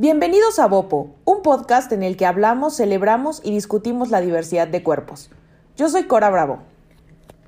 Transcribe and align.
Bienvenidos 0.00 0.58
a 0.58 0.66
Bopo, 0.66 1.14
un 1.26 1.42
podcast 1.42 1.92
en 1.92 2.02
el 2.02 2.16
que 2.16 2.24
hablamos, 2.24 2.74
celebramos 2.74 3.42
y 3.44 3.50
discutimos 3.50 4.08
la 4.08 4.22
diversidad 4.22 4.66
de 4.66 4.82
cuerpos. 4.82 5.28
Yo 5.76 5.90
soy 5.90 6.04
Cora 6.04 6.30
Bravo. 6.30 6.60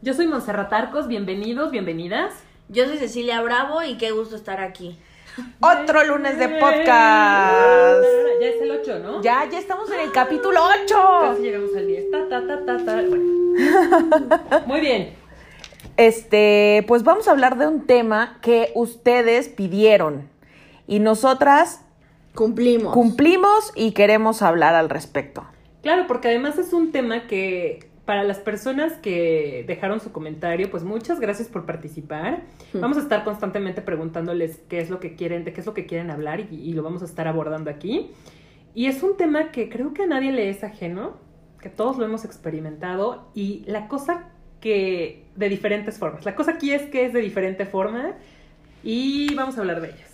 Yo 0.03 0.13
soy 0.13 0.27
Montserrat 0.27 0.71
Arcos, 0.71 1.09
bienvenidos, 1.09 1.71
bienvenidas. 1.71 2.35
Yo 2.69 2.85
soy 2.85 2.99
Cecilia 2.99 3.41
Bravo 3.41 3.83
y 3.83 3.97
qué 3.97 4.11
gusto 4.11 4.37
estar 4.37 4.61
aquí. 4.61 4.99
Otro 5.61 6.05
lunes 6.05 6.39
de 6.39 6.49
podcast. 6.49 8.05
Ya 8.39 8.47
es 8.47 8.61
el 8.61 8.71
8, 8.71 8.99
¿no? 8.99 9.23
Ya, 9.23 9.49
ya 9.51 9.59
estamos 9.59 9.91
en 9.91 10.01
el 10.01 10.13
capítulo 10.13 10.61
8. 10.85 10.95
Casi 11.23 11.41
llegamos 11.41 11.71
al 11.75 11.87
10. 11.87 12.11
Ta, 12.11 12.29
ta, 12.29 12.47
ta, 12.47 12.67
ta, 12.67 12.85
ta. 12.85 12.97
Bueno. 12.97 14.67
Muy 14.67 14.81
bien. 14.81 15.15
Este, 15.97 16.85
pues 16.87 17.03
vamos 17.03 17.29
a 17.29 17.31
hablar 17.31 17.57
de 17.57 17.67
un 17.67 17.87
tema 17.87 18.41
que 18.43 18.73
ustedes 18.75 19.49
pidieron 19.49 20.29
y 20.87 20.99
nosotras 20.99 21.81
Cumplimos. 22.35 22.95
cumplimos 22.95 23.73
y 23.75 23.93
queremos 23.93 24.43
hablar 24.43 24.75
al 24.75 24.89
respecto. 24.89 25.45
Claro, 25.83 26.07
porque 26.07 26.29
además 26.29 26.59
es 26.59 26.73
un 26.73 26.93
tema 26.93 27.27
que 27.27 27.91
para 28.05 28.25
las 28.25 28.39
personas 28.39 28.95
que 28.95 29.65
dejaron 29.67 30.01
su 30.01 30.13
comentario, 30.13 30.71
pues 30.71 30.83
muchas 30.83 31.21
gracias 31.21 31.49
por 31.49 31.67
participar. 31.67 32.43
Vamos 32.75 32.97
a 32.97 33.01
estar 33.01 33.25
constantemente 33.25 33.81
preguntándoles 33.81 34.61
qué 34.69 34.81
es 34.81 34.91
lo 34.91 34.99
que 34.99 35.15
quieren, 35.15 35.45
de 35.45 35.53
qué 35.53 35.61
es 35.61 35.67
lo 35.67 35.75
que 35.75 35.87
quieren 35.87 36.11
hablar 36.11 36.41
y, 36.41 36.57
y 36.57 36.73
lo 36.73 36.83
vamos 36.83 37.03
a 37.03 37.05
estar 37.05 37.29
abordando 37.29 37.71
aquí. 37.71 38.11
Y 38.75 38.87
es 38.87 39.03
un 39.03 39.17
tema 39.17 39.53
que 39.53 39.69
creo 39.69 39.93
que 39.93 40.03
a 40.03 40.07
nadie 40.07 40.33
le 40.33 40.49
es 40.49 40.65
ajeno, 40.65 41.17
que 41.61 41.69
todos 41.69 41.99
lo 41.99 42.05
hemos 42.05 42.25
experimentado 42.25 43.29
y 43.35 43.65
la 43.67 43.89
cosa 43.89 44.31
que 44.61 45.25
de 45.37 45.49
diferentes 45.49 45.99
formas. 45.99 46.25
La 46.25 46.35
cosa 46.35 46.53
aquí 46.53 46.73
es 46.73 46.83
que 46.83 47.05
es 47.05 47.13
de 47.13 47.21
diferente 47.21 47.67
forma 47.67 48.15
y 48.83 49.35
vamos 49.35 49.59
a 49.59 49.61
hablar 49.61 49.81
de 49.81 49.89
ellas. 49.91 50.12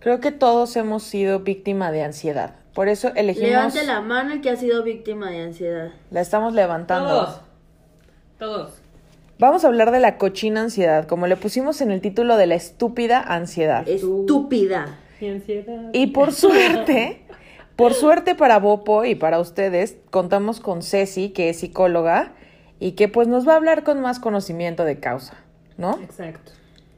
Creo 0.00 0.20
que 0.20 0.30
todos 0.30 0.76
hemos 0.76 1.02
sido 1.02 1.40
víctima 1.40 1.90
de 1.90 2.04
ansiedad. 2.04 2.54
Por 2.74 2.88
eso 2.88 3.10
elegimos 3.16 3.50
Levante 3.50 3.84
la 3.84 4.00
mano 4.00 4.32
el 4.34 4.40
que 4.40 4.50
ha 4.50 4.56
sido 4.56 4.84
víctima 4.84 5.30
de 5.30 5.42
ansiedad. 5.42 5.90
la 6.10 6.20
estamos 6.20 6.54
levantando. 6.54 7.08
Todos. 7.08 7.40
Todos. 8.38 8.72
Vamos 9.40 9.64
a 9.64 9.68
hablar 9.68 9.90
de 9.90 10.00
la 10.00 10.16
cochina 10.16 10.62
ansiedad, 10.62 11.06
como 11.06 11.26
le 11.26 11.36
pusimos 11.36 11.80
en 11.80 11.90
el 11.90 12.00
título 12.00 12.36
de 12.36 12.46
la 12.46 12.54
estúpida 12.54 13.20
ansiedad. 13.20 13.88
Estúpida. 13.88 14.98
Y 15.20 15.28
ansiedad. 15.28 15.90
Y 15.92 16.08
por 16.08 16.32
suerte, 16.32 17.22
por 17.74 17.94
suerte 17.94 18.34
para 18.34 18.58
Bopo 18.58 19.04
y 19.04 19.14
para 19.14 19.40
ustedes, 19.40 19.96
contamos 20.10 20.60
con 20.60 20.82
Ceci, 20.82 21.30
que 21.30 21.50
es 21.50 21.60
psicóloga, 21.60 22.32
y 22.80 22.92
que 22.92 23.08
pues 23.08 23.26
nos 23.26 23.46
va 23.46 23.54
a 23.54 23.56
hablar 23.56 23.82
con 23.82 24.00
más 24.00 24.20
conocimiento 24.20 24.84
de 24.84 25.00
causa, 25.00 25.34
¿no? 25.76 25.98
Exacto. 26.00 26.52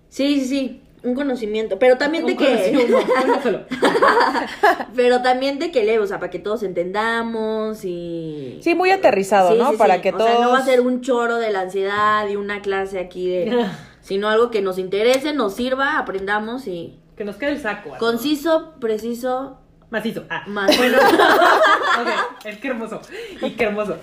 Sí, 0.09 0.41
sí, 0.41 0.47
sí. 0.47 0.83
Un 1.03 1.15
conocimiento. 1.15 1.79
Pero 1.79 1.97
también 1.97 2.27
de 2.27 2.33
Un 2.33 2.39
que. 2.39 2.47
conocido, 2.47 3.01
no, 3.01 3.25
uno 3.25 3.43
solo. 3.43 3.61
pero 4.95 5.23
también 5.23 5.59
de 5.59 5.71
que 5.71 5.85
leve, 5.85 6.01
o 6.01 6.07
sea, 6.07 6.19
para 6.19 6.31
que 6.31 6.39
todos 6.39 6.63
entendamos 6.63 7.85
y. 7.85 8.59
Sí, 8.63 8.75
muy 8.75 8.91
aterrizado, 8.91 9.53
Sí, 9.53 9.59
¿no? 9.59 9.71
sí, 9.71 9.77
para 9.77 9.97
sí. 9.97 10.01
que 10.03 10.11
o 10.11 10.17
todos... 10.19 10.31
sea, 10.31 10.41
no 10.41 10.51
va 10.51 10.59
a 10.59 10.65
ser 10.65 10.81
un 10.81 11.01
choro 11.01 11.37
de 11.37 11.51
la 11.51 11.63
ansiedad 11.63 12.29
y 12.29 12.37
una 12.37 12.61
clase 12.63 12.99
aquí 12.99 13.29
de. 13.29 13.67
sino 14.03 14.29
algo 14.29 14.51
que 14.51 14.63
nos 14.63 14.79
interese, 14.79 15.33
nos 15.33 15.55
sirva, 15.55 15.99
aprendamos 15.99 16.67
y. 16.67 16.99
Que 17.17 17.25
nos 17.25 17.37
quede 17.37 17.51
el 17.53 17.61
saco. 17.61 17.97
Conciso, 17.99 18.75
preciso, 18.81 19.59
Macizo. 19.91 20.25
Ah. 20.31 20.45
Bueno, 20.47 20.99
ok, 20.99 22.47
es 22.47 22.59
que 22.59 22.69
hermoso. 22.69 23.01
Y 23.43 23.51
qué 23.51 23.65
hermoso. 23.65 23.97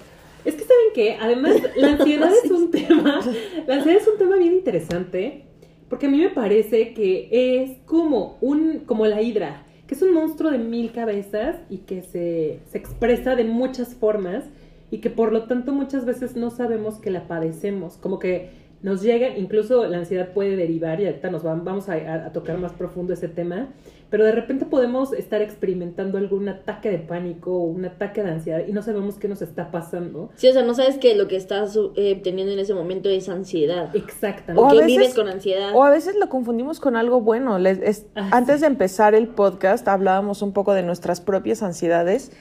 Es 0.45 0.55
que 0.55 0.61
saben 0.63 0.93
que, 0.93 1.17
además, 1.19 1.55
la 1.75 1.87
ansiedad 1.89 2.29
es 2.43 2.51
un 2.51 2.71
tema. 2.71 3.19
La 3.65 3.75
ansiedad 3.75 4.01
es 4.01 4.07
un 4.07 4.17
tema 4.17 4.35
bien 4.35 4.53
interesante. 4.53 5.46
Porque 5.89 6.07
a 6.07 6.09
mí 6.09 6.17
me 6.19 6.29
parece 6.29 6.93
que 6.93 7.29
es 7.31 7.77
como 7.85 8.37
un. 8.41 8.79
como 8.85 9.05
la 9.05 9.21
hidra. 9.21 9.63
Que 9.87 9.95
es 9.95 10.01
un 10.01 10.13
monstruo 10.13 10.51
de 10.51 10.57
mil 10.57 10.91
cabezas 10.91 11.55
y 11.69 11.77
que 11.79 12.01
se, 12.01 12.59
se 12.69 12.77
expresa 12.77 13.35
de 13.35 13.45
muchas 13.45 13.95
formas. 13.95 14.43
Y 14.91 14.97
que 14.99 15.09
por 15.09 15.31
lo 15.33 15.43
tanto 15.43 15.71
muchas 15.73 16.05
veces 16.05 16.35
no 16.35 16.49
sabemos 16.49 16.95
que 16.99 17.09
la 17.11 17.27
padecemos. 17.27 17.97
Como 17.97 18.19
que 18.19 18.49
nos 18.83 19.01
llega, 19.01 19.37
incluso 19.37 19.85
la 19.87 19.97
ansiedad 19.97 20.33
puede 20.33 20.55
derivar, 20.55 21.01
y 21.01 21.07
ahorita 21.07 21.31
nos 21.31 21.45
va- 21.45 21.55
vamos 21.55 21.89
a, 21.89 21.93
a 22.27 22.31
tocar 22.31 22.57
más 22.59 22.73
profundo 22.73 23.11
ese 23.13 23.27
tema, 23.27 23.69
pero 24.09 24.23
de 24.23 24.31
repente 24.31 24.65
podemos 24.65 25.11
estar 25.13 25.41
experimentando 25.41 26.17
algún 26.17 26.47
ataque 26.47 26.89
de 26.89 26.97
pánico 26.99 27.51
o 27.53 27.63
un 27.63 27.83
ataque 27.85 28.23
de 28.23 28.31
ansiedad 28.31 28.61
y 28.67 28.71
no 28.71 28.81
sabemos 28.81 29.15
qué 29.17 29.27
nos 29.27 29.41
está 29.41 29.69
pasando. 29.69 30.29
Sí, 30.35 30.47
o 30.47 30.53
sea, 30.53 30.63
no 30.63 30.73
sabes 30.73 30.97
que 30.97 31.15
lo 31.15 31.27
que 31.27 31.35
estás 31.35 31.77
eh, 31.95 32.19
teniendo 32.23 32.53
en 32.53 32.59
ese 32.59 32.73
momento 32.73 33.09
es 33.09 33.27
ansiedad. 33.27 33.93
Exactamente. 33.95 34.61
O 34.65 34.69
que 34.69 34.75
veces- 34.77 34.87
vives 34.87 35.13
con 35.13 35.27
ansiedad. 35.27 35.71
O 35.75 35.83
a 35.83 35.89
veces 35.89 36.15
lo 36.15 36.29
confundimos 36.29 36.79
con 36.79 36.95
algo 36.95 37.19
bueno. 37.21 37.59
Les- 37.59 37.79
es- 37.81 38.05
Ah, 38.15 38.29
antes 38.31 38.61
de 38.61 38.67
empezar 38.67 39.13
el 39.15 39.27
podcast 39.27 39.87
hablábamos 39.87 40.41
un 40.41 40.53
poco 40.53 40.73
de 40.73 40.83
nuestras 40.83 41.19
propias 41.21 41.61
ansiedades 41.61 42.31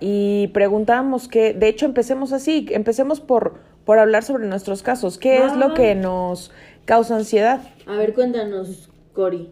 y 0.00 0.48
preguntábamos 0.48 1.28
que, 1.28 1.54
de 1.54 1.68
hecho, 1.68 1.86
empecemos 1.86 2.32
así, 2.34 2.66
empecemos 2.70 3.20
por, 3.20 3.60
por 3.86 3.98
hablar 3.98 4.22
sobre 4.22 4.46
nuestros 4.46 4.82
casos. 4.82 5.16
¿Qué 5.16 5.44
es 5.44 5.56
lo 5.56 5.68
Ah. 5.68 5.74
que 5.74 5.94
nos 5.94 6.50
causa 6.84 7.16
ansiedad? 7.16 7.60
A 7.86 7.96
ver, 7.96 8.12
cuéntanos, 8.12 8.90
Cori. 9.14 9.50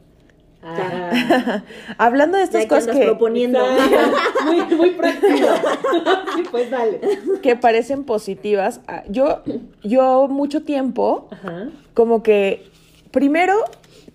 Ah, 0.64 1.62
Hablando 1.98 2.38
de 2.38 2.44
estas 2.44 2.62
Ya 2.62 2.68
cosas 2.68 2.96
que, 2.96 3.04
proponiendo. 3.04 3.60
muy, 4.44 4.76
muy 4.76 4.90
práctico. 4.90 5.34
Sí, 6.36 6.42
pues 6.50 6.70
dale. 6.70 7.00
que 7.42 7.54
parecen 7.56 8.04
positivas, 8.04 8.80
ah, 8.88 9.04
yo, 9.08 9.42
yo 9.82 10.26
mucho 10.28 10.62
tiempo 10.64 11.28
Ajá. 11.30 11.68
como 11.94 12.22
que 12.22 12.66
primero 13.12 13.54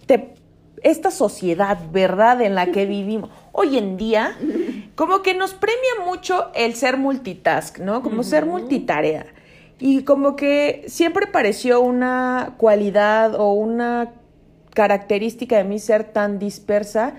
te 0.06 0.34
esta 0.84 1.12
sociedad, 1.12 1.78
¿verdad? 1.92 2.42
En 2.42 2.56
la 2.56 2.68
que 2.68 2.86
vivimos 2.86 3.30
hoy 3.52 3.78
en 3.78 3.98
día, 3.98 4.36
como 4.96 5.22
que 5.22 5.34
nos 5.34 5.54
premia 5.54 6.06
mucho 6.06 6.48
el 6.56 6.74
ser 6.76 6.98
multitask, 6.98 7.80
¿no? 7.80 8.02
Como 8.02 8.24
ser 8.24 8.46
multitarea. 8.46 9.26
Y 9.80 10.04
como 10.04 10.36
que 10.36 10.84
siempre 10.88 11.28
pareció 11.28 11.82
una 11.82 12.54
cualidad 12.58 13.36
o 13.36 13.52
una 13.54 14.12
característica 14.79 15.57
de 15.57 15.66
mí 15.66 15.78
ser 15.78 16.06
tan 16.06 16.40
dispersa 16.40 17.16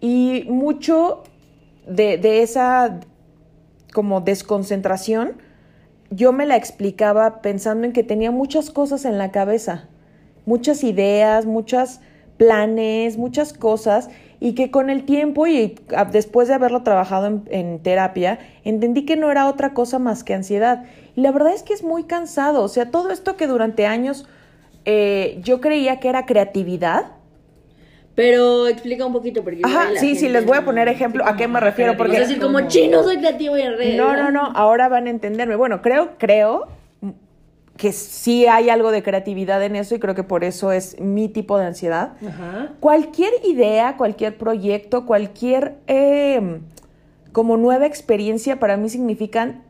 y 0.00 0.46
mucho 0.48 1.22
de, 1.86 2.42
esa 2.42 2.98
como 3.92 4.22
desconcentración, 4.22 5.34
yo 6.08 6.32
me 6.32 6.46
la 6.46 6.56
explicaba 6.56 7.42
pensando 7.42 7.84
en 7.84 7.92
que 7.92 8.04
tenía 8.04 8.30
muchas 8.30 8.70
cosas 8.70 9.04
en 9.04 9.18
la 9.18 9.32
cabeza, 9.32 9.86
muchas 10.46 10.82
ideas, 10.82 11.44
muchos 11.44 12.00
planes, 12.38 13.18
muchas 13.18 13.52
cosas, 13.52 14.08
y 14.40 14.54
que 14.54 14.70
con 14.70 14.88
el 14.88 15.04
tiempo 15.04 15.46
y 15.46 15.78
después 16.10 16.48
de 16.48 16.54
haberlo 16.54 16.84
trabajado 16.84 17.26
en, 17.26 17.42
en 17.50 17.80
terapia, 17.80 18.38
entendí 18.64 19.04
que 19.04 19.16
no 19.16 19.30
era 19.30 19.46
otra 19.46 19.74
cosa 19.74 19.98
más 19.98 20.24
que 20.24 20.32
ansiedad. 20.32 20.86
Y 21.16 21.20
la 21.20 21.32
verdad 21.32 21.52
es 21.52 21.62
que 21.62 21.74
es 21.74 21.84
muy 21.84 22.04
cansado, 22.04 22.62
o 22.62 22.68
sea, 22.68 22.90
todo 22.90 23.10
esto 23.10 23.36
que 23.36 23.46
durante 23.46 23.84
años 23.84 24.26
eh, 24.84 25.38
yo 25.42 25.60
creía 25.60 26.00
que 26.00 26.08
era 26.08 26.26
creatividad, 26.26 27.12
Pero 28.14 28.68
explica 28.68 29.04
un 29.04 29.12
poquito 29.12 29.42
porque 29.42 29.60
Ajá, 29.64 29.88
sí, 29.96 30.14
sí, 30.14 30.28
les 30.28 30.46
voy 30.46 30.56
a 30.56 30.64
poner 30.64 30.86
ejemplo 30.88 31.26
a 31.26 31.36
qué 31.36 31.48
me 31.48 31.58
refiero, 31.58 31.96
porque... 31.96 32.18
decir 32.18 32.40
como 32.40 32.68
chino, 32.68 33.02
soy 33.02 33.18
creativo 33.18 33.56
y 33.56 33.62
en. 33.62 33.96
No, 33.96 34.14
no, 34.16 34.30
no, 34.30 34.52
ahora 34.54 34.88
van 34.88 35.06
a 35.06 35.10
entenderme. 35.10 35.56
Bueno, 35.56 35.82
creo, 35.82 36.10
creo 36.18 36.68
que 37.76 37.92
sí 37.92 38.46
hay 38.46 38.70
algo 38.70 38.92
de 38.92 39.02
creatividad 39.02 39.62
en 39.64 39.74
eso 39.74 39.96
y 39.96 39.98
creo 39.98 40.14
que 40.14 40.22
por 40.22 40.44
eso 40.44 40.70
es 40.70 41.00
mi 41.00 41.28
tipo 41.28 41.58
de 41.58 41.66
ansiedad. 41.66 42.12
Ajá. 42.26 42.72
Cualquier 42.78 43.32
idea, 43.44 43.96
cualquier 43.96 44.38
proyecto, 44.38 45.06
cualquier 45.06 45.78
eh, 45.88 46.60
como 47.32 47.56
nueva 47.56 47.86
experiencia 47.86 48.60
para 48.60 48.76
mí 48.76 48.88
significan 48.88 49.64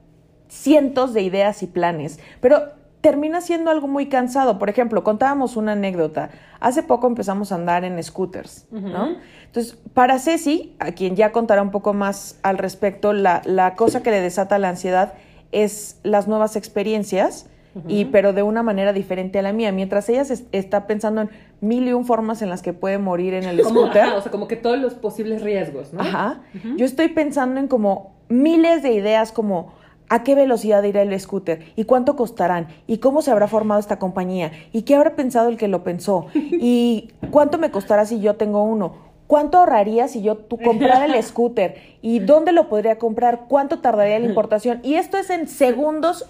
cientos 0.48 1.14
de 1.14 1.22
ideas 1.22 1.62
y 1.62 1.66
planes, 1.66 2.20
pero 2.40 2.74
termina 3.04 3.42
siendo 3.42 3.70
algo 3.70 3.86
muy 3.86 4.06
cansado. 4.06 4.58
Por 4.58 4.70
ejemplo, 4.70 5.04
contábamos 5.04 5.58
una 5.58 5.72
anécdota. 5.72 6.30
Hace 6.58 6.82
poco 6.82 7.06
empezamos 7.06 7.52
a 7.52 7.56
andar 7.56 7.84
en 7.84 8.02
scooters, 8.02 8.66
¿no? 8.70 9.16
Entonces, 9.44 9.78
para 9.92 10.18
Ceci, 10.18 10.74
a 10.78 10.92
quien 10.92 11.14
ya 11.14 11.30
contará 11.30 11.60
un 11.60 11.70
poco 11.70 11.92
más 11.92 12.38
al 12.42 12.56
respecto, 12.56 13.12
la, 13.12 13.42
la 13.44 13.74
cosa 13.74 14.02
que 14.02 14.10
le 14.10 14.22
desata 14.22 14.58
la 14.58 14.70
ansiedad 14.70 15.12
es 15.52 16.00
las 16.02 16.28
nuevas 16.28 16.56
experiencias, 16.56 17.44
y, 17.88 18.06
pero 18.06 18.32
de 18.32 18.42
una 18.42 18.62
manera 18.62 18.94
diferente 18.94 19.38
a 19.38 19.42
la 19.42 19.52
mía. 19.52 19.70
Mientras 19.70 20.08
ella 20.08 20.24
se 20.24 20.46
está 20.52 20.86
pensando 20.86 21.20
en 21.20 21.30
mil 21.60 21.86
y 21.86 21.92
un 21.92 22.06
formas 22.06 22.40
en 22.40 22.48
las 22.48 22.62
que 22.62 22.72
puede 22.72 22.96
morir 22.96 23.34
en 23.34 23.44
el 23.44 23.60
Como, 23.62 23.80
scooter. 23.82 24.02
ajá, 24.04 24.14
o 24.14 24.22
sea, 24.22 24.32
como 24.32 24.48
que 24.48 24.56
todos 24.56 24.78
los 24.78 24.94
posibles 24.94 25.42
riesgos, 25.42 25.92
¿no? 25.92 26.00
Ajá. 26.00 26.40
Yo 26.78 26.86
estoy 26.86 27.08
pensando 27.08 27.60
en 27.60 27.68
como 27.68 28.14
miles 28.30 28.82
de 28.82 28.94
ideas 28.94 29.30
como 29.30 29.74
a 30.08 30.22
qué 30.22 30.34
velocidad 30.34 30.82
irá 30.82 31.02
el 31.02 31.18
scooter 31.18 31.72
y 31.76 31.84
cuánto 31.84 32.16
costarán 32.16 32.68
y 32.86 32.98
cómo 32.98 33.22
se 33.22 33.30
habrá 33.30 33.48
formado 33.48 33.80
esta 33.80 33.98
compañía 33.98 34.52
y 34.72 34.82
qué 34.82 34.94
habrá 34.94 35.16
pensado 35.16 35.48
el 35.48 35.56
que 35.56 35.68
lo 35.68 35.82
pensó 35.84 36.26
y 36.34 37.10
cuánto 37.30 37.58
me 37.58 37.70
costará 37.70 38.06
si 38.06 38.20
yo 38.20 38.34
tengo 38.34 38.62
uno. 38.62 39.04
¿Cuánto 39.26 39.56
ahorraría 39.58 40.06
si 40.06 40.20
yo 40.20 40.36
tú 40.36 40.58
comprara 40.58 41.06
el 41.06 41.22
scooter? 41.22 41.76
¿Y 42.02 42.18
dónde 42.18 42.52
lo 42.52 42.68
podría 42.68 42.98
comprar? 42.98 43.46
¿Cuánto 43.48 43.78
tardaría 43.78 44.18
la 44.18 44.26
importación? 44.26 44.80
Y 44.82 44.96
esto 44.96 45.16
es 45.16 45.30
en 45.30 45.48
segundos 45.48 46.26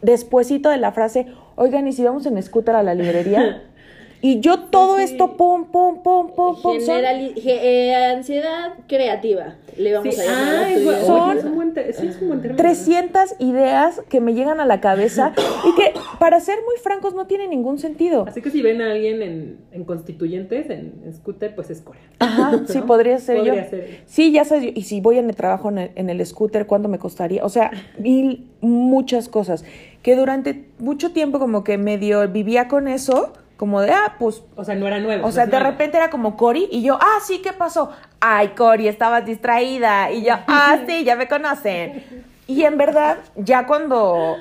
despuesito 0.00 0.70
de 0.70 0.78
la 0.78 0.92
frase, 0.92 1.26
oigan, 1.56 1.86
¿y 1.88 1.92
si 1.92 2.04
vamos 2.04 2.24
en 2.26 2.42
scooter 2.42 2.76
a 2.76 2.82
la 2.82 2.94
librería? 2.94 3.62
Y 4.20 4.40
yo 4.40 4.58
todo 4.64 4.96
sí. 4.98 5.04
esto, 5.04 5.36
pum, 5.36 5.66
pum, 5.66 6.02
pum, 6.02 6.28
pum, 6.34 6.60
pum, 6.60 6.80
son 6.80 7.00
eh, 7.04 7.94
ansiedad 8.16 8.74
creativa, 8.88 9.56
le 9.76 9.92
vamos 9.94 10.12
Sí, 10.14 10.20
a 10.20 10.24
llamar. 10.24 10.54
ah, 10.54 10.58
a 10.64 10.70
es, 10.72 10.82
tu- 10.82 10.88
bu- 10.90 11.06
Son 11.06 11.38
es 11.38 11.44
un 11.44 11.54
buen 11.54 11.72
te- 11.74 11.92
sí, 11.92 12.06
es 12.08 12.20
un 12.20 12.28
buen 12.28 12.42
término. 12.42 12.56
300 12.62 13.36
ideas 13.38 14.02
que 14.08 14.20
me 14.20 14.34
llegan 14.34 14.58
a 14.58 14.66
la 14.66 14.80
cabeza 14.80 15.32
y 15.68 15.74
que, 15.76 15.92
para 16.18 16.40
ser 16.40 16.56
muy 16.66 16.76
francos, 16.82 17.14
no 17.14 17.26
tiene 17.26 17.46
ningún 17.46 17.78
sentido. 17.78 18.24
Así 18.26 18.42
que 18.42 18.50
si 18.50 18.60
ven 18.60 18.82
a 18.82 18.90
alguien 18.90 19.22
en, 19.22 19.58
en 19.70 19.84
constituyentes, 19.84 20.68
en, 20.70 20.94
en 21.04 21.14
scooter, 21.14 21.54
pues 21.54 21.70
es 21.70 21.80
Corea. 21.80 22.02
Ajá, 22.18 22.62
sí, 22.66 22.80
podría 22.80 23.18
ser 23.20 23.36
Podría 23.36 23.64
yo. 23.64 23.70
ser. 23.70 24.00
Sí, 24.06 24.32
ya 24.32 24.44
sé, 24.44 24.72
y 24.74 24.82
si 24.82 25.00
voy 25.00 25.18
en 25.18 25.28
el 25.30 25.36
trabajo 25.36 25.68
en 25.68 25.78
el, 25.78 25.90
en 25.94 26.10
el 26.10 26.26
scooter, 26.26 26.66
¿cuánto 26.66 26.88
me 26.88 26.98
costaría? 26.98 27.44
O 27.44 27.48
sea, 27.48 27.70
mil, 27.98 28.48
muchas 28.60 29.28
cosas. 29.28 29.64
Que 30.02 30.16
durante 30.16 30.64
mucho 30.80 31.12
tiempo 31.12 31.38
como 31.38 31.62
que 31.62 31.78
medio 31.78 32.26
vivía 32.28 32.66
con 32.66 32.88
eso, 32.88 33.32
como 33.58 33.80
de, 33.80 33.90
ah, 33.90 34.14
pues, 34.20 34.42
O 34.54 34.64
sea, 34.64 34.76
no 34.76 34.86
era 34.86 35.00
nuevo. 35.00 35.26
o 35.26 35.32
sea, 35.32 35.46
de 35.46 35.50
nuevo. 35.50 35.70
repente 35.70 35.96
era 35.96 36.10
como 36.10 36.36
Cori 36.36 36.68
y 36.70 36.82
yo, 36.82 36.96
ah, 37.00 37.18
sí, 37.26 37.42
¿qué 37.42 37.52
pasó? 37.52 37.90
Ay, 38.20 38.50
Cori, 38.50 38.86
estabas 38.86 39.26
distraída. 39.26 40.12
Y 40.12 40.22
yo, 40.22 40.34
ah, 40.46 40.78
sí, 40.86 41.02
ya 41.04 41.16
me 41.16 41.26
conocen. 41.26 42.24
Y 42.46 42.62
en 42.62 42.78
verdad, 42.78 43.18
ya 43.34 43.66
cuando 43.66 44.36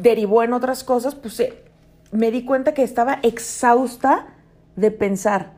derivó 0.00 0.42
en 0.42 0.52
otras 0.52 0.82
cosas, 0.82 1.14
pues 1.14 1.38
eh, 1.38 1.62
me 2.10 2.32
di 2.32 2.44
cuenta 2.44 2.74
que 2.74 2.82
estaba 2.82 3.20
exhausta 3.22 4.26
de 4.74 4.90
pensar. 4.90 5.52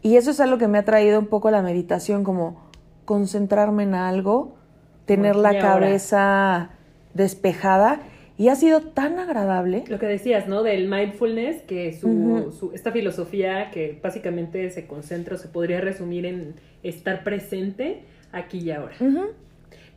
Y 0.00 0.16
eso 0.16 0.30
es 0.30 0.40
algo 0.40 0.56
que 0.56 0.68
me 0.68 0.78
ha 0.78 0.84
traído 0.86 1.18
un 1.18 1.26
poco 1.26 1.50
la 1.50 1.60
meditación, 1.60 2.24
como 2.24 2.62
concentrarme 3.04 3.82
en 3.82 3.94
algo, 3.94 4.56
tener 5.04 5.36
la 5.36 5.58
cabeza 5.58 6.70
despejada. 7.12 8.00
Y 8.42 8.48
ha 8.48 8.56
sido 8.56 8.80
tan 8.80 9.20
agradable. 9.20 9.84
Lo 9.86 10.00
que 10.00 10.06
decías, 10.06 10.48
¿no? 10.48 10.64
Del 10.64 10.88
mindfulness, 10.88 11.62
que 11.62 11.92
su, 11.92 12.72
esta 12.74 12.90
filosofía 12.90 13.70
que 13.70 14.00
básicamente 14.02 14.68
se 14.70 14.88
concentra 14.88 15.36
o 15.36 15.38
se 15.38 15.46
podría 15.46 15.80
resumir 15.80 16.26
en 16.26 16.56
estar 16.82 17.22
presente 17.22 18.02
aquí 18.32 18.58
y 18.58 18.72
ahora. 18.72 18.96
Ujú. 18.98 19.26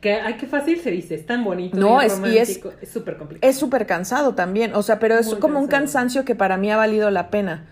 Que, 0.00 0.12
ay, 0.12 0.34
qué 0.34 0.46
fácil 0.46 0.78
se 0.78 0.92
dice, 0.92 1.16
es 1.16 1.26
tan 1.26 1.42
bonito. 1.42 1.76
No, 1.76 2.00
es- 2.00 2.20
y 2.24 2.38
es- 2.38 2.60
súper 2.88 3.16
complicado. 3.16 3.50
Es 3.50 3.56
súper 3.56 3.84
cansado 3.84 4.36
también, 4.36 4.76
o 4.76 4.82
sea, 4.84 5.00
pero 5.00 5.18
es 5.18 5.26
Muy 5.26 5.40
como 5.40 5.58
un 5.58 5.66
cansancio 5.66 6.24
que 6.24 6.36
para 6.36 6.56
mí 6.56 6.70
ha 6.70 6.76
valido 6.76 7.10
la 7.10 7.30
pena. 7.30 7.66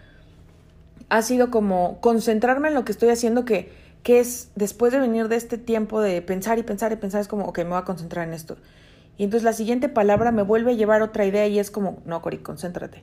Ha 1.09 1.23
sido 1.23 1.53
como 1.53 2.01
concentrarme 2.01 2.67
en 2.67 2.75
lo 2.75 2.85
que 2.85 2.91
estoy 2.91 3.11
haciendo, 3.11 3.45
que, 3.45 3.71
que 4.03 4.19
es 4.19 4.51
después 4.57 4.93
de 4.93 4.99
venir 4.99 5.29
de 5.29 5.37
este 5.37 5.57
tiempo 5.57 6.01
de 6.01 6.21
pensar 6.21 6.59
y 6.59 6.65
pensar 6.65 6.91
y 6.91 6.97
pensar, 6.97 7.21
es 7.21 7.29
como, 7.29 7.45
ok, 7.45 7.59
me 7.59 7.65
voy 7.67 7.79
a 7.79 7.83
concentrar 7.85 8.27
en 8.27 8.35
esto. 8.35 8.57
Y 9.17 9.25
entonces 9.25 9.45
la 9.45 9.53
siguiente 9.53 9.89
palabra 9.89 10.33
me 10.33 10.43
vuelve 10.43 10.73
a 10.73 10.75
llevar 10.75 11.03
otra 11.03 11.25
idea 11.25 11.47
y 11.47 11.59
es 11.59 11.71
como, 11.71 12.03
no, 12.05 12.21
Cori, 12.23 12.39
concéntrate. 12.39 13.03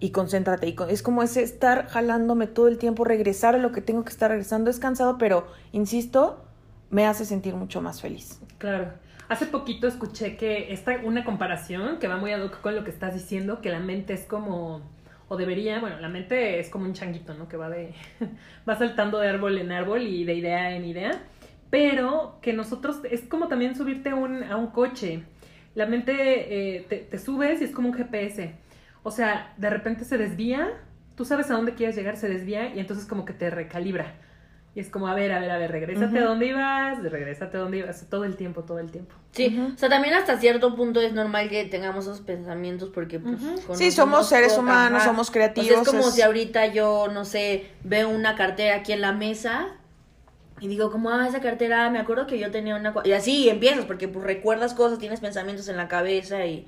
Y 0.00 0.10
concéntrate. 0.10 0.66
Y 0.68 0.74
con- 0.74 0.90
es 0.90 1.02
como 1.02 1.22
ese 1.22 1.42
estar 1.42 1.86
jalándome 1.88 2.46
todo 2.46 2.68
el 2.68 2.78
tiempo, 2.78 3.04
regresar 3.04 3.54
a 3.54 3.58
lo 3.58 3.72
que 3.72 3.80
tengo 3.80 4.04
que 4.04 4.10
estar 4.10 4.30
regresando. 4.30 4.70
Es 4.70 4.78
cansado, 4.78 5.18
pero, 5.18 5.46
insisto, 5.72 6.44
me 6.90 7.06
hace 7.06 7.24
sentir 7.24 7.54
mucho 7.54 7.80
más 7.80 8.00
feliz. 8.00 8.40
Claro. 8.58 8.92
Hace 9.28 9.46
poquito 9.46 9.86
escuché 9.86 10.36
que 10.36 10.72
esta 10.72 10.96
una 11.04 11.24
comparación 11.24 11.98
que 11.98 12.06
va 12.08 12.16
muy 12.18 12.32
ad 12.32 12.42
hoc 12.44 12.60
con 12.60 12.74
lo 12.74 12.84
que 12.84 12.90
estás 12.90 13.14
diciendo, 13.14 13.60
que 13.62 13.70
la 13.70 13.80
mente 13.80 14.12
es 14.12 14.24
como 14.26 14.82
o 15.28 15.36
debería, 15.38 15.80
bueno, 15.80 15.98
la 15.98 16.10
mente 16.10 16.60
es 16.60 16.68
como 16.68 16.84
un 16.84 16.92
changuito, 16.92 17.32
¿no? 17.32 17.48
Que 17.48 17.56
va 17.56 17.70
de 17.70 17.94
va 18.68 18.76
saltando 18.76 19.18
de 19.18 19.28
árbol 19.28 19.56
en 19.56 19.72
árbol 19.72 20.02
y 20.02 20.24
de 20.24 20.34
idea 20.34 20.74
en 20.76 20.84
idea, 20.84 21.22
pero 21.72 22.36
que 22.42 22.52
nosotros 22.52 22.98
es 23.10 23.22
como 23.22 23.48
también 23.48 23.74
subirte 23.74 24.10
a 24.10 24.14
un, 24.14 24.44
a 24.44 24.56
un 24.56 24.66
coche. 24.66 25.22
La 25.74 25.86
mente 25.86 26.76
eh, 26.76 26.86
te, 26.86 26.98
te 26.98 27.18
subes 27.18 27.62
y 27.62 27.64
es 27.64 27.70
como 27.70 27.88
un 27.88 27.94
GPS. 27.94 28.52
O 29.02 29.10
sea, 29.10 29.54
de 29.56 29.70
repente 29.70 30.04
se 30.04 30.18
desvía, 30.18 30.68
tú 31.16 31.24
sabes 31.24 31.50
a 31.50 31.54
dónde 31.54 31.72
quieres 31.72 31.96
llegar, 31.96 32.18
se 32.18 32.28
desvía 32.28 32.74
y 32.74 32.78
entonces 32.78 33.06
como 33.06 33.24
que 33.24 33.32
te 33.32 33.48
recalibra. 33.48 34.16
Y 34.74 34.80
es 34.80 34.90
como, 34.90 35.06
a 35.08 35.14
ver, 35.14 35.32
a 35.32 35.40
ver, 35.40 35.50
a 35.50 35.56
ver, 35.56 35.72
regrésate 35.72 36.18
a 36.18 36.24
donde 36.24 36.46
ibas, 36.48 37.02
regrésate 37.02 37.56
a 37.56 37.60
donde 37.60 37.78
ibas, 37.78 38.06
todo 38.10 38.24
el 38.26 38.36
tiempo, 38.36 38.64
todo 38.64 38.78
el 38.78 38.90
tiempo. 38.90 39.14
Sí, 39.30 39.58
o 39.74 39.78
sea, 39.78 39.88
también 39.88 40.12
hasta 40.12 40.36
cierto 40.38 40.76
punto 40.76 41.00
es 41.00 41.14
normal 41.14 41.48
que 41.48 41.64
tengamos 41.64 42.04
esos 42.04 42.20
pensamientos 42.20 42.90
porque 42.90 43.18
pues. 43.18 43.38
Sí, 43.78 43.90
somos 43.90 44.28
seres 44.28 44.58
humanos, 44.58 45.00
ajá. 45.00 45.08
somos 45.10 45.30
O 45.30 45.32
creativos. 45.32 45.68
sea, 45.70 45.80
es 45.80 45.88
como 45.88 46.00
es- 46.00 46.14
si 46.14 46.20
ahorita 46.20 46.66
yo, 46.66 47.08
no 47.08 47.24
sé, 47.24 47.66
veo 47.82 48.10
una 48.10 48.34
cartera 48.36 48.76
aquí 48.76 48.92
en 48.92 49.00
la 49.00 49.12
mesa 49.12 49.68
y 50.62 50.68
digo, 50.68 50.90
como, 50.90 51.10
ah, 51.10 51.26
esa 51.28 51.40
cartera, 51.40 51.90
me 51.90 51.98
acuerdo 51.98 52.26
que 52.26 52.38
yo 52.38 52.50
tenía 52.50 52.76
una... 52.76 52.94
cua-". 52.94 53.04
Y 53.06 53.12
así 53.12 53.48
empiezas, 53.50 53.84
porque 53.84 54.08
pues 54.08 54.24
recuerdas 54.24 54.72
cosas, 54.72 54.98
tienes 54.98 55.20
pensamientos 55.20 55.68
en 55.68 55.76
la 55.76 55.88
cabeza 55.88 56.46
y 56.46 56.64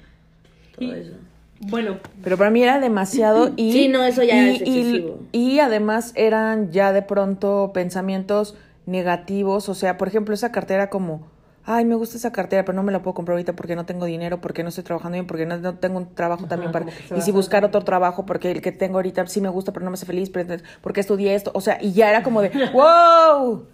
todo 0.76 0.88
Y- 0.96 1.00
eso. 1.00 1.12
Bueno, 1.61 1.99
Pero 2.23 2.37
para 2.37 2.50
mí 2.50 2.62
era 2.62 2.81
demasiado 2.81 3.52
y... 3.56 3.73
Sí, 3.73 3.88
no, 3.88 4.02
eso 4.05 4.23
ya 4.25 4.35
y, 4.37 4.56
es 4.56 4.61
y- 4.61 4.64
excesivo. 4.64 5.20
y 5.32 5.58
además 5.61 6.12
eran 6.17 6.73
ya 6.73 6.93
de 6.93 7.00
pronto 7.02 7.70
pensamientos 7.73 8.56
negativos, 8.87 9.69
o 9.69 9.75
sea, 9.75 9.96
por 9.96 10.08
ejemplo, 10.08 10.35
esa 10.35 10.50
cartera 10.52 10.91
como, 10.91 11.26
ay, 11.67 11.85
me 11.85 11.95
gusta 11.95 12.17
esa 12.17 12.31
cartera, 12.33 12.65
pero 12.65 12.77
no 12.77 12.83
me 12.83 12.93
la 12.93 13.01
puedo 13.03 13.15
comprar 13.15 13.35
ahorita 13.35 13.55
porque 13.55 13.75
no 13.77 13.87
tengo 13.87 14.05
dinero, 14.07 14.41
porque 14.41 14.63
no 14.63 14.69
estoy 14.69 14.85
trabajando 14.85 15.15
bien, 15.17 15.27
porque 15.27 15.47
no, 15.47 15.57
no 15.59 15.75
tengo 15.79 15.99
un 15.99 16.15
trabajo 16.15 16.47
también 16.47 16.73
para... 16.73 16.87
Y 17.17 17.21
si 17.23 17.33
buscar 17.33 17.65
otro 17.65 17.83
trabajo, 17.83 18.27
porque 18.27 18.51
el 18.51 18.61
que 18.63 18.73
tengo 18.73 18.97
ahorita 18.99 19.27
sí 19.27 19.41
me 19.41 19.49
gusta, 19.49 19.73
pero 19.73 19.85
no 19.85 19.91
me 19.91 19.95
hace 19.95 20.07
feliz, 20.07 20.31
pero 20.31 20.57
porque 20.81 21.01
estudié 21.01 21.35
esto, 21.35 21.51
o 21.55 21.61
sea, 21.61 21.79
y 21.81 21.93
ya 21.93 22.11
era 22.11 22.23
como 22.23 22.43
de, 22.43 22.51
wow, 22.73 23.67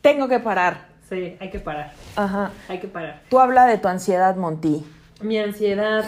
tengo 0.00 0.28
que 0.28 0.40
parar. 0.40 0.88
sí, 1.08 1.36
hay 1.40 1.50
que 1.50 1.58
parar, 1.58 1.92
Ajá. 2.16 2.50
hay 2.68 2.78
que 2.80 2.88
parar. 2.88 3.22
Tú 3.28 3.38
habla 3.40 3.66
de 3.66 3.78
tu 3.78 3.88
ansiedad, 3.88 4.36
Monty. 4.36 4.84
Mi 5.20 5.38
ansiedad. 5.38 6.04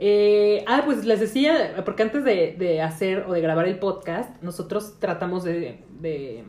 Eh, 0.00 0.64
ah, 0.68 0.82
pues 0.84 1.04
les 1.04 1.18
decía, 1.18 1.82
porque 1.84 2.04
antes 2.04 2.22
de, 2.22 2.54
de 2.56 2.80
hacer 2.82 3.24
o 3.26 3.32
de 3.32 3.40
grabar 3.40 3.66
el 3.66 3.80
podcast, 3.80 4.30
nosotros 4.42 4.94
tratamos 5.00 5.42
de, 5.42 5.82
de- 5.98 6.44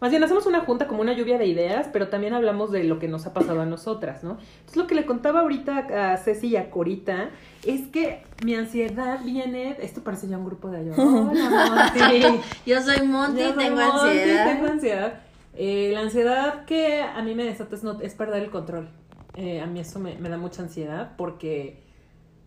Más 0.00 0.10
bien, 0.10 0.24
hacemos 0.24 0.46
una 0.46 0.60
junta 0.60 0.86
como 0.86 1.02
una 1.02 1.12
lluvia 1.12 1.36
de 1.36 1.46
ideas, 1.46 1.88
pero 1.92 2.08
también 2.08 2.32
hablamos 2.32 2.70
de 2.72 2.84
lo 2.84 2.98
que 2.98 3.06
nos 3.06 3.26
ha 3.26 3.34
pasado 3.34 3.60
a 3.60 3.66
nosotras, 3.66 4.24
¿no? 4.24 4.38
Entonces, 4.60 4.76
lo 4.76 4.86
que 4.86 4.94
le 4.94 5.04
contaba 5.04 5.40
ahorita 5.40 6.12
a 6.12 6.16
Ceci 6.16 6.48
y 6.48 6.56
a 6.56 6.70
Corita 6.70 7.30
es 7.66 7.86
que 7.88 8.22
mi 8.44 8.54
ansiedad 8.54 9.20
viene. 9.24 9.76
Esto 9.80 10.02
parece 10.02 10.26
ya 10.26 10.38
un 10.38 10.46
grupo 10.46 10.70
de 10.70 10.78
ayuda. 10.78 10.96
Hola, 10.98 11.92
Monty. 11.94 12.40
Yo 12.66 12.80
soy 12.80 13.06
Monty, 13.06 13.40
Yo 13.42 13.52
soy 13.54 13.64
tengo 13.64 13.76
Monty, 13.80 14.08
ansiedad. 14.08 14.52
tengo 14.52 14.66
ansiedad. 14.72 15.20
Eh, 15.54 15.90
la 15.92 16.00
ansiedad 16.00 16.64
que 16.64 17.02
a 17.02 17.20
mí 17.22 17.34
me 17.34 17.44
desata 17.44 17.74
es, 17.76 17.82
no- 17.84 18.00
es 18.00 18.14
perder 18.14 18.42
el 18.44 18.50
control. 18.50 18.88
Eh, 19.34 19.60
a 19.60 19.66
mí 19.66 19.80
eso 19.80 19.98
me, 19.98 20.16
me 20.18 20.28
da 20.30 20.38
mucha 20.38 20.62
ansiedad 20.62 21.12
porque 21.18 21.82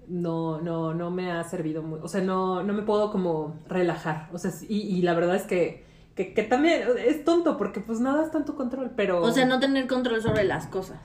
no, 0.08 0.60
no, 0.60 0.94
no 0.96 1.12
me 1.12 1.32
ha 1.32 1.44
servido 1.44 1.82
muy, 1.84 2.00
o 2.02 2.08
sea, 2.08 2.22
no, 2.22 2.64
no 2.64 2.74
me 2.74 2.82
puedo 2.82 3.12
como 3.12 3.56
relajar. 3.68 4.30
O 4.34 4.38
sea, 4.40 4.52
y 4.68 5.02
la 5.04 5.14
verdad 5.14 5.36
es 5.36 5.44
que, 5.44 5.84
que, 6.16 6.34
que 6.34 6.44
también 6.44 6.84
es 7.08 7.24
tonto 7.24 7.58
porque 7.58 7.80
pues 7.80 8.00
nada 8.00 8.24
está 8.24 8.38
en 8.38 8.46
tu 8.46 8.56
control, 8.56 8.92
pero 8.96 9.22
O 9.22 9.32
sea, 9.32 9.46
no 9.46 9.60
tener 9.60 9.88
control 9.88 10.22
sobre 10.22 10.44
las 10.44 10.68
cosas. 10.68 11.00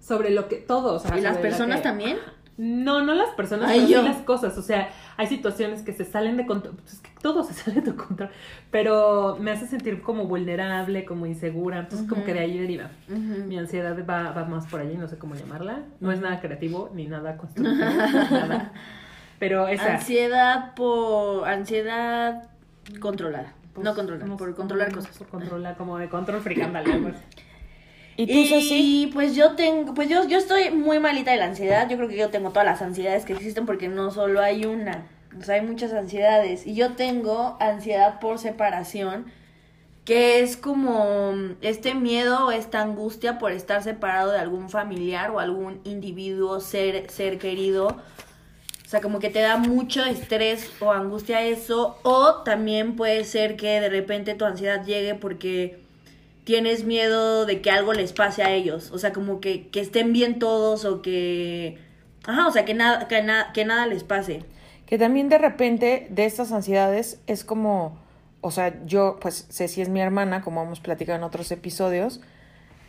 sobre 0.00 0.30
lo 0.30 0.48
que 0.48 0.56
todo, 0.56 0.94
o 0.94 0.98
sea, 0.98 1.16
¿Y 1.16 1.20
las 1.20 1.36
la 1.36 1.42
personas 1.42 1.76
que- 1.78 1.82
también? 1.84 2.18
No, 2.62 3.02
no 3.02 3.14
las 3.14 3.30
personas, 3.30 3.70
Ay, 3.70 3.76
pero 3.78 3.86
sí 3.86 3.92
yo. 3.94 4.02
las 4.02 4.18
cosas. 4.18 4.58
O 4.58 4.62
sea, 4.62 4.90
hay 5.16 5.26
situaciones 5.28 5.80
que 5.80 5.94
se 5.94 6.04
salen 6.04 6.36
de 6.36 6.44
control. 6.44 6.74
Pues 6.76 6.92
es 6.94 7.00
que 7.00 7.08
todo 7.22 7.42
se 7.48 7.54
sale 7.54 7.80
de 7.80 7.90
tu 7.90 7.96
control. 7.96 8.28
Pero 8.70 9.38
me 9.40 9.50
hace 9.50 9.66
sentir 9.66 10.02
como 10.02 10.26
vulnerable, 10.26 11.06
como 11.06 11.24
insegura. 11.24 11.78
Entonces, 11.78 12.06
como 12.06 12.22
que 12.22 12.34
de 12.34 12.40
ahí 12.40 12.58
deriva. 12.58 12.90
Mi 13.08 13.56
ansiedad 13.56 13.96
va, 14.04 14.32
va 14.32 14.44
más 14.44 14.66
por 14.66 14.80
allí, 14.80 14.94
no 14.98 15.08
sé 15.08 15.16
cómo 15.16 15.36
llamarla. 15.36 15.84
No 16.00 16.12
es 16.12 16.20
nada 16.20 16.38
creativo 16.40 16.90
ni 16.94 17.06
nada 17.06 17.36
constructivo. 17.38 17.78
nada. 17.78 18.72
Pero 19.38 19.66
esa. 19.68 19.94
Ansiedad 19.94 20.74
por... 20.74 21.48
Ansiedad 21.48 22.50
controlada. 23.00 23.54
Pues, 23.74 23.84
no 23.84 23.94
controlar, 23.94 24.26
no 24.26 24.34
sé 24.34 24.38
por 24.38 24.54
controlar 24.54 24.92
cosas. 24.92 25.16
Por 25.16 25.28
controlar, 25.28 25.76
como 25.76 25.98
de 25.98 26.08
control 26.08 26.40
freak, 26.40 26.62
ándale, 26.62 26.92
algo 26.92 27.08
así. 27.08 27.22
¿Y 28.16 28.26
tú, 28.26 28.48
Ceci? 28.48 29.04
Y 29.04 29.06
pues 29.06 29.34
yo 29.34 29.52
tengo, 29.54 29.94
pues 29.94 30.08
yo, 30.08 30.26
yo 30.28 30.38
estoy 30.38 30.70
muy 30.70 30.98
malita 30.98 31.30
de 31.30 31.38
la 31.38 31.46
ansiedad. 31.46 31.88
Yo 31.88 31.96
creo 31.96 32.08
que 32.08 32.16
yo 32.16 32.28
tengo 32.28 32.50
todas 32.50 32.66
las 32.66 32.82
ansiedades 32.82 33.24
que 33.24 33.32
existen 33.32 33.64
porque 33.64 33.88
no 33.88 34.10
solo 34.10 34.42
hay 34.42 34.66
una. 34.66 35.06
O 35.38 35.42
sea, 35.42 35.54
hay 35.54 35.62
muchas 35.62 35.92
ansiedades. 35.92 36.66
Y 36.66 36.74
yo 36.74 36.94
tengo 36.94 37.56
ansiedad 37.60 38.20
por 38.20 38.38
separación, 38.38 39.26
que 40.04 40.40
es 40.40 40.56
como 40.56 41.32
este 41.62 41.94
miedo 41.94 42.48
o 42.48 42.50
esta 42.50 42.82
angustia 42.82 43.38
por 43.38 43.52
estar 43.52 43.82
separado 43.82 44.32
de 44.32 44.38
algún 44.38 44.68
familiar 44.68 45.30
o 45.30 45.40
algún 45.40 45.80
individuo, 45.84 46.60
ser, 46.60 47.08
ser 47.10 47.38
querido. 47.38 47.96
O 48.90 48.92
sea, 48.92 49.00
como 49.00 49.20
que 49.20 49.30
te 49.30 49.38
da 49.38 49.56
mucho 49.56 50.04
estrés 50.04 50.68
o 50.80 50.90
angustia 50.90 51.42
eso. 51.42 51.96
O 52.02 52.42
también 52.42 52.96
puede 52.96 53.22
ser 53.22 53.54
que 53.54 53.80
de 53.80 53.88
repente 53.88 54.34
tu 54.34 54.44
ansiedad 54.44 54.84
llegue 54.84 55.14
porque 55.14 55.78
tienes 56.42 56.82
miedo 56.82 57.46
de 57.46 57.60
que 57.60 57.70
algo 57.70 57.92
les 57.92 58.12
pase 58.12 58.42
a 58.42 58.50
ellos. 58.50 58.90
O 58.90 58.98
sea, 58.98 59.12
como 59.12 59.40
que, 59.40 59.68
que 59.68 59.78
estén 59.78 60.12
bien 60.12 60.40
todos 60.40 60.84
o 60.84 61.02
que... 61.02 61.78
Ajá, 62.24 62.48
o 62.48 62.50
sea, 62.50 62.64
que 62.64 62.74
nada, 62.74 63.06
que, 63.06 63.24
que 63.54 63.64
nada 63.64 63.86
les 63.86 64.02
pase. 64.02 64.42
Que 64.86 64.98
también 64.98 65.28
de 65.28 65.38
repente 65.38 66.08
de 66.10 66.24
estas 66.24 66.50
ansiedades 66.50 67.20
es 67.28 67.44
como, 67.44 67.96
o 68.40 68.50
sea, 68.50 68.84
yo, 68.86 69.18
pues 69.20 69.46
Ceci 69.52 69.82
es 69.82 69.88
mi 69.88 70.00
hermana, 70.00 70.42
como 70.42 70.64
hemos 70.64 70.80
platicado 70.80 71.16
en 71.16 71.22
otros 71.22 71.52
episodios, 71.52 72.20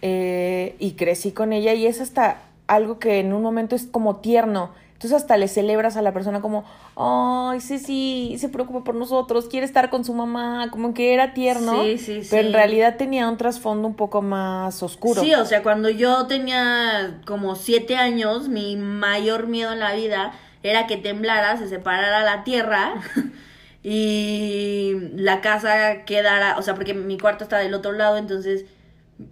eh, 0.02 0.76
y 0.80 0.94
crecí 0.94 1.32
con 1.32 1.54
ella 1.54 1.76
y 1.76 1.86
es 1.86 2.02
hasta 2.02 2.42
algo 2.66 2.98
que 2.98 3.20
en 3.20 3.34
un 3.34 3.44
momento 3.44 3.76
es 3.76 3.84
como 3.86 4.16
tierno, 4.16 4.72
Entonces 5.02 5.14
hasta 5.14 5.36
le 5.38 5.48
celebras 5.48 5.98
a 5.98 6.04
la 6.04 6.14
persona 6.14 6.42
como, 6.42 6.64
ay, 6.96 7.60
sí, 7.60 7.80
sí, 7.80 8.36
se 8.38 8.50
preocupa 8.50 8.84
por 8.84 8.94
nosotros, 8.94 9.48
quiere 9.48 9.66
estar 9.66 9.90
con 9.90 10.06
su 10.06 10.14
mamá, 10.14 10.70
como 10.72 10.94
que 10.94 11.14
era 11.16 11.34
tierno, 11.34 11.76
Sí, 11.84 11.98
sí, 11.98 12.24
pero 12.30 12.46
en 12.48 12.48
sí. 12.50 12.54
realidad 12.54 12.98
tenía 12.98 13.28
un 13.28 13.38
trasfondo 13.38 13.88
un 13.88 13.96
poco 13.96 14.22
más 14.22 14.84
oscuro. 14.84 15.22
Sí, 15.24 15.34
o 15.34 15.46
sea, 15.46 15.64
cuando 15.64 15.90
yo 15.90 16.28
tenía 16.28 17.20
como 17.26 17.56
siete 17.56 17.98
años, 17.98 18.48
mi 18.48 18.76
mayor 18.76 19.48
miedo 19.48 19.74
en 19.74 19.80
la 19.80 19.94
vida 19.96 20.34
era 20.64 20.86
que 20.86 20.98
temblara, 20.98 21.58
se 21.58 21.68
separara 21.68 22.22
la 22.24 22.44
tierra 22.44 22.94
y 23.84 24.94
la 25.16 25.42
casa 25.42 26.04
quedara, 26.06 26.58
o 26.58 26.62
sea, 26.62 26.76
porque 26.76 26.94
mi 26.94 27.18
cuarto 27.18 27.44
está 27.44 27.58
del 27.58 27.74
otro 27.74 27.92
lado, 27.94 28.18
entonces 28.18 28.66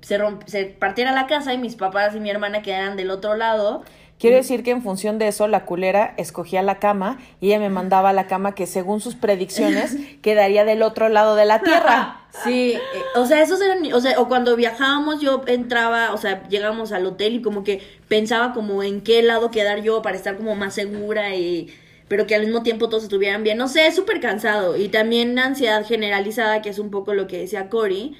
se, 0.01 0.19
romp- 0.19 0.45
se 0.47 0.65
partiera 0.65 1.11
la 1.13 1.27
casa 1.27 1.53
y 1.53 1.57
mis 1.57 1.75
papás 1.75 2.15
y 2.15 2.19
mi 2.19 2.29
hermana 2.29 2.61
quedaran 2.61 2.97
del 2.97 3.11
otro 3.11 3.35
lado. 3.35 3.83
Quiero 4.19 4.35
decir 4.35 4.63
que 4.63 4.71
en 4.71 4.83
función 4.83 5.17
de 5.17 5.29
eso, 5.29 5.47
la 5.47 5.63
culera 5.63 6.13
escogía 6.17 6.61
la 6.61 6.77
cama 6.77 7.19
y 7.39 7.47
ella 7.47 7.59
me 7.59 7.69
mandaba 7.69 8.11
la 8.11 8.27
cama 8.27 8.53
que 8.53 8.67
según 8.67 8.99
sus 8.99 9.15
predicciones 9.15 9.95
quedaría 10.21 10.65
del 10.65 10.81
otro 10.81 11.07
lado 11.07 11.35
de 11.35 11.45
la 11.45 11.61
tierra. 11.61 12.15
Sí, 12.43 12.73
eh, 12.73 12.79
o 13.15 13.25
sea, 13.25 13.41
esos 13.41 13.59
eran, 13.59 13.91
o 13.91 13.99
sea, 13.99 14.19
o 14.19 14.27
cuando 14.27 14.55
viajábamos 14.55 15.19
yo 15.19 15.41
entraba, 15.47 16.13
o 16.13 16.17
sea, 16.17 16.47
llegamos 16.47 16.91
al 16.91 17.07
hotel 17.07 17.33
y 17.33 17.41
como 17.41 17.63
que 17.63 17.81
pensaba 18.07 18.53
como 18.53 18.83
en 18.83 19.01
qué 19.01 19.23
lado 19.23 19.49
quedar 19.49 19.81
yo 19.81 20.03
para 20.03 20.15
estar 20.15 20.37
como 20.37 20.53
más 20.53 20.75
segura 20.75 21.35
y 21.35 21.73
pero 22.07 22.27
que 22.27 22.35
al 22.35 22.43
mismo 22.43 22.61
tiempo 22.61 22.87
todos 22.87 23.03
estuvieran 23.03 23.43
bien. 23.43 23.57
No 23.57 23.67
sé, 23.67 23.87
es 23.87 23.95
súper 23.95 24.19
cansado 24.19 24.77
y 24.77 24.89
también 24.89 25.39
ansiedad 25.39 25.83
generalizada, 25.83 26.61
que 26.61 26.69
es 26.69 26.77
un 26.77 26.91
poco 26.91 27.15
lo 27.15 27.25
que 27.25 27.39
decía 27.39 27.67
Cory 27.67 28.15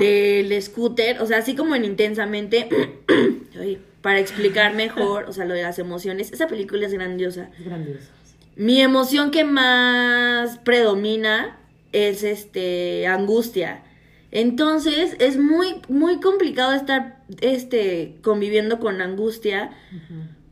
del 0.00 0.60
scooter, 0.60 1.22
o 1.22 1.26
sea, 1.26 1.38
así 1.38 1.54
como 1.54 1.76
en 1.76 1.84
intensamente 1.84 2.68
para 4.02 4.18
explicar 4.18 4.74
mejor, 4.74 5.24
o 5.28 5.32
sea, 5.32 5.44
lo 5.44 5.54
de 5.54 5.62
las 5.62 5.78
emociones. 5.78 6.32
Esa 6.32 6.46
película 6.46 6.86
es 6.86 6.92
grandiosa. 6.92 7.50
Es 7.58 7.64
grandioso. 7.64 8.08
Mi 8.56 8.80
emoción 8.80 9.30
que 9.30 9.44
más 9.44 10.58
predomina 10.58 11.58
es 11.92 12.22
este 12.22 13.06
angustia. 13.06 13.82
Entonces, 14.30 15.16
es 15.20 15.38
muy 15.38 15.76
muy 15.88 16.20
complicado 16.20 16.74
estar 16.74 17.22
este 17.40 18.16
conviviendo 18.22 18.78
con 18.78 19.00
angustia 19.00 19.70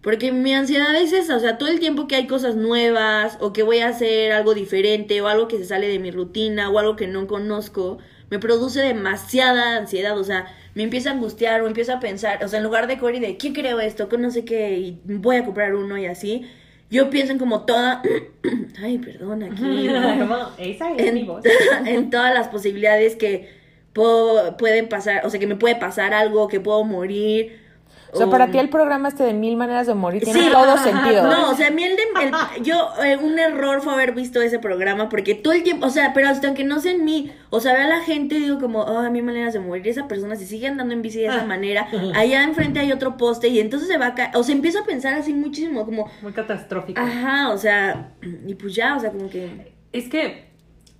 porque 0.06 0.30
mi 0.30 0.54
ansiedad 0.54 0.94
es 0.94 1.12
esa, 1.12 1.34
o 1.34 1.40
sea, 1.40 1.58
todo 1.58 1.68
el 1.68 1.80
tiempo 1.80 2.06
que 2.06 2.14
hay 2.14 2.28
cosas 2.28 2.54
nuevas 2.54 3.38
o 3.40 3.52
que 3.52 3.64
voy 3.64 3.80
a 3.80 3.88
hacer 3.88 4.30
algo 4.30 4.54
diferente 4.54 5.20
o 5.20 5.26
algo 5.26 5.48
que 5.48 5.58
se 5.58 5.64
sale 5.64 5.88
de 5.88 5.98
mi 5.98 6.12
rutina 6.12 6.70
o 6.70 6.78
algo 6.78 6.94
que 6.94 7.08
no 7.08 7.26
conozco, 7.26 7.98
me 8.30 8.38
produce 8.38 8.80
demasiada 8.80 9.76
ansiedad, 9.76 10.18
o 10.18 10.24
sea, 10.24 10.46
me 10.74 10.82
empieza 10.82 11.10
a 11.10 11.12
angustiar 11.14 11.62
o 11.62 11.66
empiezo 11.66 11.92
a 11.92 12.00
pensar, 12.00 12.44
o 12.44 12.48
sea, 12.48 12.58
en 12.58 12.64
lugar 12.64 12.86
de 12.86 12.98
Cory 12.98 13.20
de, 13.20 13.36
¿quién 13.36 13.54
creo 13.54 13.80
esto? 13.80 14.08
Que 14.08 14.18
no 14.18 14.30
sé 14.30 14.44
qué, 14.44 14.76
y 14.78 15.00
voy 15.04 15.36
a 15.36 15.44
comprar 15.44 15.74
uno 15.74 15.96
y 15.96 16.06
así, 16.06 16.46
yo 16.90 17.08
pienso 17.10 17.32
en 17.32 17.38
como 17.38 17.64
toda, 17.64 18.02
ay, 18.82 18.98
perdón, 18.98 19.42
aquí, 19.44 19.88
Esa 20.58 20.92
es 20.96 21.12
mi 21.12 21.24
voz. 21.24 21.44
en 21.86 22.10
todas 22.10 22.34
las 22.34 22.48
posibilidades 22.48 23.16
que 23.16 23.48
puedo- 23.92 24.56
pueden 24.56 24.88
pasar, 24.88 25.24
o 25.26 25.30
sea, 25.30 25.40
que 25.40 25.46
me 25.46 25.56
puede 25.56 25.76
pasar 25.76 26.12
algo, 26.14 26.48
que 26.48 26.60
puedo 26.60 26.84
morir. 26.84 27.64
O 28.16 28.18
sea, 28.18 28.30
para 28.30 28.50
ti 28.50 28.58
el 28.58 28.68
programa 28.68 29.08
este 29.08 29.22
de 29.24 29.32
mil 29.34 29.56
maneras 29.56 29.86
de 29.86 29.94
morir 29.94 30.24
tiene 30.24 30.40
Sí. 30.40 30.48
todo 30.50 30.76
sentido. 30.78 31.22
No, 31.28 31.50
o 31.50 31.54
sea, 31.54 31.68
a 31.68 31.70
mí 31.70 31.84
el 31.84 31.96
de. 31.96 32.02
el- 32.22 32.62
yo, 32.62 32.90
eh, 33.04 33.16
un 33.16 33.38
error 33.38 33.80
fue 33.82 33.92
haber 33.92 34.12
visto 34.12 34.40
ese 34.40 34.58
programa 34.58 35.08
porque 35.08 35.34
todo 35.34 35.52
el 35.52 35.62
tiempo, 35.62 35.86
o 35.86 35.90
sea, 35.90 36.12
pero 36.14 36.28
hasta 36.28 36.46
aunque 36.46 36.64
no 36.64 36.80
sea 36.80 36.92
en 36.92 37.04
mí, 37.04 37.30
o 37.50 37.60
sea, 37.60 37.72
ve 37.74 37.80
a 37.80 37.88
la 37.88 38.00
gente 38.00 38.34
y 38.36 38.40
digo 38.40 38.58
como, 38.58 38.80
oh, 38.80 38.98
a 38.98 39.10
mí 39.10 39.22
maneras 39.22 39.52
de 39.54 39.60
morir. 39.60 39.86
Esa 39.88 40.08
persona, 40.08 40.36
si 40.36 40.46
sigue 40.46 40.66
andando 40.66 40.92
en 40.94 41.02
bici 41.02 41.20
de 41.20 41.26
esa 41.26 41.44
manera, 41.44 41.88
allá 42.14 42.42
enfrente 42.42 42.80
hay 42.80 42.92
otro 42.92 43.16
poste 43.16 43.48
y 43.48 43.60
entonces 43.60 43.88
se 43.88 43.98
va 43.98 44.06
a 44.08 44.14
caer. 44.14 44.30
O 44.34 44.42
sea, 44.42 44.54
empiezo 44.54 44.80
a 44.80 44.84
pensar 44.84 45.14
así 45.14 45.32
muchísimo, 45.32 45.84
como, 45.84 46.10
Muy 46.22 46.32
catastrófico. 46.32 47.00
ajá, 47.00 47.50
o 47.50 47.58
sea, 47.58 48.12
y 48.46 48.54
pues 48.54 48.74
ya, 48.74 48.96
o 48.96 49.00
sea, 49.00 49.10
como 49.10 49.28
que. 49.30 49.74
Es 49.92 50.08
que 50.08 50.46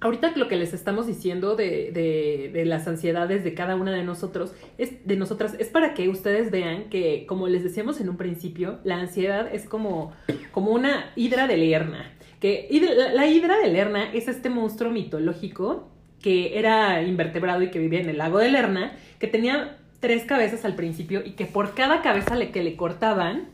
ahorita 0.00 0.32
lo 0.36 0.48
que 0.48 0.56
les 0.56 0.74
estamos 0.74 1.06
diciendo 1.06 1.56
de, 1.56 1.90
de, 1.92 2.50
de 2.52 2.64
las 2.64 2.86
ansiedades 2.86 3.44
de 3.44 3.54
cada 3.54 3.76
una 3.76 3.92
de 3.92 4.04
nosotros, 4.04 4.54
es, 4.78 5.06
de 5.06 5.16
nosotras, 5.16 5.56
es 5.58 5.68
para 5.68 5.94
que 5.94 6.08
ustedes 6.08 6.50
vean 6.50 6.88
que, 6.90 7.24
como 7.26 7.48
les 7.48 7.62
decíamos 7.62 8.00
en 8.00 8.08
un 8.08 8.16
principio, 8.16 8.78
la 8.84 8.96
ansiedad 8.96 9.52
es 9.52 9.66
como, 9.66 10.12
como 10.52 10.72
una 10.72 11.12
hidra 11.16 11.46
de 11.46 11.56
Lerna. 11.56 12.12
Que 12.40 12.68
la 13.14 13.26
hidra 13.26 13.58
de 13.58 13.68
Lerna 13.68 14.12
es 14.12 14.28
este 14.28 14.50
monstruo 14.50 14.90
mitológico 14.90 15.88
que 16.20 16.58
era 16.58 17.02
invertebrado 17.02 17.62
y 17.62 17.70
que 17.70 17.78
vivía 17.78 18.00
en 18.00 18.08
el 18.08 18.18
lago 18.18 18.38
de 18.38 18.50
Lerna, 18.50 18.92
que 19.18 19.26
tenía 19.26 19.78
tres 20.00 20.24
cabezas 20.24 20.64
al 20.64 20.74
principio 20.74 21.22
y 21.24 21.32
que 21.32 21.46
por 21.46 21.74
cada 21.74 22.02
cabeza 22.02 22.36
le, 22.36 22.50
que 22.50 22.62
le 22.62 22.76
cortaban, 22.76 23.48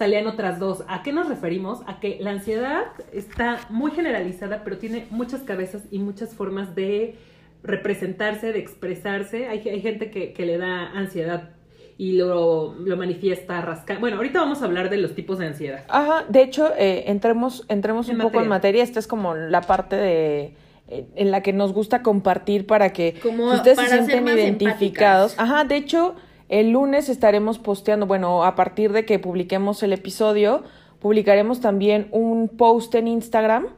salían 0.00 0.26
otras 0.26 0.58
dos. 0.58 0.82
¿A 0.88 1.02
qué 1.02 1.12
nos 1.12 1.28
referimos? 1.28 1.82
A 1.86 2.00
que 2.00 2.16
la 2.20 2.30
ansiedad 2.30 2.84
está 3.12 3.58
muy 3.68 3.90
generalizada, 3.90 4.64
pero 4.64 4.78
tiene 4.78 5.06
muchas 5.10 5.42
cabezas 5.42 5.82
y 5.90 5.98
muchas 5.98 6.34
formas 6.34 6.74
de 6.74 7.16
representarse, 7.62 8.50
de 8.50 8.58
expresarse. 8.60 9.46
Hay, 9.46 9.58
hay 9.68 9.82
gente 9.82 10.10
que, 10.10 10.32
que 10.32 10.46
le 10.46 10.56
da 10.56 10.86
ansiedad 10.92 11.50
y 11.98 12.12
lo, 12.12 12.76
lo 12.76 12.96
manifiesta 12.96 13.60
rascando. 13.60 14.00
Bueno, 14.00 14.16
ahorita 14.16 14.40
vamos 14.40 14.62
a 14.62 14.64
hablar 14.64 14.88
de 14.88 14.96
los 14.96 15.14
tipos 15.14 15.36
de 15.38 15.48
ansiedad. 15.48 15.84
Ajá, 15.88 16.24
de 16.26 16.44
hecho, 16.44 16.72
eh, 16.78 17.04
entremos, 17.08 17.66
entremos 17.68 18.08
En 18.08 18.16
un 18.16 18.22
poco 18.22 18.40
en 18.40 18.48
materia. 18.48 18.82
Esta 18.82 19.00
es 19.00 19.06
como 19.06 19.34
la 19.34 19.60
parte 19.60 19.96
de 19.96 20.54
eh, 20.88 21.06
en 21.14 21.30
la 21.30 21.42
que 21.42 21.52
nos 21.52 21.74
gusta 21.74 22.02
compartir 22.02 22.66
para 22.66 22.94
que 22.94 23.20
Como 23.22 23.52
ustedes 23.52 23.76
para 23.76 24.02
se 24.06 24.18
más 24.22 24.34
identificados. 24.34 25.32
empáticas. 25.32 25.38
Ajá, 25.38 25.64
de 25.64 25.76
hecho, 25.76 26.14
el 26.50 26.72
lunes 26.72 27.08
estaremos 27.08 27.60
posteando, 27.60 28.06
bueno, 28.06 28.44
a 28.44 28.56
partir 28.56 28.92
de 28.92 29.06
que 29.06 29.20
publiquemos 29.20 29.84
el 29.84 29.92
episodio, 29.92 30.64
publicaremos 30.98 31.60
también 31.60 32.08
un 32.10 32.48
post 32.48 32.92
en 32.96 33.06
Instagram, 33.06 33.68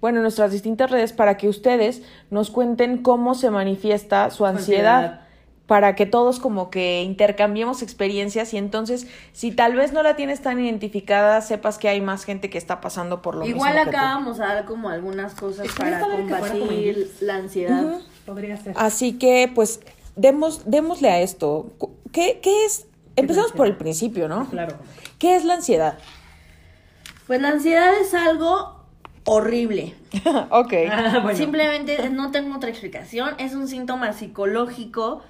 bueno, 0.00 0.18
en 0.18 0.22
nuestras 0.22 0.50
distintas 0.50 0.90
redes, 0.90 1.12
para 1.12 1.36
que 1.36 1.46
ustedes 1.46 2.02
nos 2.30 2.50
cuenten 2.50 3.02
cómo 3.02 3.34
se 3.34 3.50
manifiesta 3.50 4.30
su 4.30 4.46
ansiedad 4.46 5.04
ansiedad. 5.04 5.20
para 5.66 5.94
que 5.94 6.06
todos 6.06 6.40
como 6.40 6.70
que 6.70 7.02
intercambiemos 7.02 7.82
experiencias 7.82 8.54
y 8.54 8.56
entonces 8.56 9.06
si 9.32 9.52
tal 9.52 9.74
vez 9.74 9.92
no 9.92 10.02
la 10.02 10.16
tienes 10.16 10.40
tan 10.40 10.58
identificada, 10.58 11.40
sepas 11.42 11.76
que 11.76 11.90
hay 11.90 12.00
más 12.00 12.24
gente 12.24 12.48
que 12.48 12.56
está 12.56 12.80
pasando 12.80 13.20
por 13.20 13.36
lo 13.36 13.46
Igual 13.46 13.74
mismo 13.74 13.90
que 13.90 13.96
acá 13.96 14.14
vamos 14.14 14.40
a 14.40 14.46
dar 14.46 14.64
como 14.64 14.88
algunas 14.88 15.34
cosas 15.34 15.68
para 15.78 16.00
combatir 16.00 17.10
la 17.20 17.36
ansiedad. 17.36 18.00
Podría 18.24 18.56
ser. 18.56 18.72
Así 18.78 19.18
que 19.18 19.52
pues 19.54 19.80
demos 20.16 20.62
démosle 20.64 21.10
a 21.10 21.20
esto. 21.20 21.66
¿Qué, 22.12 22.40
qué 22.42 22.64
es? 22.64 22.86
Empecemos 23.16 23.52
por 23.52 23.66
el 23.66 23.76
principio, 23.76 24.28
¿no? 24.28 24.48
Claro. 24.48 24.76
¿Qué 25.18 25.36
es 25.36 25.44
la 25.44 25.54
ansiedad? 25.54 25.98
Pues 27.26 27.40
la 27.40 27.48
ansiedad 27.48 27.94
es 28.00 28.14
algo 28.14 28.82
horrible. 29.24 29.94
ok. 30.50 30.72
Ah, 30.90 31.20
bueno. 31.22 31.38
Simplemente 31.38 32.10
no 32.10 32.30
tengo 32.30 32.56
otra 32.56 32.70
explicación. 32.70 33.34
Es 33.38 33.54
un 33.54 33.68
síntoma 33.68 34.12
psicológico 34.12 35.22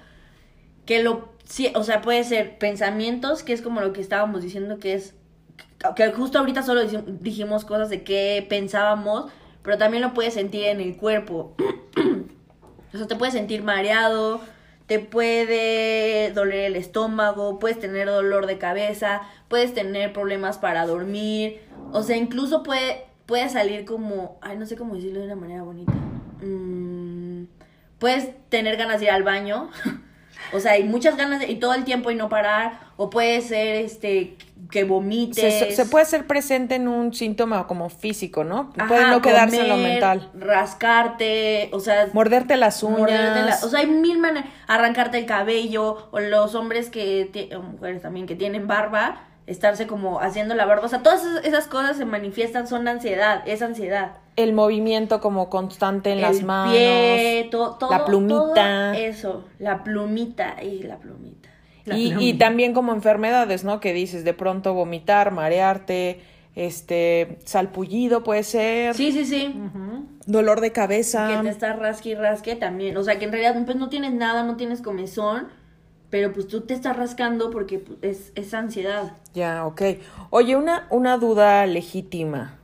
que 0.85 1.01
lo, 1.01 1.29
sí, 1.45 1.71
o 1.75 1.83
sea, 1.83 2.01
puede 2.01 2.23
ser 2.23 2.57
pensamientos, 2.57 3.43
que 3.43 3.53
es 3.53 3.61
como 3.61 3.81
lo 3.81 3.93
que 3.93 4.01
estábamos 4.01 4.41
diciendo, 4.41 4.79
que 4.79 4.93
es, 4.93 5.15
que 5.95 6.11
justo 6.11 6.39
ahorita 6.39 6.63
solo 6.63 6.81
dijimos 6.85 7.65
cosas 7.65 7.89
de 7.89 8.03
qué 8.03 8.45
pensábamos, 8.49 9.31
pero 9.61 9.77
también 9.77 10.03
lo 10.03 10.13
puedes 10.13 10.33
sentir 10.33 10.65
en 10.65 10.81
el 10.81 10.97
cuerpo. 10.97 11.55
o 12.93 12.97
sea, 12.97 13.07
te 13.07 13.15
puedes 13.15 13.33
sentir 13.33 13.63
mareado, 13.63 14.41
puede 14.99 16.31
doler 16.31 16.65
el 16.65 16.75
estómago, 16.75 17.59
puedes 17.59 17.79
tener 17.79 18.07
dolor 18.07 18.45
de 18.45 18.57
cabeza, 18.57 19.21
puedes 19.47 19.73
tener 19.73 20.13
problemas 20.13 20.57
para 20.57 20.85
dormir, 20.85 21.61
o 21.91 22.03
sea, 22.03 22.17
incluso 22.17 22.63
puede, 22.63 23.05
puede 23.25 23.49
salir 23.49 23.85
como, 23.85 24.37
ay, 24.41 24.57
no 24.57 24.65
sé 24.65 24.75
cómo 24.75 24.95
decirlo 24.95 25.19
de 25.19 25.25
una 25.27 25.35
manera 25.35 25.63
bonita. 25.63 25.93
Mm, 26.41 27.45
puedes 27.99 28.29
tener 28.49 28.77
ganas 28.77 28.99
de 28.99 29.05
ir 29.05 29.11
al 29.11 29.23
baño, 29.23 29.69
o 30.53 30.59
sea, 30.59 30.73
hay 30.73 30.83
muchas 30.83 31.17
ganas 31.17 31.39
de, 31.39 31.51
y 31.51 31.55
todo 31.55 31.73
el 31.73 31.83
tiempo 31.83 32.11
y 32.11 32.15
no 32.15 32.29
parar, 32.29 32.79
o 32.97 33.09
puede 33.09 33.41
ser, 33.41 33.77
este, 33.77 34.37
que 34.73 34.83
vomites. 34.85 35.75
Se, 35.75 35.85
puede 35.85 36.03
ser 36.05 36.25
presente 36.25 36.73
en 36.75 36.87
un 36.87 37.13
síntoma 37.13 37.67
como 37.67 37.89
físico, 37.89 38.43
¿no? 38.43 38.73
Ajá, 38.75 38.87
puede 38.87 39.05
no 39.07 39.21
quedarse 39.21 39.61
en 39.61 39.69
lo 39.69 39.77
mental. 39.77 40.31
Rascarte, 40.33 41.69
o 41.73 41.79
sea, 41.79 42.07
Morderte 42.13 42.57
las 42.57 42.81
uñas. 42.81 42.99
morderte 42.99 43.41
la- 43.43 43.59
o 43.63 43.69
sea, 43.69 43.79
hay 43.81 43.87
mil 43.87 44.17
maneras. 44.19 44.49
Arrancarte 44.67 45.19
el 45.19 45.25
cabello, 45.27 46.09
o 46.11 46.19
los 46.19 46.55
hombres 46.55 46.89
que, 46.89 47.49
o 47.55 47.61
mujeres 47.61 48.01
también 48.01 48.25
que 48.25 48.35
tienen 48.35 48.67
barba, 48.67 49.21
estarse 49.45 49.85
como 49.87 50.19
haciendo 50.21 50.55
la 50.55 50.65
barba. 50.65 50.85
O 50.85 50.89
sea, 50.89 51.03
todas 51.03 51.23
esas, 51.23 51.45
esas 51.45 51.67
cosas 51.67 51.95
se 51.97 52.05
manifiestan, 52.05 52.67
son 52.67 52.87
ansiedad, 52.87 53.43
es 53.45 53.61
ansiedad. 53.61 54.13
el 54.35 54.53
movimiento 54.53 55.21
como 55.21 55.47
constante 55.51 56.09
en 56.11 56.15
el 56.17 56.21
las 56.23 56.41
manos. 56.41 56.73
pie, 56.75 57.47
to- 57.51 57.75
todo, 57.79 57.91
la 57.91 58.03
plumita. 58.05 58.43
todo 58.53 58.93
eso, 58.93 59.43
la 59.59 59.83
plumita, 59.83 60.55
y 60.63 60.81
la 60.83 60.97
plumita. 60.97 61.42
La 61.85 61.97
Y, 61.97 62.33
también 62.35 62.73
como 62.73 62.93
enfermedades, 62.93 63.63
¿no? 63.63 63.79
Que 63.79 63.93
dices 63.93 64.23
de 64.23 64.33
pronto 64.33 64.73
vomitar, 64.73 65.31
marearte, 65.31 66.21
este, 66.55 67.39
salpullido 67.45 68.23
puede 68.23 68.43
ser, 68.43 68.95
Sí, 68.95 69.11
sí, 69.11 69.25
sí. 69.25 69.53
Dolor 70.25 70.61
de 70.61 70.71
cabeza. 70.71 71.27
que 71.35 71.43
te 71.43 71.49
estás 71.49 71.77
rasque 71.77 72.09
y 72.09 72.15
rasque 72.15 72.55
también. 72.55 72.95
O 72.95 73.03
sea, 73.03 73.19
que 73.19 73.25
en 73.25 73.31
realidad 73.31 73.65
pues 73.65 73.77
no 73.77 73.89
tienes 73.89 74.13
nada, 74.13 74.43
no 74.43 74.55
tienes 74.55 74.81
comezón, 74.81 75.47
pero 76.09 76.31
pues 76.31 76.47
tú 76.47 76.61
te 76.61 76.73
estás 76.73 76.95
rascando 76.95 77.49
porque 77.49 77.79
pues, 77.79 77.97
es, 78.01 78.31
es 78.35 78.53
ansiedad. 78.53 79.13
Ya, 79.33 79.65
ok. 79.65 79.81
Oye, 80.29 80.55
una, 80.55 80.87
una 80.89 81.17
duda 81.17 81.65
legítima. 81.65 82.59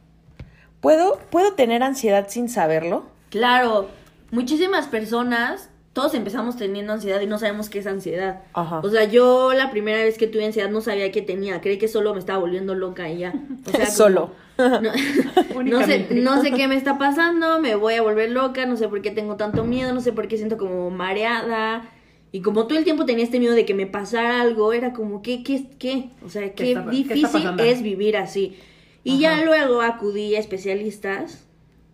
¿Puedo, 0.81 1.19
¿Puedo 1.29 1.53
tener 1.55 1.83
ansiedad 1.83 2.27
sin 2.29 2.47
saberlo? 2.47 3.07
Claro, 3.31 3.89
muchísimas 4.31 4.87
personas, 4.87 5.69
todos 5.99 6.13
empezamos 6.13 6.55
teniendo 6.55 6.93
ansiedad 6.93 7.19
y 7.19 7.25
no 7.27 7.37
sabemos 7.39 7.69
qué 7.69 7.79
es 7.79 7.87
ansiedad. 7.87 8.41
Ajá. 8.53 8.79
O 8.79 8.89
sea, 8.89 9.03
yo 9.03 9.51
la 9.53 9.69
primera 9.69 9.97
vez 9.97 10.17
que 10.17 10.27
tuve 10.27 10.45
ansiedad 10.45 10.69
no 10.69 10.79
sabía 10.81 11.11
qué 11.11 11.21
tenía, 11.21 11.59
creí 11.59 11.77
que 11.77 11.87
solo 11.89 12.13
me 12.13 12.19
estaba 12.19 12.39
volviendo 12.39 12.73
loca 12.75 13.09
y 13.09 13.17
ya. 13.19 13.33
O 13.67 13.69
sea, 13.71 13.79
como- 13.85 13.91
Solo. 13.91 14.31
No, 14.59 14.79
no 14.81 14.91
sé, 14.93 15.55
Únicamente. 15.55 16.15
no 16.15 16.41
sé 16.41 16.51
qué 16.51 16.67
me 16.67 16.75
está 16.75 16.97
pasando, 16.97 17.59
me 17.61 17.75
voy 17.75 17.93
a 17.95 18.01
volver 18.01 18.29
loca, 18.31 18.65
no 18.65 18.75
sé 18.77 18.87
por 18.89 19.01
qué 19.01 19.11
tengo 19.11 19.35
tanto 19.35 19.63
miedo, 19.63 19.93
no 19.93 20.01
sé 20.01 20.11
por 20.13 20.27
qué 20.27 20.35
siento 20.37 20.57
como 20.57 20.89
mareada. 20.89 21.89
Y 22.31 22.41
como 22.41 22.67
todo 22.67 22.77
el 22.77 22.83
tiempo 22.83 23.05
tenía 23.05 23.23
este 23.23 23.39
miedo 23.39 23.55
de 23.55 23.65
que 23.65 23.73
me 23.73 23.87
pasara 23.87 24.41
algo, 24.41 24.71
era 24.73 24.93
como, 24.93 25.21
¿qué, 25.21 25.43
qué, 25.43 25.65
qué? 25.79 26.09
O 26.25 26.29
sea, 26.29 26.53
qué, 26.53 26.71
está- 26.73 26.89
qué 26.89 26.99
está 27.01 27.13
difícil 27.13 27.59
es 27.59 27.81
vivir 27.81 28.17
así. 28.17 28.57
Y 29.03 29.19
ya 29.19 29.43
luego 29.45 29.81
acudí 29.81 30.35
a 30.35 30.39
especialistas 30.39 31.45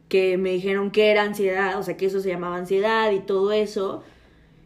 que 0.09 0.38
me 0.38 0.51
dijeron 0.51 0.91
que 0.91 1.12
era 1.12 1.24
ansiedad, 1.24 1.77
o 1.79 1.83
sea, 1.83 1.97
que 1.97 2.05
eso 2.05 2.19
se 2.19 2.29
llamaba 2.29 2.57
ansiedad 2.57 3.12
y 3.12 3.19
todo 3.19 3.51
eso. 3.51 4.03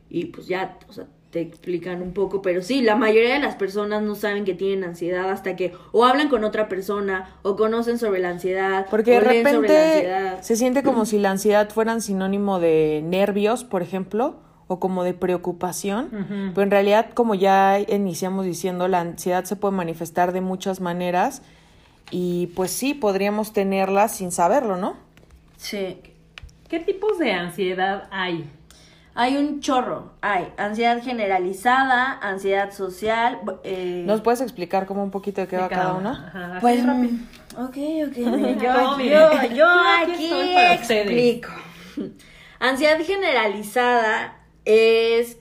Y 0.09 0.25
pues 0.25 0.47
ya, 0.47 0.77
o 0.89 0.93
sea, 0.93 1.05
te 1.29 1.41
explican 1.41 2.01
un 2.01 2.13
poco, 2.13 2.41
pero 2.41 2.63
sí, 2.63 2.81
la 2.81 2.95
mayoría 2.95 3.35
de 3.35 3.39
las 3.39 3.55
personas 3.55 4.01
no 4.01 4.15
saben 4.15 4.45
que 4.45 4.55
tienen 4.55 4.83
ansiedad 4.83 5.29
hasta 5.29 5.55
que 5.55 5.73
o 5.91 6.03
hablan 6.03 6.27
con 6.27 6.43
otra 6.43 6.67
persona 6.67 7.35
o 7.43 7.55
conocen 7.55 7.99
sobre 7.99 8.19
la 8.19 8.29
ansiedad 8.29 8.87
Porque 8.89 9.11
de 9.11 9.17
o 9.17 9.21
leen 9.21 9.47
sobre 9.47 9.67
la 9.69 9.73
repente 9.75 9.93
ansiedad. 9.93 10.41
se 10.41 10.55
siente 10.55 10.81
como 10.83 11.05
si 11.05 11.19
la 11.19 11.29
ansiedad 11.31 11.69
fueran 11.69 12.01
sinónimo 12.01 12.59
de 12.59 13.01
nervios, 13.05 13.63
por 13.63 13.83
ejemplo, 13.83 14.37
o 14.67 14.79
como 14.79 15.03
de 15.03 15.13
preocupación. 15.13 16.05
Ujú. 16.05 16.51
Pero 16.55 16.63
en 16.63 16.71
realidad, 16.71 17.11
como 17.13 17.35
ya 17.35 17.79
iniciamos 17.79 18.45
diciendo, 18.45 18.87
la 18.87 19.01
ansiedad 19.01 19.43
se 19.43 19.55
puede 19.55 19.75
manifestar 19.75 20.31
de 20.33 20.41
muchas 20.41 20.81
maneras 20.81 21.43
y 22.11 22.47
pues 22.55 22.71
sí, 22.71 22.95
podríamos 22.95 23.53
tenerla 23.53 24.07
sin 24.07 24.31
saberlo, 24.31 24.77
¿no? 24.77 24.95
Sí. 25.59 25.97
¿Qué 26.69 26.79
tipos 26.79 27.19
de 27.19 27.33
ansiedad 27.33 28.07
hay? 28.11 28.49
Hay 29.15 29.35
un 29.35 29.59
chorro. 29.59 30.13
Hay 30.21 30.47
ansiedad 30.57 31.03
generalizada, 31.03 32.13
ansiedad 32.21 32.71
social. 32.71 33.39
eh, 33.63 34.03
¿Nos 34.05 34.21
puedes 34.21 34.39
explicar 34.39 34.85
como 34.85 35.03
un 35.03 35.11
poquito 35.11 35.41
de 35.41 35.47
qué 35.47 35.57
De 35.57 35.61
va 35.63 35.67
cada 35.67 35.93
una? 35.95 36.27
Ajá, 36.33 36.59
Pues, 36.61 36.85
rápido. 36.85 37.11
mm, 37.13 37.27
ok, 37.57 37.77
ok. 38.07 38.15
Yo, 38.61 38.99
yo, 38.99 39.41
yo 39.49 39.55
Yo 39.55 39.67
aquí 39.67 40.13
aquí 40.13 40.25
ustedes. 40.31 40.89
explico. 40.91 41.49
Ansiedad 42.59 42.99
generalizada 43.03 44.37
es 44.63 45.37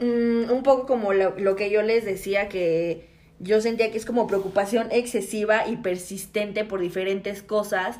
mm, 0.00 0.50
un 0.50 0.62
poco 0.64 0.86
como 0.86 1.12
lo, 1.12 1.38
lo 1.38 1.54
que 1.54 1.70
yo 1.70 1.82
les 1.82 2.04
decía 2.04 2.48
que 2.48 3.08
yo 3.38 3.60
sentía 3.60 3.90
que 3.90 3.98
es 3.98 4.04
como 4.06 4.26
preocupación 4.26 4.88
excesiva 4.90 5.66
y 5.68 5.76
persistente 5.76 6.64
por 6.64 6.80
diferentes 6.80 7.42
cosas, 7.42 7.98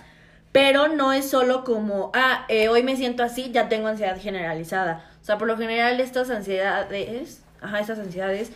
pero 0.53 0.89
no 0.89 1.13
es 1.13 1.31
solo 1.31 1.65
como, 1.65 2.11
ah, 2.15 2.45
eh, 2.49 2.69
hoy 2.69 2.83
me 2.83 2.97
siento 2.97 3.23
así, 3.23 3.51
ya 3.53 3.69
tengo 3.69 3.89
ansiedad 3.89 4.21
generalizada. 4.21 5.05
O 5.21 5.25
sea, 5.25 5.39
por 5.39 5.47
lo 5.47 5.57
general 5.57 6.01
estas 6.01 6.31
ansiedades, 6.31 7.43
ajá, 7.61 7.81
estas 7.81 7.99
ansiedades 7.99 8.51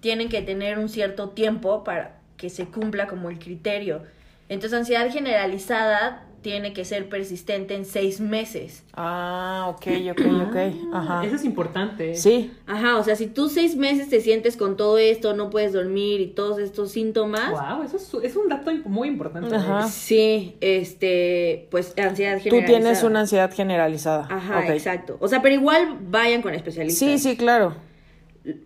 tienen 0.00 0.28
que 0.28 0.42
tener 0.42 0.78
un 0.78 0.88
cierto 0.88 1.30
tiempo 1.30 1.84
para 1.84 2.16
que 2.36 2.50
se 2.50 2.66
cumpla 2.66 3.06
como 3.06 3.30
el 3.30 3.38
criterio. 3.38 4.02
Entonces, 4.48 4.78
ansiedad 4.78 5.10
generalizada 5.10 6.24
tiene 6.42 6.72
que 6.72 6.84
ser 6.84 7.08
persistente 7.08 7.74
en 7.74 7.84
seis 7.84 8.20
meses. 8.20 8.84
Ah, 8.94 9.66
ok, 9.70 9.86
ok, 10.12 10.20
ok. 10.48 10.56
Ajá. 10.94 11.24
Eso 11.24 11.36
es 11.36 11.44
importante. 11.44 12.14
Sí. 12.14 12.52
Ajá, 12.66 12.96
o 12.96 13.02
sea, 13.04 13.16
si 13.16 13.26
tú 13.26 13.48
seis 13.48 13.76
meses 13.76 14.08
te 14.08 14.20
sientes 14.20 14.56
con 14.56 14.76
todo 14.76 14.98
esto, 14.98 15.34
no 15.34 15.50
puedes 15.50 15.72
dormir 15.72 16.20
y 16.20 16.26
todos 16.28 16.58
estos 16.58 16.92
síntomas, 16.92 17.50
Wow, 17.50 17.82
eso 17.84 17.96
es, 17.96 18.14
es 18.30 18.36
un 18.36 18.48
dato 18.48 18.70
muy 18.84 19.08
importante. 19.08 19.54
Ajá. 19.54 19.88
sí, 19.88 20.56
este, 20.60 21.66
pues 21.70 21.94
ansiedad 21.98 22.36
Tú 22.36 22.42
generalizada. 22.44 22.78
tienes 22.80 23.02
una 23.02 23.20
ansiedad 23.20 23.52
generalizada. 23.52 24.26
Ajá, 24.30 24.60
Ok. 24.60 24.70
exacto. 24.70 25.16
O 25.20 25.28
sea, 25.28 25.42
pero 25.42 25.54
igual 25.54 25.98
vayan 26.08 26.42
con 26.42 26.54
especialistas. 26.54 26.98
Sí, 26.98 27.18
sí, 27.18 27.36
claro. 27.36 27.74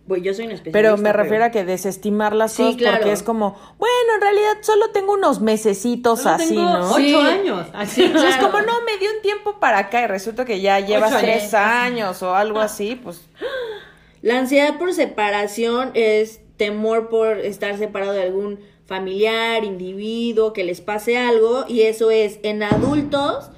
Pues 0.07 0.21
yo 0.23 0.33
soy 0.33 0.45
un 0.45 0.51
especialista. 0.51 0.71
Pero 0.71 0.97
me 0.97 1.11
refiero 1.13 1.43
a 1.45 1.51
que 1.51 1.63
desestimar 1.65 2.33
las 2.35 2.53
Sí, 2.53 2.63
cosas 2.63 2.77
claro. 2.77 2.97
porque 2.97 3.11
es 3.13 3.23
como, 3.23 3.57
bueno, 3.77 3.95
en 4.15 4.21
realidad 4.21 4.57
solo 4.61 4.89
tengo 4.91 5.13
unos 5.13 5.41
mesecitos 5.41 6.21
Solo 6.21 6.35
así, 6.35 6.49
tengo 6.49 6.61
¿no? 6.63 6.89
ocho 6.91 6.95
Sí. 6.97 7.15
años. 7.15 7.67
Así. 7.73 8.01
Sí, 8.07 8.13
O 8.15 8.19
sea, 8.19 8.29
es 8.29 8.35
claro. 8.37 8.51
como, 8.51 8.63
no, 8.65 8.73
me 8.85 8.97
dio 8.97 9.09
un 9.15 9.21
tiempo 9.21 9.59
para 9.59 9.79
acá 9.79 10.01
y 10.03 10.07
resulta 10.07 10.45
que 10.45 10.61
ya 10.61 10.79
llevas 10.79 11.11
Ocho 11.13 11.21
tres 11.21 11.53
años. 11.53 11.93
años 12.13 12.23
o 12.23 12.35
algo 12.35 12.59
así, 12.59 12.95
pues 12.95 13.21
La 14.21 14.39
ansiedad 14.39 14.77
por 14.77 14.93
separación 14.93 15.91
es 15.95 16.39
temor 16.57 17.09
por 17.09 17.39
estar 17.39 17.77
separado 17.77 18.13
de 18.13 18.21
algún 18.23 18.59
familiar, 18.85 19.63
individuo, 19.63 20.53
que 20.53 20.63
les 20.63 20.81
pase 20.81 21.17
algo, 21.17 21.65
y 21.67 21.81
eso 21.81 22.11
es 22.11 22.39
en 22.43 22.63
adultos 22.63 23.49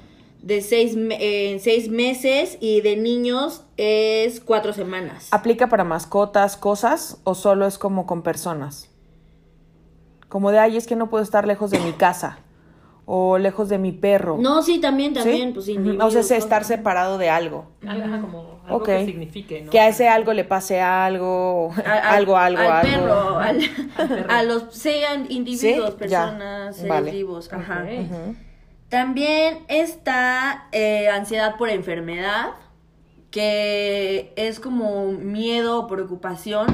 de 0.46 0.60
seis, 0.60 0.96
eh, 0.96 1.50
en 1.50 1.58
seis 1.60 1.88
meses 1.88 2.56
y 2.60 2.80
de 2.80 2.96
niños 2.96 3.64
es 3.76 4.38
cuatro 4.40 4.72
semanas. 4.72 5.26
¿aplica 5.32 5.66
para 5.68 5.82
mascotas, 5.82 6.56
cosas 6.56 7.20
o 7.24 7.34
solo 7.34 7.66
es 7.66 7.78
como 7.78 8.06
con 8.06 8.22
personas? 8.22 8.88
Como 10.28 10.52
de, 10.52 10.60
ay, 10.60 10.76
es 10.76 10.86
que 10.86 10.94
no 10.94 11.10
puedo 11.10 11.24
estar 11.24 11.48
lejos 11.48 11.72
de 11.72 11.80
mi 11.80 11.92
casa 11.92 12.38
o 13.06 13.38
lejos 13.38 13.68
de 13.68 13.78
mi 13.78 13.90
perro. 13.90 14.36
No, 14.38 14.62
sí, 14.62 14.80
también, 14.80 15.14
también, 15.14 15.48
¿Sí? 15.48 15.54
pues 15.54 15.66
Ujú. 15.66 15.78
individuos, 15.78 16.06
O 16.06 16.10
sea, 16.12 16.20
es 16.20 16.30
estar 16.30 16.62
cosas. 16.62 16.76
separado 16.76 17.18
de 17.18 17.28
algo. 17.28 17.66
Ajá, 17.84 18.20
como 18.20 18.60
algo 18.66 18.82
que 18.84 19.04
signifique, 19.04 19.62
¿no? 19.62 19.70
Que 19.72 19.80
a 19.80 19.88
ese 19.88 20.08
algo 20.08 20.32
le 20.32 20.44
pase 20.44 20.80
algo, 20.80 21.72
Al- 21.76 21.86
al- 21.86 22.02
algo, 22.18 22.36
algo, 22.36 22.60
al 22.62 22.70
algo. 22.70 22.88
perro, 22.92 23.38
al- 23.38 23.60
perro. 23.96 24.30
a 24.32 24.42
los 24.44 24.64
sean 24.72 25.26
individuos, 25.28 25.90
Sí, 25.90 25.96
personas, 25.98 26.76
seres 26.76 26.88
vale. 26.88 27.10
vivos, 27.10 27.52
ajá. 27.52 27.84
También 28.88 29.64
está 29.68 30.68
eh, 30.72 31.08
ansiedad 31.08 31.56
por 31.56 31.70
enfermedad, 31.70 32.50
que 33.30 34.32
es 34.36 34.60
como 34.60 35.12
miedo 35.12 35.80
o 35.80 35.86
preocupación 35.86 36.66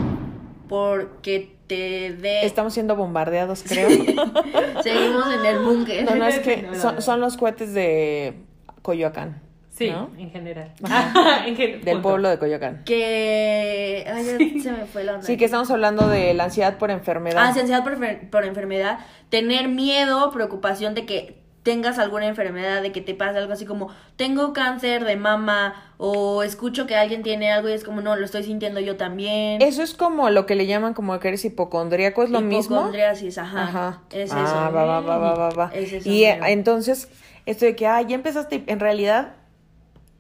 porque 0.69 1.57
te 1.67 2.13
dé... 2.13 2.45
Estamos 2.45 2.75
siendo 2.75 2.97
bombardeados, 2.97 3.65
creo. 3.67 3.89
Seguimos 4.83 5.27
en 5.35 5.47
el 5.47 5.59
búnker. 5.61 6.05
No, 6.05 6.15
no, 6.15 6.27
es 6.27 6.41
que 6.41 6.69
son, 7.01 7.21
los 7.21 7.37
cohetes 7.37 7.73
de 7.73 8.35
Coyoacán. 8.83 9.41
Sí, 9.71 9.91
¿no? 9.91 10.11
en 10.19 10.31
general. 10.31 10.75
Ajá. 10.83 11.45
En 11.47 11.57
gen- 11.57 11.81
Del 11.83 11.95
punto. 11.95 12.03
pueblo 12.03 12.29
de 12.29 12.39
Coyoacán. 12.39 12.85
Que... 12.85 14.07
Ay, 14.07 14.25
ya 14.57 14.63
se 14.63 14.73
me 14.73 14.85
fue 14.85 15.03
la 15.05 15.15
onda. 15.15 15.27
Sí, 15.27 15.39
que 15.39 15.47
estamos 15.47 15.71
hablando 15.71 16.09
de 16.09 16.35
la 16.35 16.45
ansiedad 16.45 16.77
por 16.77 16.91
enfermedad. 16.91 17.43
Ah, 17.43 17.55
sí, 17.55 17.61
ansiedad 17.61 17.83
por, 17.83 17.99
por 18.31 18.45
enfermedad. 18.45 18.99
Tener 19.31 19.69
miedo, 19.69 20.31
preocupación 20.31 20.95
de 20.95 21.07
que 21.07 21.42
tengas 21.63 21.99
alguna 21.99 22.27
enfermedad, 22.27 22.83
de 22.83 22.93
que 22.93 23.01
te 23.01 23.15
pase 23.15 23.39
algo 23.39 23.53
así 23.53 23.65
como, 23.65 23.91
tengo 24.17 24.53
cáncer 24.53 25.05
de 25.05 25.17
mama, 25.17 25.75
o 25.97 26.43
escucho 26.43 26.87
que 26.87 26.97
alguien 26.97 27.23
tiene 27.23 27.53
algo 27.53 27.69
y 27.69 27.73
es 27.73 27.85
como, 27.85 28.01
no, 28.01 28.17
lo 28.17 28.25
estoy 28.25 28.43
sintiendo 28.43 28.81
yo 28.81 28.97
también. 28.97 29.63
Eso 29.63 29.83
es 29.83 29.95
como 29.95 30.31
lo 30.31 30.45
que 30.47 30.57
le 30.57 30.67
llaman 30.67 30.95
como 30.95 31.19
que 31.21 31.29
eres 31.29 31.45
hipocondríaco, 31.45 32.25
¿es 32.25 32.31
lo 32.31 32.41
mismo? 32.41 32.77
Hipocondriasis, 32.77 33.39
ajá. 33.39 33.63
Ajá. 33.63 34.03
Es 34.11 34.33
ah, 34.33 34.43
eso. 34.45 34.55
va, 34.55 34.85
va, 34.85 35.01
va, 35.01 35.19
va, 35.19 35.35
va, 35.35 35.51
va. 35.51 35.71
Es 35.73 35.93
eso 35.93 36.09
y 36.09 36.25
entonces, 36.25 37.09
esto 37.47 37.65
de 37.65 37.77
que, 37.77 37.87
ah, 37.87 38.03
ya 38.03 38.17
empezaste, 38.17 38.65
en 38.67 38.81
realidad 38.81 39.35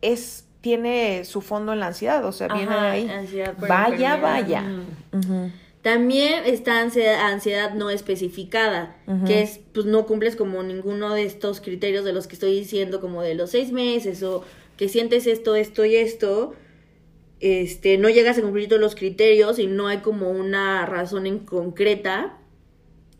es, 0.00 0.46
tiene 0.60 1.24
su 1.24 1.40
fondo 1.40 1.72
en 1.72 1.80
la 1.80 1.88
ansiedad, 1.88 2.24
o 2.24 2.32
sea, 2.32 2.48
viene 2.48 2.72
Ajá, 2.72 2.90
ahí. 2.92 3.08
ansiedad 3.08 3.54
por 3.54 3.68
Vaya, 3.68 4.14
enfermedad. 4.14 4.20
vaya. 4.22 4.64
Ujú. 5.12 5.50
También 5.82 6.44
está 6.46 6.80
ansiedad, 6.80 7.74
no 7.74 7.90
especificada, 7.90 8.96
que 9.26 9.42
es, 9.42 9.58
pues 9.72 9.84
no 9.84 10.06
cumples 10.06 10.36
como 10.36 10.62
ninguno 10.62 11.12
de 11.12 11.24
estos 11.24 11.60
criterios 11.60 12.04
de 12.04 12.12
los 12.12 12.28
que 12.28 12.34
estoy 12.34 12.54
diciendo, 12.54 13.00
como 13.00 13.20
de 13.20 13.34
los 13.34 13.50
seis 13.50 13.72
meses 13.72 14.22
o 14.22 14.44
que 14.76 14.88
sientes 14.88 15.26
esto, 15.26 15.56
esto 15.56 15.84
y 15.84 15.96
esto, 15.96 16.54
este, 17.40 17.98
no 17.98 18.08
llegas 18.08 18.38
a 18.38 18.42
cumplir 18.42 18.68
todos 18.68 18.80
los 18.80 18.94
criterios 18.94 19.58
y 19.58 19.66
no 19.66 19.88
hay 19.88 19.98
como 19.98 20.30
una 20.30 20.86
razón 20.86 21.26
en 21.26 21.40
concreta 21.40 22.38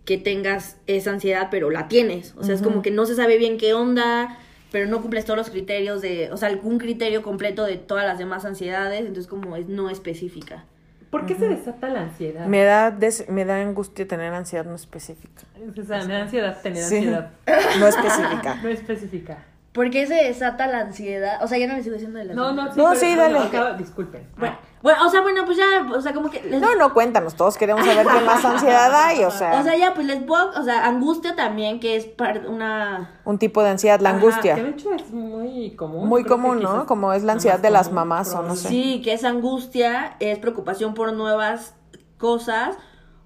que 0.05 0.16
tengas 0.16 0.77
esa 0.87 1.11
ansiedad, 1.11 1.48
pero 1.51 1.68
la 1.70 1.88
tienes. 1.88 2.35
O 2.37 2.44
sea, 2.44 2.55
es 2.55 2.62
como 2.62 2.81
que 2.83 2.92
no 2.92 3.07
se 3.07 3.16
sabe 3.16 3.38
bien 3.38 3.59
qué 3.59 3.75
onda, 3.75 4.38
pero 4.70 4.87
no 4.87 5.01
cumples 5.01 5.25
todos 5.25 5.37
los 5.37 5.51
criterios 5.51 6.01
de, 6.01 6.31
o 6.31 6.37
sea, 6.37 6.48
algún 6.48 6.79
criterio 6.79 7.22
completo 7.22 7.64
de 7.64 7.77
todas 7.77 8.05
las 8.05 8.18
demás 8.18 8.44
ansiedades, 8.44 9.01
entonces 9.01 9.27
como 9.27 9.57
es 9.57 9.68
no 9.68 9.90
específica. 9.90 10.64
¿Por 11.12 11.27
qué 11.27 11.35
se 11.37 11.46
desata 11.46 11.88
la 11.90 12.01
ansiedad? 12.01 12.46
Me 12.46 12.64
da, 12.64 12.90
des- 12.90 13.29
me 13.29 13.44
da 13.44 13.61
angustia 13.61 14.09
tener 14.09 14.33
ansiedad 14.33 14.64
no 14.64 14.75
específica. 14.75 15.42
O 15.79 15.85
sea, 15.85 16.05
me 16.07 16.14
da 16.14 16.22
ansiedad 16.22 16.59
tener 16.62 16.83
Sí. 16.83 16.96
ansiedad. 16.96 17.31
No 17.79 17.87
específica. 17.87 18.55
No 18.62 18.68
específica. 18.70 19.38
¿Por 19.72 19.90
qué 19.90 20.07
se 20.07 20.14
desata 20.14 20.66
la 20.66 20.81
ansiedad? 20.81 21.42
O 21.44 21.48
sea, 21.48 21.59
ya 21.59 21.66
no 21.66 21.75
le 21.77 21.83
sigo 21.83 21.94
diciendo 21.94 22.18
de 22.18 22.25
la 22.25 22.35
No, 22.35 22.48
ansiedad. 22.48 22.64
no, 22.66 22.72
sí, 22.72 22.79
No, 22.79 22.88
pero- 22.88 23.01
sí, 23.01 23.16
dale. 23.16 23.38
acaba- 23.38 23.72
disculpen. 23.77 24.22
Bueno, 24.38 24.57
Bueno, 24.83 25.07
o 25.07 25.09
sea, 25.09 25.21
bueno, 25.21 25.45
pues 25.45 25.57
ya, 25.59 25.87
o 25.95 26.01
sea, 26.01 26.12
como 26.12 26.29
que... 26.29 26.42
les- 26.42 26.61
No, 26.61 26.75
no, 26.75 26.92
cuéntanos, 26.92 27.35
todos 27.37 27.57
queremos 27.57 27.85
saber 27.87 28.05
qué 28.07 28.21
más 28.25 28.45
ansiedad 28.45 28.92
hay, 28.92 29.23
o 29.25 29.31
sea, 29.31 29.61
O 29.61 29.62
sea, 29.62 29.77
ya, 29.77 29.95
pues 29.95 30.07
les 30.09 30.23
puedo, 30.25 30.51
o 30.59 30.62
sea, 30.64 30.87
angustia 30.87 31.37
también, 31.37 31.79
que 31.79 31.95
es 31.97 32.07
par- 32.07 32.47
una... 32.49 33.21
un 33.25 33.38
tipo 33.38 33.62
de 33.62 33.71
ansiedad, 33.71 34.01
la 34.01 34.11
Ajá, 34.11 34.18
angustia. 34.18 34.55
Que 34.57 34.62
de 34.64 34.71
hecho 34.71 34.92
es 34.92 35.11
muy 35.12 35.77
común. 35.77 36.09
Muy 36.09 36.25
común, 36.25 36.61
¿no? 36.61 36.87
Como 36.87 37.12
es 37.12 37.23
la 37.23 37.35
ansiedad 37.35 37.61
de 37.61 37.71
las 37.71 37.92
mamás, 37.92 38.35
o 38.35 38.42
no 38.42 38.57
sé. 38.57 38.68
Sí, 38.68 39.03
que 39.03 39.12
es 39.12 39.25
angustia, 39.25 40.16
es 40.18 40.38
preocupación 40.40 40.95
por 40.95 41.12
nuevas 41.12 41.75
cosas 42.18 42.77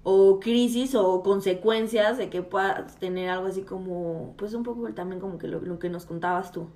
o 0.03 0.39
crisis 0.39 0.95
o 0.95 1.21
consecuencias 1.23 2.17
de 2.17 2.29
que 2.29 2.41
puedas 2.41 2.95
tener 2.97 3.29
algo 3.29 3.47
así 3.47 3.63
como, 3.63 4.35
pues 4.37 4.53
un 4.53 4.63
poco 4.63 4.87
también 4.93 5.19
como 5.19 5.37
que 5.37 5.47
lo, 5.47 5.59
lo 5.59 5.79
que 5.79 5.89
nos 5.89 6.05
contabas 6.05 6.51
tú. 6.51 6.67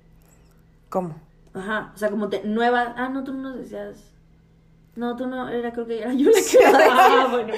¿Cómo? 0.88 1.14
Ajá, 1.54 1.92
o 1.94 1.98
sea, 1.98 2.10
como 2.10 2.28
te, 2.28 2.42
nuevas, 2.44 2.90
ah, 2.96 3.08
no, 3.08 3.24
tú 3.24 3.32
no 3.32 3.50
nos 3.50 3.56
decías, 3.56 4.11
no, 4.94 5.16
tú 5.16 5.26
no, 5.26 5.48
era 5.48 5.72
creo 5.72 5.86
que 5.86 6.00
era 6.00 6.12
yo 6.14 6.26
la 6.26 6.32
que 6.32 6.40
decir. 6.40 6.60
Ah, 6.64 7.28
bueno. 7.30 7.54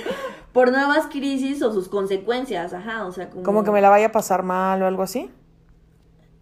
por 0.52 0.70
nuevas 0.70 1.06
crisis 1.06 1.62
o 1.62 1.72
sus 1.72 1.88
consecuencias, 1.88 2.72
ajá, 2.72 3.06
o 3.06 3.12
sea, 3.12 3.30
como... 3.30 3.42
Como 3.42 3.64
que 3.64 3.70
me 3.70 3.80
la 3.80 3.90
vaya 3.90 4.06
a 4.06 4.12
pasar 4.12 4.42
mal 4.42 4.82
o 4.82 4.86
algo 4.86 5.02
así. 5.02 5.30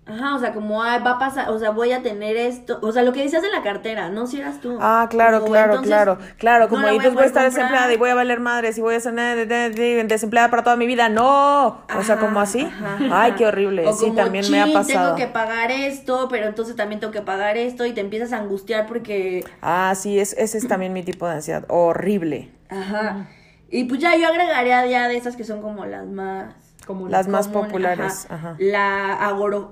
Ajá, 0.04 0.34
o 0.34 0.40
sea, 0.40 0.52
como, 0.52 0.82
ay, 0.82 1.00
va 1.00 1.12
a 1.12 1.18
pasar, 1.20 1.48
o 1.50 1.58
sea, 1.60 1.70
voy 1.70 1.92
a 1.92 2.02
tener 2.02 2.36
esto, 2.36 2.80
o 2.82 2.90
sea, 2.90 3.04
lo 3.04 3.12
que 3.12 3.22
decías 3.22 3.40
de 3.40 3.50
la 3.52 3.62
cartera, 3.62 4.08
no 4.08 4.26
si 4.26 4.40
eras 4.40 4.60
tú. 4.60 4.76
Ah, 4.80 5.06
claro, 5.08 5.38
Como, 5.38 5.52
claro, 5.52 5.74
entonces, 5.74 5.88
claro, 5.92 6.18
claro, 6.38 6.68
como 6.68 6.82
no 6.82 6.88
y 6.88 6.96
voy 6.96 7.04
a 7.04 7.08
entonces 7.08 7.14
voy 7.14 7.22
a 7.22 7.26
estar 7.26 7.44
desempleada 7.44 7.92
y 7.92 7.96
voy 7.96 8.10
a 8.10 8.14
valer 8.16 8.40
madres 8.40 8.76
y 8.76 8.80
voy 8.80 8.96
a 8.96 9.00
ser 9.00 9.14
de- 9.14 9.46
de- 9.46 9.70
de- 9.70 10.02
desempleada 10.04 10.50
para 10.50 10.64
toda 10.64 10.74
mi 10.74 10.86
vida. 10.88 11.08
No, 11.08 11.82
o 11.96 12.02
sea, 12.04 12.16
como 12.18 12.40
así. 12.40 12.62
ajá, 12.62 12.96
Ay, 12.98 13.06
ajá. 13.30 13.34
qué 13.36 13.46
horrible. 13.46 13.86
O 13.86 13.92
sí, 13.92 14.06
como, 14.06 14.16
también 14.16 14.50
me 14.50 14.60
ha 14.60 14.64
"Chin, 14.64 14.74
pasado. 14.74 15.14
Tengo 15.14 15.16
que 15.28 15.32
pagar 15.32 15.70
esto, 15.70 16.26
pero 16.28 16.46
entonces 16.48 16.74
también 16.74 16.98
tengo 17.00 17.12
que 17.12 17.22
pagar 17.22 17.56
esto 17.56 17.86
y 17.86 17.92
te 17.92 18.00
empiezas 18.00 18.32
a 18.32 18.38
angustiar 18.38 18.88
porque, 18.88 19.44
Ah, 19.60 19.94
sí, 19.94 20.18
es, 20.18 20.32
ese 20.36 20.58
es 20.58 20.66
también 20.66 20.92
mi 20.92 21.04
tipo 21.04 21.28
de 21.28 21.34
ansiedad. 21.34 21.64
Horrible. 21.68 22.50
ajá. 22.68 23.28
Y 23.70 23.84
pues 23.84 24.00
ya 24.00 24.16
yo 24.16 24.26
agregaría 24.28 24.84
ya 24.86 25.06
de 25.08 25.16
esas 25.16 25.34
que 25.36 25.44
son 25.44 25.62
como 25.62 25.86
las 25.86 26.06
más 26.06 26.52
Como 26.86 27.08
Las 27.08 27.28
más 27.28 27.48
populares. 27.48 28.26
Ajá. 28.28 28.56
La 28.58 29.14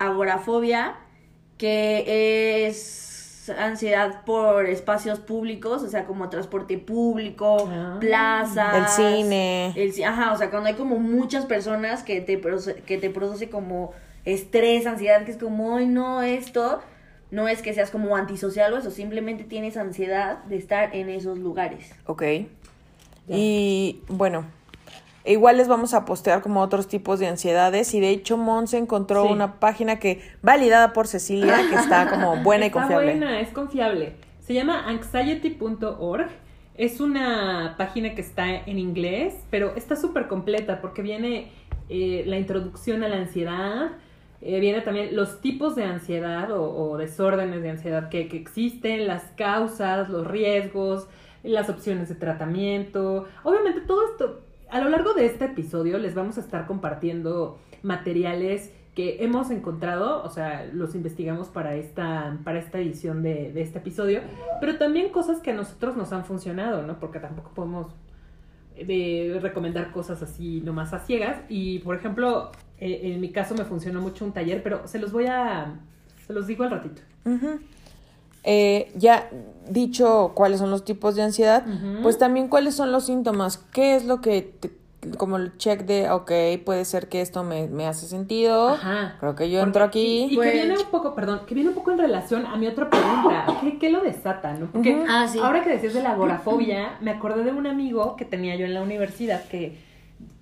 agorafobia, 0.01 0.94
que 1.59 2.66
es 2.66 3.51
ansiedad 3.59 4.25
por 4.25 4.66
espacios 4.66 5.18
públicos, 5.18 5.83
o 5.83 5.88
sea, 5.88 6.07
como 6.07 6.29
transporte 6.29 6.79
público, 6.79 7.68
Ah. 7.70 7.96
plazas. 8.01 8.99
El 8.99 9.16
cine. 9.25 9.73
el 9.77 10.05
ajá, 10.05 10.33
o 10.33 10.38
sea, 10.38 10.51
cuando 10.51 10.68
hay 10.68 10.75
como 10.75 10.99
muchas 10.99 11.46
personas 11.46 12.03
que 12.03 12.20
te, 12.20 12.40
que 12.87 12.99
te 12.99 13.11
produce 13.11 13.51
como 13.51 13.92
estrés, 14.25 14.87
ansiedad, 14.87 15.25
que 15.25 15.33
es 15.33 15.38
como, 15.38 15.77
ay, 15.77 15.87
no, 15.87 16.23
esto. 16.23 16.81
No 17.31 17.46
es 17.46 17.62
que 17.62 17.73
seas 17.75 17.90
como 17.90 18.16
antisocial 18.16 18.73
o 18.73 18.79
eso, 18.79 18.90
simplemente 18.90 19.44
tienes 19.44 19.77
ansiedad 19.77 20.42
de 20.44 20.57
estar 20.57 20.94
en 20.96 21.09
esos 21.09 21.38
lugares. 21.38 21.92
Ok. 22.07 22.23
Y 23.29 24.01
bueno, 24.09 24.44
igual 25.24 25.56
les 25.59 25.68
vamos 25.68 25.94
a 25.94 26.04
postear 26.04 26.42
como 26.42 26.61
otros 26.61 26.88
tipos 26.88 27.18
de 27.18 27.26
ansiedades. 27.28 27.94
Y 27.94 28.00
de 28.00 28.11
hecho, 28.11 28.37
Monse 28.37 28.78
encontró 28.78 29.24
Sí. 29.26 29.33
una 29.33 29.61
página 29.61 29.98
que, 29.98 30.20
validada 30.42 30.92
por 30.92 31.06
Cecilia, 31.06 31.56
que 31.68 31.76
está 31.76 32.09
como 32.11 32.37
buena 32.42 32.66
y 32.66 32.70
confiable. 32.70 33.12
buena, 33.12 33.40
es 33.40 33.48
confiable. 33.50 34.14
Se 34.40 34.54
llama 34.54 34.88
anxiety.org. 34.88 36.28
Es 36.76 37.00
una 37.00 37.74
página 37.76 38.14
que 38.14 38.22
está 38.22 38.48
en 38.50 38.78
inglés, 38.78 39.35
pero 39.50 39.74
está 39.76 39.96
súper 39.96 40.28
completa 40.28 40.80
porque 40.80 41.02
viene 41.02 41.52
eh, 41.90 42.22
la 42.26 42.38
introducción 42.38 43.02
a 43.04 43.09
la 43.09 43.16
ansiedad, 43.16 43.90
eh, 44.40 44.61
viene 44.61 44.80
también 44.80 45.14
los 45.14 45.42
tipos 45.42 45.74
de 45.76 45.85
ansiedad 45.85 46.50
o, 46.52 46.62
o 46.90 46.96
desórdenes 46.96 47.62
de 47.62 47.68
ansiedad 47.70 48.09
que, 48.09 48.28
que 48.28 48.38
existen, 48.38 49.06
las 49.06 49.24
causas, 49.37 50.09
los 50.09 50.26
riesgos, 50.26 51.06
las 51.42 51.68
opciones 51.68 52.09
de 52.09 52.14
tratamiento. 52.14 53.26
Obviamente 53.44 53.83
todo 53.83 54.02
esto, 54.11 54.40
a 54.70 54.80
lo 54.80 54.88
largo 54.88 55.14
de 55.14 55.26
este 55.26 55.46
episodio 55.46 55.98
les 55.98 56.14
vamos 56.14 56.38
a 56.38 56.40
estar 56.40 56.66
compartiendo 56.66 57.59
materiales 57.83 58.72
que 58.94 59.22
hemos 59.24 59.50
encontrado, 59.50 60.22
o 60.22 60.30
sea, 60.30 60.68
los 60.72 60.94
investigamos 60.94 61.48
para 61.48 61.76
esta, 61.76 62.38
para 62.44 62.59
esta 62.59 62.78
edición 62.78 63.22
de, 63.22 63.52
este 63.61 63.78
episodio, 63.78 64.20
pero 64.61 64.78
también 64.78 65.11
cosas 65.11 65.40
que 65.40 65.52
a 65.52 65.54
nosotros 65.54 65.96
nos 65.96 66.12
han 66.12 66.24
funcionado, 66.24 66.83
¿no? 66.83 66.98
Porque 66.98 67.20
tampoco 67.20 67.52
podemos 67.54 67.87
de 68.76 69.38
recomendar 69.40 69.92
cosas 69.92 70.22
así 70.22 70.61
nomás 70.62 70.92
a 70.92 71.00
ciegas. 71.00 71.42
Y 71.48 71.80
por 71.80 71.96
ejemplo, 71.96 72.50
eh, 72.78 73.00
en 73.02 73.20
mi 73.20 73.30
caso 73.30 73.54
me 73.54 73.64
funcionó 73.64 74.00
mucho 74.00 74.24
un 74.24 74.33
taller, 74.33 74.62
pero 74.62 74.87
se 74.87 74.98
los 74.98 75.12
voy 75.12 75.26
a, 75.26 75.78
se 76.26 76.33
los 76.33 76.46
digo 76.46 76.64
al 76.64 76.70
ratito. 76.70 77.02
Eh, 78.44 78.90
ya 78.96 79.29
dicho 79.68 80.33
cuáles 80.35 80.59
son 80.61 80.70
los 80.70 80.85
tipos 80.85 81.14
de 81.14 81.22
ansiedad, 81.22 81.64
pues 82.03 82.18
también 82.18 82.48
cuáles 82.48 82.74
son 82.74 82.90
los 82.92 83.05
síntomas, 83.07 83.59
qué 83.72 83.94
es 83.96 84.05
lo 84.07 84.20
que, 84.20 84.42
te- 84.42 84.70
como 85.16 85.37
el 85.37 85.57
check 85.59 85.83
de, 85.83 86.11
ok, 86.11 86.31
puede 86.64 86.85
ser 86.85 87.09
que 87.09 87.20
esto 87.20 87.44
me, 87.44 87.68
me 87.68 87.87
hace 87.87 88.07
sentido, 88.07 88.70
Ajá. 88.70 89.16
creo 89.20 89.35
que 89.35 89.50
yo 89.50 89.59
Porque- 89.61 89.66
entro 89.68 89.85
aquí. 89.85 90.26
Y, 90.31 90.33
y 90.33 90.37
Pues- 90.37 90.50
que 90.53 90.57
viene 90.59 90.79
un 90.79 90.90
poco, 90.90 91.14
perdón, 91.14 91.42
que 91.46 91.55
viene 91.55 91.68
un 91.70 91.74
poco 91.74 91.90
en 91.92 91.98
relación 91.98 92.46
a 92.46 92.57
mi 92.57 92.66
otra 92.66 92.88
pregunta. 92.90 93.46
¿Qué, 93.62 93.79
qué 93.79 93.90
lo 93.90 94.00
desata, 94.03 94.53
no? 94.55 94.66
Porque. 94.72 95.05
Ah, 95.09 95.26
sí. 95.31 95.38
ahora 95.38 95.62
que 95.62 95.70
decías 95.70 95.94
de 95.94 96.03
la 96.03 96.12
agorafobia, 96.12 96.98
me 97.00 97.11
acordé 97.11 97.44
de 97.44 97.53
un 97.53 97.66
amigo 97.66 98.16
que 98.16 98.24
tenía 98.24 98.57
yo 98.57 98.64
en 98.66 98.74
la 98.74 98.83
universidad 98.83 99.44
que, 99.44 99.76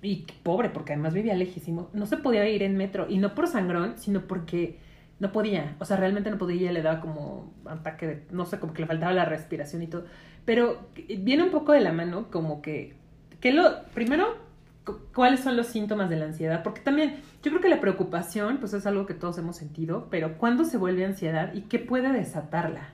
y 0.01 0.25
pobre, 0.43 0.69
porque 0.69 0.93
además 0.93 1.13
vivía 1.13 1.35
lejísimo, 1.35 1.87
no 1.93 2.05
se 2.05 2.17
podía 2.17 2.47
ir 2.49 2.63
en 2.63 2.75
metro. 2.77 3.05
Y 3.09 3.17
no 3.17 3.35
por 3.35 3.47
sangrón, 3.47 3.93
sino 3.97 4.21
porque 4.21 4.77
no 5.19 5.31
podía. 5.31 5.75
O 5.79 5.85
sea, 5.85 5.97
realmente 5.97 6.29
no 6.31 6.37
podía, 6.37 6.71
le 6.71 6.81
daba 6.81 7.01
como 7.01 7.53
ataque 7.65 8.07
de, 8.07 8.23
no 8.31 8.45
sé, 8.45 8.59
como 8.59 8.73
que 8.73 8.81
le 8.81 8.87
faltaba 8.87 9.11
la 9.13 9.25
respiración 9.25 9.81
y 9.83 9.87
todo. 9.87 10.05
Pero 10.45 10.87
viene 11.17 11.43
un 11.43 11.51
poco 11.51 11.73
de 11.73 11.81
la 11.81 11.91
mano, 11.91 12.27
como 12.31 12.61
que, 12.61 12.95
que 13.39 13.51
lo, 13.51 13.83
primero, 13.93 14.37
cu- 14.85 14.99
cuáles 15.13 15.41
son 15.41 15.57
los 15.57 15.67
síntomas 15.67 16.09
de 16.09 16.15
la 16.15 16.25
ansiedad, 16.25 16.63
porque 16.63 16.81
también 16.81 17.17
yo 17.43 17.51
creo 17.51 17.61
que 17.61 17.69
la 17.69 17.81
preocupación 17.81 18.57
pues 18.57 18.73
es 18.73 18.85
algo 18.87 19.05
que 19.05 19.13
todos 19.13 19.37
hemos 19.37 19.57
sentido, 19.57 20.07
pero 20.09 20.37
¿cuándo 20.37 20.63
se 20.65 20.77
vuelve 20.77 21.05
ansiedad 21.05 21.53
y 21.53 21.61
qué 21.61 21.79
puede 21.79 22.11
desatarla? 22.11 22.89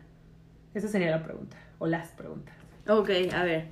Esa 0.74 0.88
sería 0.88 1.12
la 1.12 1.24
pregunta, 1.24 1.58
o 1.80 1.88
las 1.88 2.10
preguntas. 2.10 2.56
Ok, 2.88 3.10
a 3.34 3.44
ver. 3.44 3.68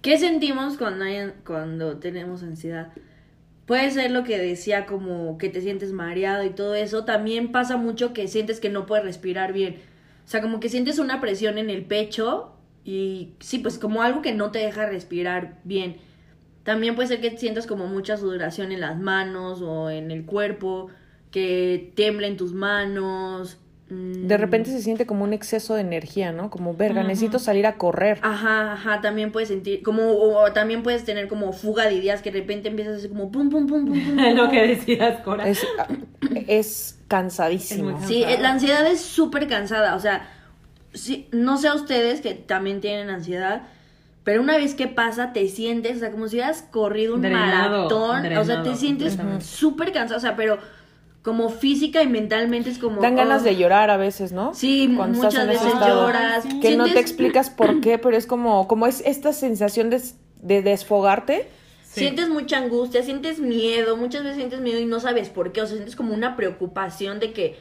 ¿Qué 0.00 0.18
sentimos 0.18 0.78
cuando 1.44 1.96
tenemos 1.98 2.42
ansiedad? 2.42 2.92
Puede 3.66 3.90
ser 3.90 4.10
lo 4.10 4.24
que 4.24 4.38
decía 4.38 4.84
como 4.86 5.38
que 5.38 5.48
te 5.48 5.60
sientes 5.62 5.92
mareado 5.92 6.44
y 6.44 6.50
todo 6.50 6.74
eso. 6.74 7.04
También 7.04 7.50
pasa 7.50 7.76
mucho 7.76 8.12
que 8.12 8.28
sientes 8.28 8.60
que 8.60 8.68
no 8.68 8.86
puedes 8.86 9.04
respirar 9.04 9.52
bien. 9.52 9.76
O 10.24 10.28
sea, 10.28 10.42
como 10.42 10.60
que 10.60 10.68
sientes 10.68 10.98
una 10.98 11.20
presión 11.20 11.58
en 11.58 11.70
el 11.70 11.84
pecho 11.84 12.52
y 12.84 13.32
sí, 13.40 13.58
pues 13.58 13.78
como 13.78 14.02
algo 14.02 14.20
que 14.22 14.32
no 14.32 14.50
te 14.50 14.58
deja 14.58 14.86
respirar 14.86 15.60
bien. 15.64 15.96
También 16.62 16.94
puede 16.94 17.08
ser 17.08 17.20
que 17.20 17.36
sientas 17.36 17.66
como 17.66 17.86
mucha 17.86 18.16
sudoración 18.16 18.72
en 18.72 18.80
las 18.80 18.98
manos 18.98 19.62
o 19.62 19.90
en 19.90 20.10
el 20.10 20.24
cuerpo, 20.24 20.88
que 21.30 21.92
tiemblen 21.94 22.36
tus 22.36 22.52
manos. 22.52 23.58
Mm, 23.90 24.26
De 24.26 24.36
repente 24.36 24.70
se 24.70 24.80
siente 24.80 25.06
como 25.06 25.24
un 25.24 25.32
exceso 25.32 25.74
de 25.74 25.82
energía, 25.82 26.32
¿no? 26.32 26.50
Como, 26.50 26.74
verga, 26.74 27.02
necesito 27.02 27.38
salir 27.38 27.66
a 27.66 27.76
correr. 27.76 28.18
Ajá, 28.22 28.72
ajá, 28.72 29.00
también 29.00 29.32
puedes 29.32 29.48
sentir, 29.48 29.82
como, 29.82 30.12
o 30.12 30.52
también 30.52 30.82
puedes 30.82 31.04
tener 31.04 31.28
como 31.28 31.52
fuga 31.52 31.86
de 31.86 31.94
ideas 31.94 32.22
que 32.22 32.30
de 32.30 32.40
repente 32.40 32.68
empiezas 32.68 32.94
a 32.94 32.96
hacer 32.98 33.10
como 33.10 33.30
pum, 33.30 33.50
pum, 33.50 33.66
pum, 33.66 33.84
pum, 33.86 34.00
pum. 34.00 34.16
lo 34.34 34.50
que 34.50 34.66
decías, 34.66 35.20
Cora. 35.20 35.48
Es, 35.48 35.66
es 36.46 36.98
cansadísimo. 37.08 37.98
Es 37.98 38.06
Sí, 38.06 38.24
la 38.40 38.50
ansiedad 38.50 38.86
es 38.86 39.00
súper 39.00 39.48
cansada, 39.48 39.94
o 39.94 40.00
sea, 40.00 40.28
sí, 40.92 41.28
no 41.32 41.58
sé 41.58 41.68
a 41.68 41.74
ustedes 41.74 42.20
que 42.20 42.34
también 42.34 42.80
tienen 42.80 43.10
ansiedad, 43.10 43.62
pero 44.24 44.40
una 44.40 44.56
vez 44.56 44.74
que 44.74 44.88
pasa 44.88 45.32
te 45.32 45.46
sientes, 45.48 45.98
o 45.98 46.00
sea, 46.00 46.10
como 46.10 46.28
si 46.28 46.36
hubieras 46.36 46.62
corrido 46.62 47.14
un 47.14 47.22
Drenado, 47.22 47.88
maratón, 47.88 48.36
o 48.38 48.44
sea, 48.44 48.62
te 48.62 48.74
sientes 48.74 49.18
súper 49.40 49.92
cansado, 49.92 50.16
o 50.16 50.20
sea, 50.20 50.34
pero 50.34 50.58
como 51.24 51.48
física 51.48 52.02
y 52.02 52.06
mentalmente 52.06 52.68
es 52.68 52.78
como... 52.78 53.00
Dan 53.00 53.16
ganas 53.16 53.40
oh. 53.40 53.44
de 53.46 53.56
llorar 53.56 53.88
a 53.90 53.96
veces, 53.96 54.32
¿no? 54.32 54.54
Sí, 54.54 54.92
Cuando 54.94 55.16
muchas 55.16 55.32
estás 55.34 55.44
en 55.48 55.50
ese 55.54 55.64
veces 55.64 55.74
estado. 55.80 56.06
lloras. 56.06 56.44
Que 56.60 56.76
no 56.76 56.84
te 56.84 57.00
explicas 57.00 57.48
por 57.48 57.80
qué, 57.80 57.96
pero 58.02 58.14
es 58.16 58.26
como, 58.26 58.68
como 58.68 58.86
es 58.86 59.02
esta 59.06 59.32
sensación 59.32 59.88
de, 59.88 60.02
de 60.42 60.60
desfogarte. 60.60 61.48
Sí. 61.82 62.00
Sientes 62.00 62.28
mucha 62.28 62.58
angustia, 62.58 63.02
sientes 63.02 63.38
miedo, 63.40 63.96
muchas 63.96 64.22
veces 64.22 64.36
sientes 64.36 64.60
miedo 64.60 64.78
y 64.80 64.84
no 64.84 65.00
sabes 65.00 65.30
por 65.30 65.52
qué, 65.52 65.62
o 65.62 65.66
sea, 65.66 65.76
sientes 65.76 65.96
como 65.96 66.12
una 66.12 66.36
preocupación 66.36 67.20
de 67.20 67.32
que 67.32 67.56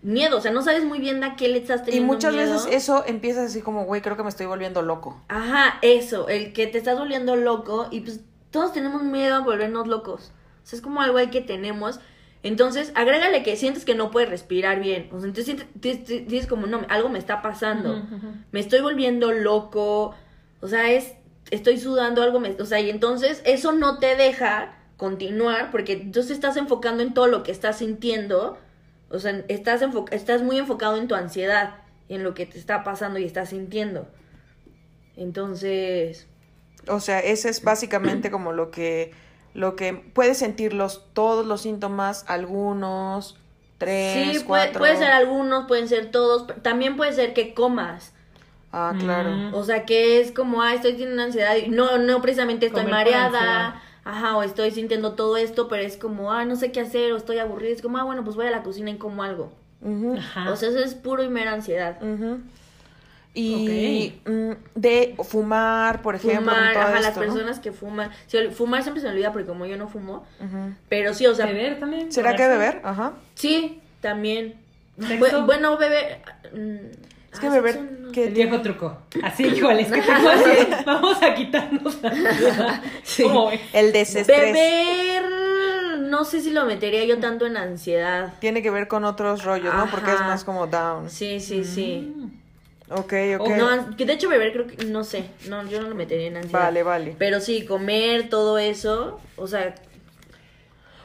miedo, 0.00 0.38
o 0.38 0.40
sea, 0.40 0.50
no 0.50 0.62
sabes 0.62 0.84
muy 0.84 0.98
bien 0.98 1.22
a 1.22 1.36
qué 1.36 1.48
le 1.48 1.58
estás 1.58 1.82
Y 1.82 1.84
teniendo 1.84 2.12
muchas 2.14 2.32
miedo. 2.32 2.50
veces 2.54 2.68
eso 2.72 3.04
empieza 3.06 3.42
así 3.44 3.60
como, 3.60 3.84
güey, 3.84 4.00
creo 4.00 4.16
que 4.16 4.22
me 4.22 4.30
estoy 4.30 4.46
volviendo 4.46 4.80
loco. 4.80 5.20
Ajá, 5.28 5.78
eso, 5.82 6.28
el 6.28 6.54
que 6.54 6.66
te 6.66 6.78
estás 6.78 6.98
volviendo 6.98 7.36
loco 7.36 7.88
y 7.90 8.00
pues 8.00 8.20
todos 8.50 8.72
tenemos 8.72 9.02
miedo 9.02 9.34
a 9.34 9.40
volvernos 9.40 9.86
locos. 9.86 10.32
O 10.62 10.66
sea, 10.66 10.76
es 10.78 10.82
como 10.82 11.02
algo 11.02 11.18
ahí 11.18 11.28
que 11.28 11.40
tenemos. 11.42 12.00
Entonces, 12.44 12.92
agrégale 12.96 13.42
que 13.42 13.56
sientes 13.56 13.84
que 13.84 13.94
no 13.94 14.10
puedes 14.10 14.28
respirar 14.28 14.80
bien. 14.80 15.08
O 15.12 15.20
sea, 15.20 15.28
entonces 15.28 15.44
sientes, 15.44 16.26
dices- 16.28 16.46
como, 16.48 16.66
no, 16.66 16.82
algo 16.88 17.08
me 17.08 17.18
está 17.18 17.40
pasando. 17.42 18.04
Me 18.50 18.60
estoy 18.60 18.80
volviendo 18.80 19.30
loco. 19.32 20.14
O 20.60 20.68
sea, 20.68 20.90
es, 20.90 21.12
estoy 21.50 21.78
sudando 21.78 22.22
algo. 22.22 22.40
Me, 22.40 22.50
o 22.60 22.64
sea, 22.66 22.80
y 22.80 22.90
entonces 22.90 23.42
eso 23.44 23.72
no 23.72 23.98
te 23.98 24.16
deja 24.16 24.74
continuar 24.96 25.70
porque 25.70 25.92
entonces 25.94 26.32
estás 26.32 26.56
enfocando 26.56 27.02
en 27.02 27.14
todo 27.14 27.28
lo 27.28 27.42
que 27.44 27.52
estás 27.52 27.78
sintiendo. 27.78 28.58
O 29.08 29.18
sea, 29.20 29.44
estás, 29.48 29.82
estás 30.10 30.42
muy 30.42 30.58
enfocado 30.58 30.96
en 30.96 31.06
tu 31.06 31.14
ansiedad, 31.14 31.76
en 32.08 32.24
lo 32.24 32.34
que 32.34 32.46
te 32.46 32.58
está 32.58 32.82
pasando 32.82 33.18
y 33.20 33.24
estás 33.24 33.50
sintiendo. 33.50 34.08
Entonces, 35.16 36.26
O 36.88 36.98
sea, 37.00 37.20
ese 37.20 37.48
es 37.50 37.62
básicamente 37.62 38.30
como 38.30 38.52
lo 38.52 38.70
que, 38.70 39.12
lo 39.54 39.76
que 39.76 39.92
puedes 39.92 40.38
sentir 40.38 40.72
los, 40.72 41.12
todos 41.12 41.46
los 41.46 41.62
síntomas, 41.62 42.24
algunos, 42.28 43.36
tres, 43.78 44.14
sí, 44.14 44.44
puede, 44.44 44.44
cuatro. 44.44 44.78
puede 44.78 44.96
ser 44.96 45.10
algunos, 45.10 45.66
pueden 45.66 45.88
ser 45.88 46.10
todos, 46.10 46.44
pero 46.44 46.60
también 46.60 46.96
puede 46.96 47.12
ser 47.12 47.34
que 47.34 47.54
comas. 47.54 48.12
Ah, 48.72 48.94
claro. 48.98 49.30
Mm. 49.30 49.54
O 49.54 49.64
sea, 49.64 49.84
que 49.84 50.20
es 50.20 50.32
como, 50.32 50.62
ah, 50.62 50.72
estoy 50.72 50.92
teniendo 50.92 51.22
ansiedad. 51.22 51.54
y 51.56 51.68
No, 51.68 51.98
no 51.98 52.22
precisamente 52.22 52.66
estoy 52.66 52.84
Comer 52.84 53.06
mareada. 53.06 53.82
Ajá, 54.04 54.36
o 54.36 54.42
estoy 54.42 54.70
sintiendo 54.72 55.12
todo 55.12 55.36
esto, 55.36 55.68
pero 55.68 55.82
es 55.82 55.96
como, 55.96 56.32
ah, 56.32 56.44
no 56.44 56.56
sé 56.56 56.72
qué 56.72 56.80
hacer, 56.80 57.12
o 57.12 57.16
estoy 57.16 57.38
aburrida. 57.38 57.70
Es 57.70 57.82
como, 57.82 57.98
ah, 57.98 58.04
bueno, 58.04 58.24
pues 58.24 58.34
voy 58.34 58.46
a 58.46 58.50
la 58.50 58.62
cocina 58.62 58.90
y 58.90 58.96
como 58.96 59.22
algo. 59.22 59.52
Ajá. 60.18 60.50
O 60.50 60.56
sea, 60.56 60.70
eso 60.70 60.78
es 60.78 60.94
puro 60.94 61.22
y 61.22 61.28
mera 61.28 61.52
ansiedad. 61.52 61.98
Y 63.34 64.20
mm, 64.26 64.50
de 64.74 65.14
fumar, 65.24 66.02
por 66.02 66.14
ejemplo, 66.16 66.40
fumar, 66.52 66.74
todo 66.74 66.82
ajá, 66.82 67.00
las 67.00 67.18
personas 67.18 67.60
que 67.60 67.72
fuman. 67.72 68.10
Sí, 68.26 68.38
fumar 68.54 68.82
siempre 68.82 69.00
se 69.00 69.06
me 69.08 69.14
olvida 69.14 69.32
porque 69.32 69.46
como 69.46 69.64
yo 69.64 69.76
no 69.76 69.88
fumo. 69.88 70.26
Pero 70.88 71.14
sí, 71.14 71.26
o 71.26 71.34
sea, 71.34 71.46
beber 71.46 71.78
también. 71.78 72.12
¿Será 72.12 72.36
que 72.36 72.46
beber? 72.46 72.80
Ajá. 72.84 73.12
sí, 73.34 73.80
también. 74.00 74.56
Bueno, 75.46 75.78
beber. 75.78 76.20
mm, 76.52 77.32
Es 77.32 77.40
que 77.40 77.46
ah, 77.46 77.50
beber, 77.50 77.80
no. 77.80 78.12
que 78.12 78.26
El 78.26 78.34
viejo 78.34 78.60
truco. 78.60 78.98
Así, 79.22 79.44
igual, 79.44 79.80
es 79.80 79.90
que 79.90 80.02
tengo 80.02 80.28
así. 80.28 80.68
Vamos 80.86 81.22
a 81.22 81.34
quitarnos 81.34 82.02
la 82.02 82.82
Sí. 83.02 83.22
¿Cómo 83.22 83.50
el 83.72 83.92
desestrés 83.92 84.52
Beber, 84.52 85.22
no 86.00 86.24
sé 86.24 86.42
si 86.42 86.50
lo 86.50 86.66
metería 86.66 87.04
yo 87.06 87.18
tanto 87.18 87.46
en 87.46 87.56
ansiedad. 87.56 88.34
tiene 88.40 88.62
que 88.62 88.70
ver 88.70 88.86
con 88.88 89.04
otros 89.06 89.44
rollos, 89.44 89.72
¿no? 89.74 89.86
Porque 89.90 90.12
es 90.12 90.20
más 90.20 90.44
como 90.44 90.66
down. 90.66 91.08
Sí, 91.08 91.40
sí, 91.40 91.64
sí. 91.64 92.12
Ok, 92.94 93.12
ok. 93.40 93.48
No, 93.56 93.96
que 93.96 94.04
de 94.06 94.12
hecho 94.14 94.28
beber 94.28 94.52
creo 94.52 94.66
que, 94.66 94.84
no 94.84 95.04
sé, 95.04 95.24
no, 95.48 95.66
yo 95.68 95.80
no 95.82 95.88
lo 95.88 95.94
metería 95.94 96.26
en 96.28 96.36
ansiedad. 96.36 96.60
Vale, 96.64 96.82
vale. 96.82 97.16
Pero 97.18 97.40
sí, 97.40 97.64
comer, 97.64 98.28
todo 98.28 98.58
eso, 98.58 99.20
o 99.36 99.46
sea, 99.46 99.74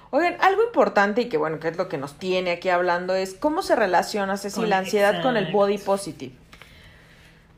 Oigan, 0.10 0.38
algo 0.40 0.64
importante 0.64 1.22
y 1.22 1.26
que 1.30 1.38
bueno, 1.38 1.60
que 1.60 1.68
es 1.68 1.78
lo 1.78 1.90
que 1.90 1.98
nos 1.98 2.18
tiene 2.18 2.52
aquí 2.52 2.70
hablando 2.70 3.14
es 3.14 3.34
cómo 3.34 3.62
se 3.62 3.76
relaciona, 3.76 4.38
Ceci, 4.38 4.62
Con- 4.62 4.70
la 4.70 4.78
ansiedad 4.80 5.22
con 5.22 5.36
el 5.36 5.52
body 5.52 5.78
positive. 5.78 6.34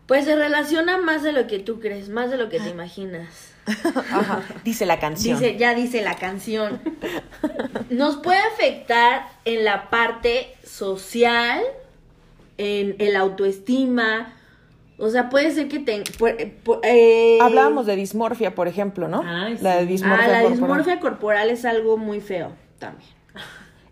pues 0.08 0.26
se 0.26 0.36
relaciona 0.36 0.98
más 0.98 1.22
de 1.22 1.32
lo 1.32 1.46
que 1.46 1.60
tú 1.60 1.80
crees, 1.80 2.10
más 2.10 2.32
de 2.32 2.38
lo 2.38 2.50
que 2.50 2.60
te 2.60 2.70
imaginas. 2.70 3.28
Ajá, 4.12 4.42
dice 4.63 4.88
la 4.88 5.00
canción. 5.00 5.39
Dice, 5.39 5.58
ya 5.58 5.76
dice 5.76 6.02
la 6.02 6.15
canción. 6.15 6.82
Nos 7.92 8.18
puede 8.18 8.39
afectar 8.39 9.28
en 9.46 9.63
la 9.63 9.92
parte 9.92 10.56
social, 10.63 11.62
en 12.60 12.95
el 13.00 13.15
autoestima. 13.15 14.34
O 14.98 15.10
sea, 15.10 15.30
puede 15.30 15.50
ser 15.52 15.69
que 15.69 15.80
te... 15.80 16.04
eh, 16.84 17.38
Hablábamos 17.41 17.86
de 17.86 17.95
dismorfia, 17.95 18.54
por 18.54 18.67
ejemplo, 18.67 19.08
¿no? 19.08 19.24
Ay, 19.26 19.58
La 19.62 19.76
de 19.78 19.82
sí. 19.84 19.88
dismorfia 19.88 20.26
Ah, 20.26 20.28
la 20.28 20.41
corporal. 20.41 20.60
dismorfia 20.60 21.00
corporal 21.00 21.50
es 21.50 21.63
algo 21.65 21.98
muy 21.98 22.19
feo 22.19 22.52
también. 22.80 23.10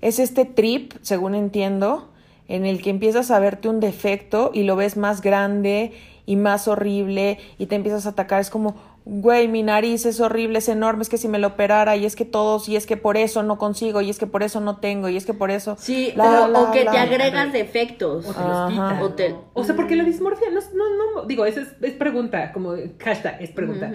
Es 0.01 0.19
este 0.19 0.43
trip, 0.45 0.93
según 1.01 1.34
entiendo, 1.34 2.10
en 2.49 2.65
el 2.65 2.82
que 2.82 2.89
empiezas 2.89 3.32
a 3.32 3.39
verte 3.39 3.69
un 3.69 3.80
defecto 3.80 4.51
y 4.53 4.63
lo 4.63 4.75
ves 4.75 4.97
más 4.97 5.21
grande 5.21 5.93
y 6.25 6.36
más 6.36 6.67
horrible 6.67 7.39
y 7.58 7.67
te 7.67 7.75
empiezas 7.75 8.06
a 8.06 8.10
atacar. 8.10 8.41
Es 8.41 8.49
como, 8.49 8.75
güey, 9.10 9.48
mi 9.48 9.63
nariz 9.63 10.06
es 10.06 10.20
horrible, 10.20 10.60
es 10.60 10.67
enorme, 10.70 11.02
es 11.02 11.10
que 11.10 11.17
si 11.17 11.28
me 11.28 11.39
lo 11.39 11.48
operara 11.48 11.96
y 11.96 12.06
es 12.06 12.15
que 12.15 12.26
todos, 12.26 12.67
y 12.67 12.76
es 12.76 12.86
que 12.86 12.98
por 12.98 13.15
eso 13.15 13.41
no 13.41 13.58
consigo, 13.58 14.02
y 14.02 14.10
es 14.10 14.17
que 14.20 14.28
por 14.28 14.43
eso 14.43 14.60
no 14.60 14.78
tengo, 14.80 15.08
y 15.08 15.15
es 15.17 15.26
que 15.26 15.34
por 15.34 15.50
eso... 15.50 15.76
Sí, 15.80 16.12
La, 16.15 16.43
o, 16.43 16.48
la, 16.50 16.60
o 16.62 16.72
que 16.72 16.84
la. 16.84 16.91
te 16.91 16.98
agregas 16.98 17.54
defectos. 17.54 18.26
O 18.28 18.34
te 18.34 18.41
los 18.41 18.70
quitan. 18.72 19.02
O 19.02 19.10
te- 19.13 19.30
¿no? 19.30 19.46
O 19.54 19.63
sea, 19.63 19.76
porque 19.76 19.96
la 19.96 20.04
dismorfia, 20.04 20.50
no, 20.52 20.60
no, 20.60 21.13
no, 21.22 21.26
digo, 21.26 21.46
esa 21.46 21.62
es, 21.62 21.70
es 21.82 21.93
pregunta, 21.93 22.52
como 22.52 22.74
hashtag, 23.00 23.41
es 23.41 23.52
pregunta. 23.52 23.91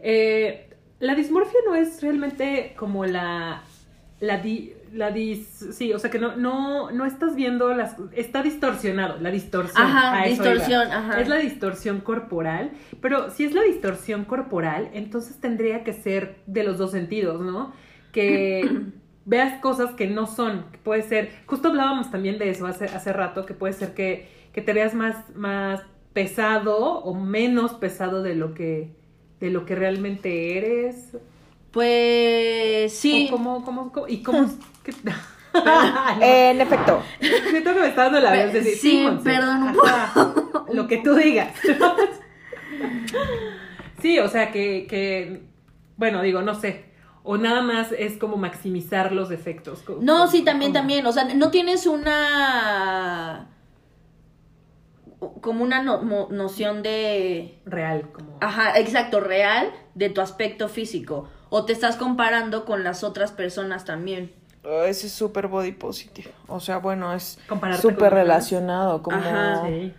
Eh, 0.00 0.68
la 1.00 1.14
dismorfia 1.14 1.58
no 1.66 1.74
es 1.74 2.02
realmente 2.02 2.74
como 2.78 3.06
la, 3.06 3.62
la, 4.20 4.36
di- 4.38 4.74
la 4.92 5.10
dis, 5.10 5.46
sí, 5.72 5.92
o 5.92 5.98
sea 5.98 6.10
que 6.10 6.18
no, 6.18 6.36
no, 6.36 6.90
no 6.90 7.04
estás 7.06 7.34
viendo 7.34 7.72
las, 7.74 7.96
está 8.14 8.42
distorsionado, 8.42 9.18
la 9.20 9.30
distorsión. 9.30 9.82
Ajá, 9.82 10.26
distorsión, 10.26 10.88
iba. 10.88 10.98
ajá. 10.98 11.20
Es 11.20 11.28
la 11.28 11.36
distorsión 11.36 12.00
corporal, 12.00 12.72
pero 13.00 13.30
si 13.30 13.44
es 13.44 13.54
la 13.54 13.62
distorsión 13.62 14.24
corporal, 14.24 14.90
entonces 14.92 15.40
tendría 15.40 15.82
que 15.84 15.92
ser 15.92 16.36
de 16.46 16.64
los 16.64 16.78
dos 16.78 16.90
sentidos, 16.90 17.40
¿no? 17.40 17.72
Que 18.12 18.68
veas 19.24 19.60
cosas 19.60 19.92
que 19.92 20.06
no 20.06 20.26
son, 20.26 20.66
que 20.72 20.78
puede 20.78 21.02
ser, 21.02 21.30
justo 21.46 21.68
hablábamos 21.68 22.10
también 22.10 22.38
de 22.38 22.50
eso 22.50 22.66
hace, 22.66 22.84
hace 22.86 23.12
rato, 23.12 23.46
que 23.46 23.54
puede 23.54 23.72
ser 23.72 23.94
que, 23.94 24.28
que 24.52 24.60
te 24.60 24.72
veas 24.72 24.94
más, 24.94 25.16
más 25.34 25.82
pesado 26.12 26.76
o 27.00 27.14
menos 27.14 27.72
pesado 27.74 28.22
de 28.22 28.34
lo 28.34 28.52
que, 28.52 28.90
de 29.40 29.50
lo 29.50 29.64
que 29.64 29.74
realmente 29.74 30.58
eres. 30.58 31.16
Pues 31.70 32.92
sí. 32.92 33.28
Cómo, 33.30 33.64
cómo, 33.64 33.92
cómo- 33.92 34.08
y 34.08 34.22
cómo, 34.22 34.50
qué- 34.84 34.92
En 36.20 36.60
efecto, 36.60 37.02
Siento 37.20 37.74
que 37.74 37.80
me 37.80 37.88
está 37.88 38.04
dando 38.04 38.20
la 38.20 38.32
vez 38.32 38.52
decir, 38.54 38.76
sí, 38.78 39.02
Monse, 39.04 39.24
perdón, 39.24 39.76
lo 40.72 40.86
que 40.88 40.96
tú 40.98 41.14
digas. 41.14 41.52
sí, 44.00 44.18
o 44.18 44.28
sea 44.28 44.50
que, 44.50 44.86
que, 44.88 45.42
bueno, 45.96 46.22
digo, 46.22 46.42
no 46.42 46.54
sé, 46.54 46.86
o 47.22 47.36
nada 47.36 47.62
más 47.62 47.92
es 47.92 48.18
como 48.18 48.36
maximizar 48.36 49.12
los 49.12 49.28
defectos. 49.28 49.84
No, 50.00 50.26
sí, 50.26 50.42
también, 50.42 50.72
como- 50.72 50.80
también. 50.80 51.06
O 51.06 51.12
sea, 51.12 51.24
no 51.34 51.50
tienes 51.50 51.86
una. 51.86 53.48
como 55.40 55.62
una 55.62 55.82
no- 55.82 56.02
mo- 56.02 56.28
noción 56.30 56.82
de. 56.82 57.60
Real, 57.64 58.10
como... 58.12 58.38
Ajá, 58.40 58.78
exacto, 58.78 59.20
real 59.20 59.70
de 59.94 60.10
tu 60.10 60.20
aspecto 60.20 60.68
físico. 60.68 61.28
O 61.50 61.64
te 61.64 61.72
estás 61.74 61.96
comparando 61.96 62.64
con 62.64 62.82
las 62.82 63.04
otras 63.04 63.30
personas 63.30 63.84
también. 63.84 64.32
Ese 64.64 65.08
es 65.08 65.12
súper 65.12 65.48
body 65.48 65.72
positive. 65.72 66.30
O 66.46 66.60
sea, 66.60 66.78
bueno, 66.78 67.12
es 67.12 67.38
súper 67.80 68.12
relacionado. 68.12 69.02
Como 69.02 69.16
Ajá. 69.16 69.64
Sí. 69.66 69.92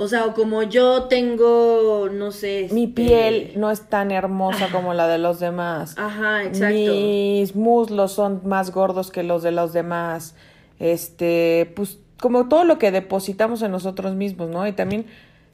O 0.00 0.06
sea, 0.06 0.26
o 0.26 0.34
como 0.34 0.62
yo 0.62 1.04
tengo, 1.04 2.08
no 2.12 2.30
sé. 2.30 2.68
mi 2.70 2.84
este- 2.84 2.94
piel 2.94 3.52
no 3.56 3.70
es 3.72 3.88
tan 3.88 4.12
hermosa 4.12 4.68
como 4.70 4.94
la 4.94 5.08
de 5.08 5.18
los 5.18 5.40
demás. 5.40 5.96
Ajá, 5.98 6.44
exacto. 6.44 6.76
Mis 6.76 7.56
muslos 7.56 8.12
son 8.12 8.42
más 8.44 8.70
gordos 8.70 9.10
que 9.10 9.24
los 9.24 9.42
de 9.42 9.50
los 9.50 9.72
demás. 9.72 10.36
Este, 10.78 11.72
pues 11.74 11.98
como 12.20 12.48
todo 12.48 12.62
lo 12.64 12.78
que 12.78 12.92
depositamos 12.92 13.62
en 13.62 13.72
nosotros 13.72 14.14
mismos, 14.14 14.48
¿no? 14.50 14.66
Y 14.68 14.72
también 14.72 15.06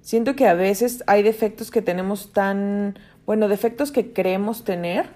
siento 0.02 0.36
que 0.36 0.46
a 0.46 0.54
veces 0.54 1.02
hay 1.06 1.22
defectos 1.22 1.70
que 1.70 1.80
tenemos 1.80 2.32
tan, 2.32 2.98
bueno, 3.24 3.48
defectos 3.48 3.92
que 3.92 4.12
creemos 4.12 4.64
tener, 4.64 5.06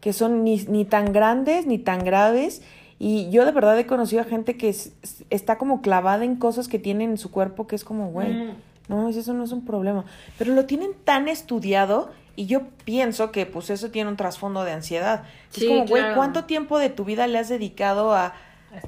que 0.00 0.12
son 0.12 0.44
ni, 0.44 0.56
ni 0.68 0.84
tan 0.84 1.12
grandes 1.12 1.66
ni 1.66 1.78
tan 1.78 2.04
graves. 2.04 2.62
Y 3.00 3.30
yo 3.30 3.44
de 3.44 3.52
verdad 3.52 3.78
he 3.78 3.86
conocido 3.86 4.22
a 4.22 4.24
gente 4.24 4.56
que 4.56 4.68
es- 4.68 4.92
es- 5.02 5.24
está 5.30 5.56
como 5.58 5.80
clavada 5.82 6.24
en 6.24 6.36
cosas 6.36 6.66
que 6.68 6.78
tienen 6.78 7.10
en 7.10 7.18
su 7.18 7.30
cuerpo 7.30 7.66
que 7.66 7.76
es 7.76 7.84
como, 7.84 8.10
güey, 8.10 8.32
Mm. 8.32 8.50
no, 8.88 9.08
eso 9.08 9.32
no 9.34 9.44
es 9.44 9.52
un 9.52 9.64
problema. 9.64 10.04
Pero 10.38 10.52
lo 10.54 10.64
tienen 10.66 10.90
tan 11.04 11.28
estudiado 11.28 12.10
y 12.34 12.46
yo 12.46 12.62
pienso 12.84 13.30
que 13.32 13.46
pues 13.46 13.70
eso 13.70 13.90
tiene 13.90 14.10
un 14.10 14.16
trasfondo 14.16 14.64
de 14.64 14.72
ansiedad. 14.72 15.22
Sí, 15.50 15.64
es 15.64 15.68
como, 15.70 15.86
güey, 15.86 16.02
claro. 16.02 16.16
¿cuánto 16.16 16.44
tiempo 16.44 16.78
de 16.78 16.88
tu 16.88 17.04
vida 17.04 17.26
le 17.26 17.38
has 17.38 17.48
dedicado 17.48 18.14
a... 18.14 18.34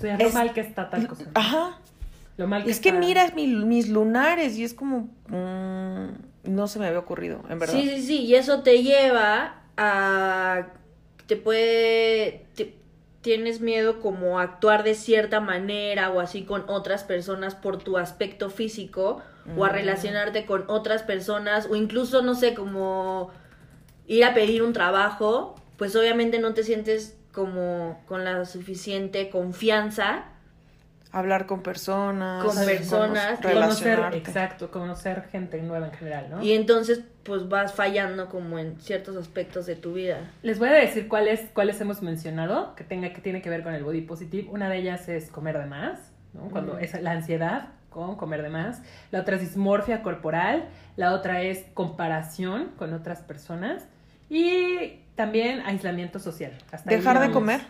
Lo 0.03 0.09
Es- 0.27 0.35
mal 0.35 0.53
que 0.53 0.61
está 0.61 0.91
tal 0.91 1.07
cosa. 1.09 1.25
Ajá. 1.35 1.79
Lo 2.37 2.47
mal 2.49 2.65
que 2.65 2.71
Es 2.71 2.81
que 2.81 2.93
miras 2.93 3.35
mi- 3.35 3.47
mis 3.47 3.89
lunares 3.89 4.57
y 4.59 4.65
es 4.65 4.75
como... 4.75 5.09
mm, 5.29 6.07
no 6.45 6.69
se 6.69 6.79
me 6.79 6.87
había 6.87 6.99
ocurrido, 6.99 7.43
en 7.49 7.59
verdad. 7.59 7.75
Sí, 7.75 7.89
sí, 7.89 8.03
sí, 8.03 8.19
y 8.25 8.35
eso 8.35 8.63
te 8.63 8.83
lleva 8.83 9.57
a... 9.77 10.67
Te 11.31 11.37
puede... 11.37 12.45
te- 12.57 12.75
tienes 13.23 13.61
miedo 13.61 14.01
como 14.01 14.39
a 14.41 14.43
actuar 14.43 14.83
de 14.83 14.95
cierta 14.95 15.41
manera 15.41 16.11
o 16.11 16.21
así 16.21 16.43
con 16.45 16.65
otras 16.69 17.05
personas 17.05 17.55
por 17.55 17.77
tu 17.77 17.99
aspecto 17.99 18.49
físico 18.51 19.21
o 19.57 19.65
a 19.65 19.69
Mm. 19.69 19.73
relacionarte 19.73 20.47
con 20.47 20.65
otras 20.69 21.03
personas 21.03 21.69
o 21.71 21.77
incluso, 21.77 22.23
no 22.23 22.35
sé, 22.35 22.55
como 22.55 23.31
ir 24.07 24.25
a 24.25 24.33
pedir 24.33 24.63
un 24.63 24.73
trabajo, 24.73 25.55
pues 25.77 25.95
obviamente 25.97 26.39
no 26.39 26.55
te 26.55 26.65
sientes 26.65 27.15
como 27.33 28.03
con 28.09 28.25
la 28.25 28.45
suficiente 28.47 29.29
confianza 29.29 30.25
Hablar 31.13 31.47
con 31.47 31.63
personas. 31.63 32.45
Con 32.45 32.65
personas, 32.65 33.41
Conocer, 33.41 33.99
exacto, 34.15 34.71
conocer 34.71 35.25
gente 35.31 35.61
nueva 35.61 35.87
en 35.87 35.93
general, 35.93 36.27
¿no? 36.31 36.43
y 36.43 36.53
entonces 36.53 37.03
pues 37.25 37.49
vas 37.49 37.75
fallando 37.75 38.29
como 38.29 38.59
en 38.59 38.81
ciertos 38.81 39.17
aspectos 39.17 39.67
de 39.67 39.77
tu 39.77 39.95
vida. 39.95 40.31
Les 40.43 40.59
voy 40.59 40.69
a 40.69 40.73
decir 40.73 41.09
cuáles, 41.09 41.43
cuáles 41.53 41.81
hemos 41.81 42.03
mencionado 42.03 42.75
que 42.77 42.85
tenga 42.85 43.13
que 43.13 43.21
tiene 43.21 43.43
que 43.43 43.51
ver 43.51 43.63
con 43.63 43.75
el 43.75 43.85
body 43.85 44.03
positive. 44.03 44.49
Una 44.51 44.69
de 44.69 44.79
ellas 44.79 45.09
es 45.09 45.31
comer 45.31 45.59
de 45.59 45.67
más, 45.67 45.99
¿no? 46.33 46.49
Cuando 46.51 46.79
es 46.79 47.01
la 47.01 47.13
ansiedad 47.13 47.71
con 47.91 48.17
comer 48.17 48.43
de 48.43 48.49
más. 48.49 48.83
La 49.11 49.21
otra 49.21 49.37
es 49.37 49.43
dismorfia 49.43 50.03
corporal. 50.03 50.69
La 50.97 51.13
otra 51.13 51.43
es 51.43 51.67
comparación 51.75 52.71
con 52.79 52.95
otras 52.95 53.21
personas. 53.21 53.87
Y 54.29 55.01
también 55.17 55.61
aislamiento 55.61 56.19
social. 56.19 56.57
Hasta 56.73 56.89
Dejar 56.89 57.21
de 57.21 57.31
comer 57.33 57.61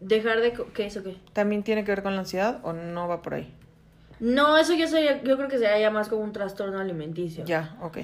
Dejar 0.00 0.40
de... 0.40 0.52
¿Qué 0.74 0.86
es 0.86 0.96
o 0.96 1.02
qué? 1.02 1.16
también 1.32 1.62
tiene 1.62 1.84
que 1.84 1.92
ver 1.92 2.02
con 2.02 2.14
la 2.14 2.20
ansiedad 2.20 2.60
o 2.62 2.72
no 2.72 3.08
va 3.08 3.22
por 3.22 3.34
ahí. 3.34 3.52
No, 4.20 4.56
eso 4.58 4.74
yo, 4.74 4.86
soy, 4.86 5.06
yo 5.24 5.36
creo 5.36 5.48
que 5.48 5.58
sería 5.58 5.78
ya 5.78 5.90
más 5.90 6.08
como 6.08 6.22
un 6.22 6.32
trastorno 6.32 6.78
alimenticio. 6.78 7.44
Ya, 7.44 7.76
ok. 7.80 7.98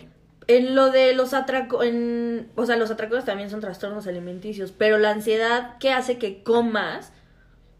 En 0.46 0.74
lo 0.74 0.90
de 0.90 1.14
los 1.14 1.32
atracos, 1.34 1.84
en, 1.84 2.50
o 2.56 2.66
sea, 2.66 2.76
los 2.76 2.90
atracos 2.90 3.24
también 3.24 3.50
son 3.50 3.60
trastornos 3.60 4.06
alimenticios, 4.06 4.72
pero 4.72 4.98
la 4.98 5.10
ansiedad 5.10 5.78
que 5.78 5.92
hace 5.92 6.18
que 6.18 6.42
comas, 6.42 7.12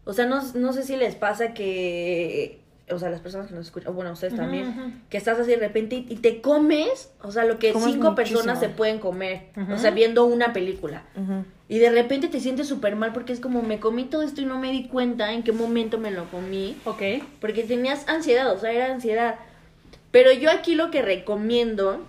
o 0.05 0.13
sea, 0.13 0.25
no, 0.25 0.41
no 0.53 0.71
sé 0.71 0.83
si 0.83 0.95
les 0.95 1.15
pasa 1.15 1.53
que, 1.53 2.60
o 2.93 2.99
sea, 2.99 3.09
las 3.09 3.21
personas 3.21 3.47
que 3.47 3.53
nos 3.55 3.65
escuchan, 3.67 3.95
bueno, 3.95 4.11
ustedes 4.11 4.35
también, 4.35 5.01
que 5.09 5.17
estás 5.17 5.39
así 5.39 5.51
de 5.51 5.57
repente 5.57 5.95
y, 5.95 6.05
y 6.09 6.15
te 6.17 6.41
comes, 6.41 7.11
o 7.21 7.31
sea, 7.31 7.45
lo 7.45 7.59
que 7.59 7.71
Comes 7.73 7.91
cinco 7.93 8.11
muchísimo. 8.11 8.15
personas 8.15 8.59
se 8.59 8.69
pueden 8.69 8.99
comer, 8.99 9.47
o 9.73 9.77
sea, 9.77 9.91
viendo 9.91 10.25
una 10.25 10.53
película. 10.53 11.03
Y 11.69 11.79
de 11.79 11.89
repente 11.89 12.27
te 12.27 12.39
sientes 12.41 12.67
súper 12.67 12.95
mal 12.97 13.13
porque 13.13 13.31
es 13.31 13.39
como 13.39 13.61
me 13.61 13.79
comí 13.79 14.03
todo 14.03 14.23
esto 14.23 14.41
y 14.41 14.45
no 14.45 14.59
me 14.59 14.71
di 14.71 14.87
cuenta 14.89 15.31
en 15.31 15.41
qué 15.43 15.53
momento 15.53 15.97
me 15.97 16.11
lo 16.11 16.25
comí. 16.29 16.77
Ok. 16.83 17.01
Porque 17.39 17.63
tenías 17.63 18.07
ansiedad, 18.09 18.51
o 18.51 18.59
sea, 18.59 18.71
era 18.73 18.91
ansiedad. 18.93 19.35
Pero 20.11 20.33
yo 20.33 20.51
aquí 20.51 20.75
lo 20.75 20.91
que 20.91 21.01
recomiendo, 21.01 22.01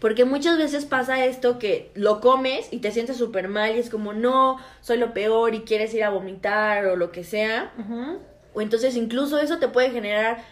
porque 0.00 0.24
muchas 0.24 0.58
veces 0.58 0.86
pasa 0.86 1.24
esto 1.24 1.60
que 1.60 1.92
lo 1.94 2.20
comes 2.20 2.66
y 2.72 2.78
te 2.78 2.90
sientes 2.90 3.16
súper 3.16 3.46
mal 3.46 3.76
y 3.76 3.78
es 3.78 3.90
como, 3.90 4.12
no, 4.12 4.56
soy 4.80 4.98
lo 4.98 5.14
peor 5.14 5.54
y 5.54 5.60
quieres 5.60 5.94
ir 5.94 6.02
a 6.02 6.10
vomitar 6.10 6.86
o 6.86 6.96
lo 6.96 7.12
que 7.12 7.22
sea. 7.22 7.70
Ujú. 7.78 8.18
O 8.54 8.60
entonces 8.60 8.96
incluso 8.96 9.38
eso 9.38 9.58
te 9.58 9.68
puede 9.68 9.90
generar 9.90 10.42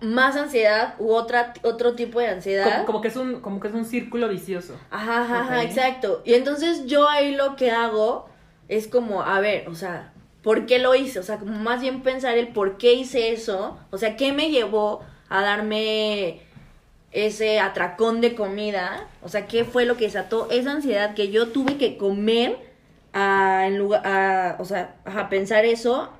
más 0.00 0.36
ansiedad 0.36 0.94
u 0.98 1.12
otra, 1.12 1.52
otro 1.62 1.94
tipo 1.94 2.20
de 2.20 2.28
ansiedad. 2.28 2.72
Como, 2.72 2.86
como 2.86 3.00
que 3.00 3.08
es 3.08 3.16
un, 3.16 3.40
como 3.40 3.60
que 3.60 3.68
es 3.68 3.74
un 3.74 3.84
círculo 3.84 4.28
vicioso. 4.28 4.78
Ajá, 4.90 5.22
ajá, 5.22 5.40
ajá, 5.40 5.62
exacto. 5.62 6.22
Y 6.24 6.34
entonces 6.34 6.86
yo 6.86 7.08
ahí 7.08 7.34
lo 7.34 7.56
que 7.56 7.70
hago 7.70 8.28
es 8.68 8.88
como, 8.88 9.22
a 9.22 9.40
ver, 9.40 9.68
o 9.68 9.74
sea, 9.74 10.12
¿por 10.42 10.66
qué 10.66 10.78
lo 10.78 10.94
hice? 10.94 11.20
O 11.20 11.22
sea, 11.22 11.38
como 11.38 11.52
más 11.58 11.80
bien 11.80 12.02
pensar 12.02 12.36
el 12.36 12.48
por 12.48 12.76
qué 12.76 12.94
hice 12.94 13.32
eso. 13.32 13.78
O 13.90 13.98
sea, 13.98 14.16
¿qué 14.16 14.32
me 14.32 14.50
llevó 14.50 15.00
a 15.28 15.42
darme 15.42 16.40
ese 17.12 17.60
atracón 17.60 18.20
de 18.20 18.34
comida? 18.34 19.06
O 19.22 19.28
sea, 19.28 19.46
¿qué 19.46 19.64
fue 19.64 19.84
lo 19.84 19.96
que 19.96 20.04
desató 20.04 20.48
esa 20.50 20.72
ansiedad 20.72 21.14
que 21.14 21.30
yo 21.30 21.48
tuve 21.48 21.76
que 21.76 21.96
comer 21.96 22.56
a, 23.12 23.66
en 23.66 23.78
lugar, 23.78 24.06
a, 24.06 24.56
o 24.58 24.64
sea, 24.64 24.96
a 25.04 25.28
pensar 25.28 25.64
eso 25.64 26.10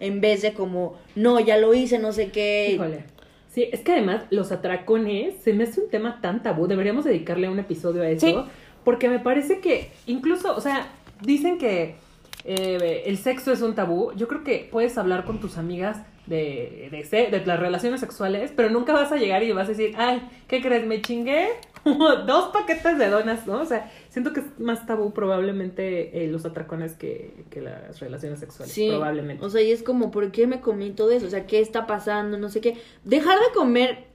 en 0.00 0.20
vez 0.20 0.42
de 0.42 0.52
como, 0.54 0.96
no, 1.14 1.38
ya 1.38 1.56
lo 1.56 1.74
hice, 1.74 1.98
no 1.98 2.12
sé 2.12 2.30
qué. 2.30 2.72
Híjole. 2.72 3.04
Sí, 3.48 3.68
es 3.72 3.80
que 3.80 3.92
además 3.92 4.24
los 4.30 4.52
atracones 4.52 5.34
se 5.42 5.52
me 5.52 5.64
hace 5.64 5.80
un 5.80 5.90
tema 5.90 6.20
tan 6.20 6.42
tabú. 6.42 6.66
Deberíamos 6.66 7.04
dedicarle 7.04 7.48
un 7.48 7.58
episodio 7.58 8.02
a 8.02 8.08
eso. 8.08 8.26
Sí. 8.26 8.36
Porque 8.84 9.08
me 9.08 9.18
parece 9.18 9.60
que 9.60 9.90
incluso, 10.06 10.56
o 10.56 10.60
sea, 10.60 10.88
dicen 11.20 11.58
que 11.58 11.96
eh, 12.44 13.02
el 13.06 13.18
sexo 13.18 13.52
es 13.52 13.60
un 13.60 13.74
tabú. 13.74 14.12
Yo 14.16 14.28
creo 14.28 14.44
que 14.44 14.68
puedes 14.70 14.96
hablar 14.98 15.24
con 15.24 15.40
tus 15.40 15.58
amigas 15.58 15.98
de, 16.30 16.88
de, 16.92 17.26
de 17.26 17.44
las 17.44 17.58
relaciones 17.58 17.98
sexuales, 18.00 18.52
pero 18.54 18.70
nunca 18.70 18.92
vas 18.92 19.10
a 19.10 19.16
llegar 19.16 19.42
y 19.42 19.50
vas 19.50 19.66
a 19.66 19.70
decir, 19.72 19.94
ay, 19.98 20.22
¿qué 20.46 20.62
crees? 20.62 20.86
Me 20.86 21.02
chingué 21.02 21.48
dos 21.84 22.50
paquetes 22.52 22.98
de 22.98 23.08
donas, 23.08 23.48
¿no? 23.48 23.60
O 23.60 23.64
sea, 23.64 23.90
siento 24.10 24.32
que 24.32 24.40
es 24.40 24.60
más 24.60 24.86
tabú 24.86 25.12
probablemente 25.12 26.22
eh, 26.22 26.28
los 26.28 26.46
atracones 26.46 26.94
que, 26.94 27.44
que 27.50 27.60
las 27.60 27.98
relaciones 27.98 28.38
sexuales. 28.38 28.72
Sí, 28.72 28.88
probablemente. 28.88 29.44
o 29.44 29.50
sea, 29.50 29.60
y 29.60 29.72
es 29.72 29.82
como, 29.82 30.12
¿por 30.12 30.30
qué 30.30 30.46
me 30.46 30.60
comí 30.60 30.90
todo 30.90 31.10
eso? 31.10 31.26
O 31.26 31.30
sea, 31.30 31.46
¿qué 31.46 31.58
está 31.58 31.88
pasando? 31.88 32.38
No 32.38 32.48
sé 32.48 32.60
qué. 32.60 32.76
Dejar 33.04 33.38
de 33.40 33.52
comer 33.52 34.09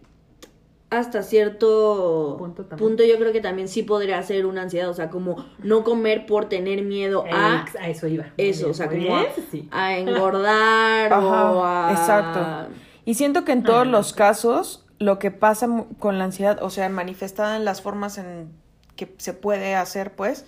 hasta 0.90 1.24
cierto 1.24 2.38
Punto 2.78 3.04
yo 3.04 3.18
creo 3.18 3.32
que 3.34 3.42
también 3.42 3.68
sí 3.68 3.84
podría 3.84 4.22
ser 4.24 4.46
una 4.46 4.64
ansiedad, 4.64 4.90
o 4.90 4.94
sea, 4.94 5.10
como 5.10 5.46
no 5.60 5.84
comer 5.84 6.26
por 6.26 6.46
tener 6.46 6.84
miedo 6.84 7.26
a, 7.32 7.66
a 7.80 7.90
eso 7.90 8.08
iba. 8.08 8.26
eso, 8.38 8.70
o 8.70 8.74
sea, 8.74 8.88
como 8.88 9.16
a, 9.16 9.26
a 9.72 9.98
engordar 9.98 11.12
o 11.14 11.64
Ajá, 11.64 11.90
a... 11.90 11.92
exacto. 11.92 12.76
Y 13.04 13.16
siento 13.16 13.44
que 13.46 13.52
en 13.52 13.64
todos 13.64 13.86
los 13.86 14.14
casos, 14.14 14.86
lo 15.00 15.20
que 15.20 15.32
pasa 15.32 15.68
con 16.00 16.18
la 16.18 16.26
ansiedad, 16.26 16.62
o 16.62 16.70
sea, 16.70 16.88
manifestada 16.90 17.58
en 17.58 17.66
las 17.66 17.82
formas 17.82 18.18
en 18.18 18.50
que 18.96 19.14
se 19.18 19.34
puede 19.34 19.76
hacer, 19.76 20.16
pues, 20.16 20.46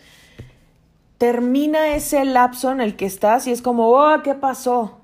termina 1.17 1.95
ese 1.95 2.23
lapso 2.26 2.71
en 2.71 2.80
el 2.82 2.95
que 2.95 3.06
estás 3.06 3.47
y 3.47 3.52
es 3.52 3.62
como, 3.62 3.89
oh, 3.89 4.21
¿qué 4.23 4.36
pasó? 4.36 5.00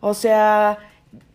O 0.00 0.14
sea, 0.14 0.78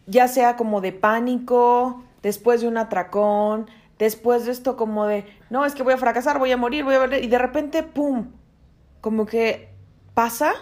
ya 0.07 0.27
sea 0.27 0.55
como 0.55 0.81
de 0.81 0.91
pánico, 0.91 2.04
después 2.25 2.59
de 2.59 2.67
un 2.67 2.75
atracón, 2.75 3.69
después 3.99 4.45
de 4.45 4.51
esto 4.51 4.75
como 4.75 5.05
de, 5.05 5.25
no, 5.51 5.63
es 5.63 5.75
que 5.75 5.83
voy 5.83 5.93
a 5.93 5.97
fracasar, 5.97 6.39
voy 6.39 6.51
a 6.51 6.57
morir, 6.57 6.83
voy 6.83 6.95
a 6.95 7.01
morir, 7.01 7.23
y 7.23 7.27
de 7.27 7.37
repente, 7.37 7.83
¡pum! 7.83 8.31
Como 8.99 9.27
que 9.27 9.69
pasa. 10.15 10.53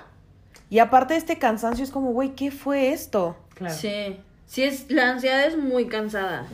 Y 0.69 0.79
aparte 0.79 1.13
de 1.13 1.19
este 1.19 1.39
cansancio 1.39 1.85
es 1.85 1.89
como, 1.89 2.11
güey, 2.11 2.35
¿qué 2.35 2.51
fue 2.51 2.91
esto? 2.91 3.37
Claro. 3.53 3.73
Sí, 3.73 4.19
sí, 4.45 4.63
es, 4.63 4.91
la 4.91 5.11
ansiedad 5.11 5.45
es 5.45 5.57
muy 5.57 5.87
cansada. 5.87 6.47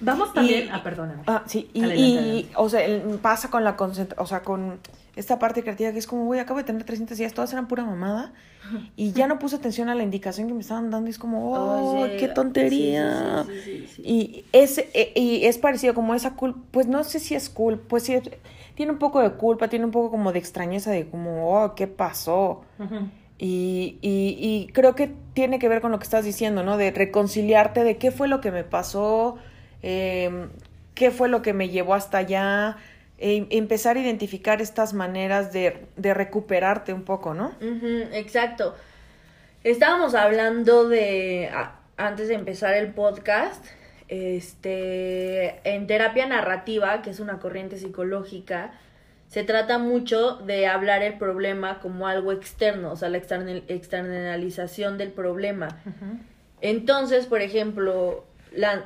Vamos 0.00 0.32
también. 0.32 0.66
Y- 0.66 0.68
ah, 0.72 0.82
perdóname. 0.82 1.22
Ah, 1.26 1.42
sí, 1.46 1.70
y, 1.74 1.80
Adelante, 1.82 2.00
y, 2.02 2.16
adelante. 2.16 2.48
o 2.56 2.68
sea, 2.68 2.84
el- 2.84 3.02
pasa 3.20 3.50
con 3.50 3.64
la 3.64 3.76
concentra 3.76 4.20
o 4.22 4.26
sea, 4.26 4.42
con 4.42 4.78
esta 5.16 5.38
parte 5.40 5.62
creativa 5.62 5.90
que 5.90 5.98
es 5.98 6.06
como, 6.06 6.24
güey, 6.26 6.38
acabo 6.38 6.58
de 6.58 6.64
tener 6.64 6.84
300 6.84 7.18
días, 7.18 7.32
todas 7.34 7.52
eran 7.52 7.66
pura 7.66 7.84
mamada, 7.84 8.32
y 8.94 9.10
ya 9.12 9.26
no 9.26 9.38
puse 9.40 9.56
atención 9.56 9.88
a 9.88 9.94
la 9.96 10.04
indicación 10.04 10.46
que 10.46 10.54
me 10.54 10.60
estaban 10.60 10.90
dando, 10.90 11.08
y 11.08 11.10
es 11.10 11.18
como, 11.18 11.52
oh, 11.54 12.02
Oye, 12.02 12.16
qué 12.18 12.28
tontería. 12.28 13.44
sí, 13.48 13.60
sí, 13.64 13.86
sí. 13.96 14.02
Y 14.04 14.44
es, 14.52 14.78
e- 14.78 15.12
y 15.16 15.44
es 15.46 15.58
parecido 15.58 15.94
como 15.94 16.14
esa 16.14 16.34
culpa, 16.34 16.60
pues 16.70 16.86
no 16.86 17.02
sé 17.02 17.18
si 17.18 17.34
es 17.34 17.48
culpa, 17.50 17.82
pues 17.88 18.04
sí, 18.04 18.14
tiene 18.76 18.92
un 18.92 18.98
poco 18.98 19.20
de 19.20 19.32
culpa, 19.32 19.66
tiene 19.66 19.84
un 19.86 19.90
poco 19.90 20.10
como 20.12 20.30
de 20.32 20.38
extrañeza 20.38 20.92
de 20.92 21.08
como, 21.08 21.52
oh, 21.64 21.74
¿qué 21.74 21.88
pasó? 21.88 22.62
Y, 23.40 23.98
y 24.02 24.68
creo 24.72 24.94
que 24.94 25.12
tiene 25.34 25.58
que 25.58 25.68
ver 25.68 25.80
con 25.80 25.90
lo 25.90 25.98
que 25.98 26.04
estás 26.04 26.24
diciendo, 26.24 26.62
¿no? 26.62 26.76
De 26.76 26.90
reconciliarte 26.92 27.82
de 27.84 27.96
qué 27.96 28.10
fue 28.12 28.28
lo 28.28 28.40
que 28.40 28.50
me 28.52 28.62
pasó, 28.64 29.36
eh, 29.82 30.48
qué 30.94 31.10
fue 31.10 31.28
lo 31.28 31.42
que 31.42 31.52
me 31.52 31.68
llevó 31.68 31.94
hasta 31.94 32.18
allá, 32.18 32.76
e 33.18 33.46
empezar 33.50 33.96
a 33.96 34.00
identificar 34.00 34.60
estas 34.62 34.94
maneras 34.94 35.52
de, 35.52 35.86
de 35.96 36.14
recuperarte 36.14 36.92
un 36.92 37.02
poco, 37.02 37.34
¿no? 37.34 37.52
Exacto. 38.12 38.76
Estábamos 39.64 40.14
hablando 40.14 40.88
de, 40.88 41.50
a- 41.52 41.80
antes 41.96 42.28
de 42.28 42.34
empezar 42.34 42.74
el 42.74 42.92
podcast, 42.92 43.64
este, 44.08 45.60
en 45.68 45.86
terapia 45.86 46.26
narrativa, 46.26 47.02
que 47.02 47.10
es 47.10 47.20
una 47.20 47.38
corriente 47.38 47.76
psicológica, 47.76 48.72
se 49.28 49.42
trata 49.44 49.78
mucho 49.78 50.36
de 50.36 50.66
hablar 50.66 51.02
el 51.02 51.14
problema 51.18 51.80
como 51.80 52.06
algo 52.06 52.32
externo, 52.32 52.92
o 52.92 52.96
sea, 52.96 53.08
la 53.10 53.18
external- 53.18 53.64
externalización 53.68 54.96
del 54.96 55.10
problema. 55.10 55.68
Entonces, 56.60 57.26
por 57.26 57.42
ejemplo, 57.42 58.24
la, 58.52 58.84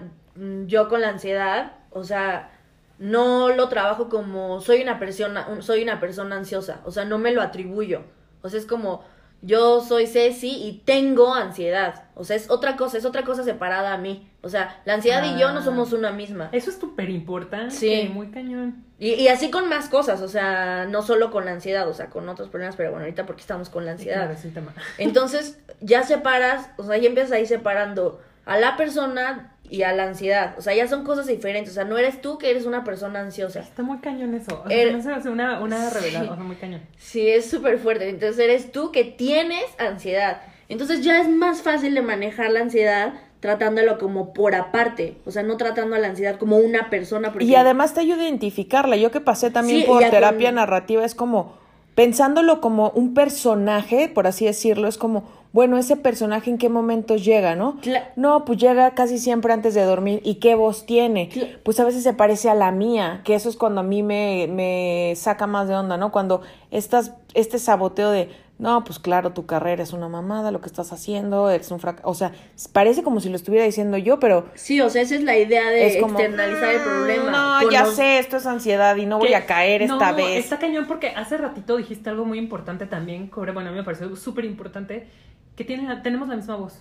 yo 0.67 0.89
con 0.89 1.01
la 1.01 1.09
ansiedad, 1.11 1.73
o 1.91 2.05
sea, 2.05 2.51
no 2.99 3.51
lo 3.51 3.69
trabajo 3.69 4.09
como 4.09 4.61
soy 4.61 4.83
una 4.83 4.99
persona, 4.99 5.47
soy 5.61 5.83
una 5.83 6.01
persona 6.01 6.37
ansiosa, 6.37 6.81
o 6.85 6.91
sea, 6.91 7.05
no 7.05 7.19
me 7.19 7.33
lo 7.33 7.43
atribuyo. 7.43 8.03
O 8.43 8.49
sea, 8.49 8.59
es 8.59 8.67
como 8.67 9.05
yo 9.45 9.81
soy 9.81 10.07
Ceci 10.07 10.51
y 10.51 10.83
tengo 10.85 11.35
ansiedad. 11.35 12.05
O 12.15 12.23
sea, 12.25 12.37
es 12.37 12.49
otra 12.49 12.77
cosa, 12.77 12.99
es 12.99 13.05
otra 13.05 13.25
cosa 13.25 13.43
separada 13.43 13.93
a 13.93 13.99
mí. 13.99 14.31
O 14.41 14.49
sea, 14.49 14.81
la 14.85 14.95
ansiedad 14.95 15.25
y 15.25 15.39
yo 15.39 15.51
no 15.53 15.61
Ah. 15.61 15.65
somos 15.65 15.93
una 15.93 16.13
misma. 16.13 16.49
Eso 16.53 16.71
es 16.71 16.77
súper 16.79 17.11
importante. 17.11 17.75
Sí. 17.75 18.11
Muy 18.13 18.29
cañón. 18.31 18.85
Y, 19.01 19.15
y 19.15 19.27
así 19.29 19.51
con 19.51 19.69
más 19.69 19.89
cosas, 19.89 20.21
o 20.23 20.29
sea, 20.29 20.87
no 20.89 21.03
solo 21.03 21.33
con 21.33 21.45
la 21.45 21.51
ansiedad, 21.53 21.89
o 21.89 21.95
sea, 21.95 22.09
con 22.09 22.29
otros 22.29 22.49
problemas, 22.51 22.77
pero 22.77 22.91
bueno, 22.91 23.05
ahorita 23.05 23.27
porque 23.27 23.41
estamos 23.41 23.69
con 23.69 23.85
la 23.85 23.97
claro, 23.97 24.11
ansiedad. 24.23 24.33
es 24.33 24.45
un 24.45 24.55
tema. 24.55 24.75
Entonces, 24.99 25.59
ya 25.81 26.05
separas, 26.05 26.71
o 26.77 26.85
sea, 26.85 26.97
ya 26.99 27.09
empiezas 27.09 27.33
ahí 27.33 27.47
separando 27.47 28.21
a 28.45 28.59
la 28.59 28.77
persona 28.77 29.57
y 29.73 29.85
a 29.85 29.93
la 29.93 30.05
ansiedad. 30.05 30.55
O 30.59 30.61
sea, 30.61 30.75
ya 30.75 30.87
son 30.87 31.03
cosas 31.03 31.27
diferentes. 31.27 31.73
O 31.73 31.75
sea, 31.75 31.85
no 31.85 31.97
eres 31.97 32.21
tú 32.21 32.37
que 32.37 32.51
eres 32.51 32.67
una 32.67 32.85
persona 32.85 33.21
ansiosa. 33.21 33.61
Está 33.61 33.83
muy 33.83 33.99
cañón 34.01 34.35
eso. 34.35 34.63
O 34.65 34.69
sea, 34.69 34.77
Er- 34.77 35.23
se 35.23 35.29
una, 35.31 35.61
una 35.61 35.89
Sí. 35.89 35.95
revelación. 35.95 36.29
O 36.33 36.35
sea, 36.37 36.45
muy 36.45 36.57
cañón. 36.57 36.83
Sí, 36.99 37.27
es 37.29 37.49
súper 37.49 37.79
fuerte. 37.79 38.09
Entonces, 38.11 38.39
eres 38.39 38.71
tú 38.71 38.93
que 38.93 39.05
tienes 39.05 39.65
ansiedad. 39.79 40.43
Entonces, 40.69 41.03
ya 41.03 41.21
es 41.23 41.29
más 41.29 41.63
fácil 41.63 41.95
de 41.95 42.03
manejar 42.03 42.51
la 42.51 42.61
ansiedad 42.61 43.15
tratándolo 43.41 43.99
como 43.99 44.35
por 44.35 44.55
aparte. 44.55 45.17
O 45.25 45.31
sea, 45.31 45.43
no 45.43 45.57
tratando 45.57 45.97
a 45.97 45.99
la 45.99 46.09
ansiedad 46.09 46.37
como 46.39 46.59
una 46.59 46.91
persona. 46.91 47.33
Porque... 47.33 47.47
Y 47.47 47.55
además 47.55 47.95
te 47.95 48.01
ayuda 48.01 48.23
a 48.23 48.29
identificarla. 48.29 48.97
Yo 48.97 49.11
que 49.11 49.21
pasé 49.21 49.51
también 49.51 49.81
Sí, 49.81 49.87
por 49.87 50.03
terapia 50.03 50.49
con- 50.49 50.57
narrativa, 50.57 51.05
es 51.05 51.15
como 51.15 51.57
pensándolo 51.95 52.61
como 52.61 52.91
un 52.91 53.15
personaje, 53.15 54.09
por 54.09 54.27
así 54.27 54.47
decirlo, 54.47 54.89
es 54.89 54.97
como, 54.99 55.25
bueno, 55.53 55.77
ese 55.77 55.97
personaje 55.97 56.51
en 56.51 56.57
qué 56.57 56.69
momentos 56.71 57.25
llega, 57.25 57.55
¿no? 57.55 57.79
Cla- 57.83 58.09
No, 58.17 58.45
pues 58.47 58.59
llega 58.59 58.93
casi 58.95 59.19
siempre 59.19 59.53
antes 59.53 59.75
de 59.75 59.83
dormir. 59.85 60.21
¿Y 60.25 60.37
qué 60.37 60.55
voz 60.55 60.87
tiene? 60.87 61.29
Cla- 61.29 61.59
Pues 61.63 61.79
a 61.81 61.85
veces 61.85 62.03
se 62.03 62.15
parece 62.15 62.49
a 62.49 62.55
la 62.55 62.71
mía, 62.73 63.21
que 63.25 63.35
eso 63.35 63.49
es 63.51 63.57
cuando 63.57 63.81
a 63.83 63.85
mí 63.85 64.03
me, 64.03 64.49
me 64.51 65.13
saca 65.17 65.47
más 65.47 65.69
de 65.69 65.75
onda, 65.75 65.99
¿no? 65.99 66.11
Cuando 66.11 66.41
estas, 66.71 67.13
este 67.35 67.59
saboteo 67.59 68.11
de, 68.11 68.31
no, 68.63 68.85
pues 68.85 68.99
claro, 68.99 69.33
tu 69.33 69.45
carrera 69.45 69.83
es 69.83 69.93
una 69.93 70.09
mamada, 70.09 70.51
lo 70.53 70.61
que 70.61 70.67
estás 70.69 70.93
haciendo, 70.93 71.51
es 71.51 71.71
un 71.71 71.81
fracaso. 71.81 72.09
O 72.09 72.15
sea, 72.15 72.33
parece 72.73 73.03
como 73.03 73.21
si 73.21 73.29
lo 73.29 73.37
estuviera 73.37 73.67
diciendo 73.67 73.99
yo, 73.99 74.19
pero 74.21 74.47
Sí, 74.55 74.81
o 74.81 74.89
sea, 74.89 75.03
esa 75.03 75.17
es 75.17 75.23
la 75.25 75.37
idea 75.37 75.69
de 75.69 75.87
es 75.89 75.97
como, 76.03 76.19
externalizar 76.19 76.71
el 76.75 76.81
"Mm, 76.81 76.85
problema. 76.85 77.31
No, 77.61 77.71
ya 77.71 77.83
los- 77.85 77.97
sé, 77.97 78.19
esto 78.21 78.37
es 78.39 78.47
ansiedad 78.47 78.97
y 78.97 79.05
no 79.05 79.19
voy 79.19 79.35
a 79.35 79.45
caer 79.47 79.83
esta 79.83 80.13
vez. 80.13 80.39
Está 80.45 80.59
cañón 80.59 80.87
porque 80.87 81.09
hace 81.09 81.37
ratito 81.37 81.77
dijiste 81.77 82.09
algo 82.09 82.25
muy 82.25 82.39
importante 82.39 82.87
también, 82.87 83.27
Cobre. 83.27 83.53
Bueno, 83.53 83.69
a 83.69 83.73
mí 83.73 83.79
me 83.79 83.85
pareció 83.85 84.15
súper 84.17 84.45
importante. 84.45 85.09
Que 85.57 85.65
tiene 85.65 85.87
la- 85.89 86.01
tenemos 86.03 86.29
la 86.29 86.37
misma 86.37 86.57
voz. 86.57 86.81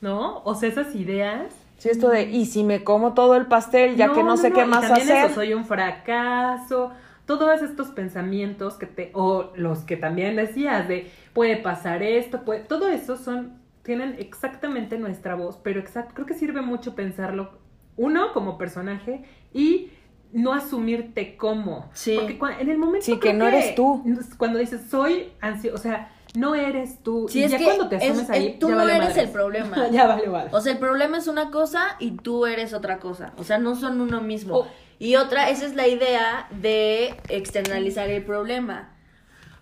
¿no? 0.00 0.42
O 0.44 0.54
sea, 0.54 0.68
esas 0.68 0.94
ideas. 0.94 1.52
Sí, 1.78 1.88
esto 1.88 2.08
de, 2.08 2.22
y 2.24 2.46
si 2.46 2.62
me 2.62 2.84
como 2.84 3.14
todo 3.14 3.36
el 3.36 3.46
pastel, 3.46 3.96
ya 3.96 4.12
que 4.12 4.22
no, 4.22 4.36
sé 4.36 4.52
qué 4.52 4.62
y 4.62 4.66
más 4.66 4.82
también 4.82 5.08
hacer. 5.08 5.26
Eso, 5.26 5.34
soy 5.34 5.54
un 5.54 5.64
fracaso. 5.64 6.90
Todos 7.38 7.62
estos 7.62 7.88
pensamientos 7.88 8.74
que 8.74 8.86
te, 8.86 9.10
o 9.14 9.52
los 9.54 9.80
que 9.84 9.96
también 9.96 10.34
decías 10.34 10.88
de 10.88 11.08
puede 11.32 11.56
pasar 11.56 12.02
esto, 12.02 12.42
puede, 12.44 12.60
todo 12.60 12.88
eso 12.88 13.16
son, 13.16 13.60
tienen 13.84 14.16
exactamente 14.18 14.98
nuestra 14.98 15.36
voz, 15.36 15.56
pero 15.62 15.78
exact, 15.78 16.12
creo 16.12 16.26
que 16.26 16.34
sirve 16.34 16.60
mucho 16.60 16.96
pensarlo, 16.96 17.52
uno, 17.96 18.32
como 18.32 18.58
personaje, 18.58 19.22
y 19.54 19.90
no 20.32 20.52
asumirte 20.52 21.36
como. 21.36 21.88
Sí. 21.92 22.16
Porque 22.18 22.38
en 22.62 22.68
el 22.68 22.78
momento 22.78 23.06
Sí, 23.06 23.18
que 23.20 23.32
no 23.32 23.46
eres 23.46 23.74
tú. 23.76 24.02
Cuando 24.36 24.58
dices 24.58 24.82
soy 24.90 25.32
ansioso, 25.40 25.76
o 25.76 25.78
sea, 25.78 26.12
no 26.36 26.54
eres 26.56 27.00
tú. 27.02 27.26
Sí, 27.28 27.40
y 27.40 27.44
es 27.44 27.52
ya 27.52 27.58
que 27.58 27.64
cuando 27.64 27.88
te 27.88 27.96
es- 27.96 28.02
asumes 28.04 28.24
es- 28.24 28.30
ahí, 28.30 28.56
tú 28.58 28.66
ya 28.68 28.72
no 28.74 28.78
vale 28.78 28.96
eres 28.96 29.08
madres. 29.10 29.24
el 29.24 29.30
problema. 29.30 29.88
ya 29.92 30.06
vale 30.08 30.26
madres. 30.28 30.52
O 30.54 30.60
sea, 30.60 30.72
el 30.72 30.78
problema 30.78 31.18
es 31.18 31.28
una 31.28 31.50
cosa 31.52 31.96
y 32.00 32.10
tú 32.12 32.46
eres 32.46 32.74
otra 32.74 32.98
cosa. 32.98 33.32
O 33.38 33.44
sea, 33.44 33.58
no 33.58 33.76
son 33.76 34.00
uno 34.00 34.20
mismo. 34.20 34.56
Oh. 34.58 34.66
Y 35.00 35.16
otra, 35.16 35.48
esa 35.48 35.64
es 35.64 35.74
la 35.74 35.88
idea 35.88 36.46
de 36.50 37.14
externalizar 37.30 38.10
el 38.10 38.22
problema. 38.22 38.94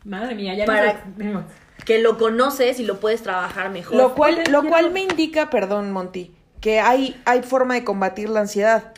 Madre 0.05 0.35
mía, 0.35 0.55
ya 0.55 0.67
Para- 0.67 1.05
no 1.17 1.43
sé. 1.43 1.55
Que 1.85 2.01
lo 2.03 2.19
conoces 2.19 2.81
y 2.81 2.85
lo 2.85 2.99
puedes 2.99 3.23
trabajar 3.23 3.71
mejor. 3.71 3.97
Lo 3.97 4.15
cual, 4.17 4.43
lo 4.51 4.65
cual 4.65 4.91
me 4.91 5.01
indica, 5.01 5.49
perdón, 5.49 5.93
Monty, 5.93 6.35
que 6.61 6.81
hay, 6.81 7.19
hay 7.25 7.43
forma 7.43 7.75
de 7.75 7.85
combatir 7.85 8.29
la 8.29 8.41
ansiedad. 8.41 8.93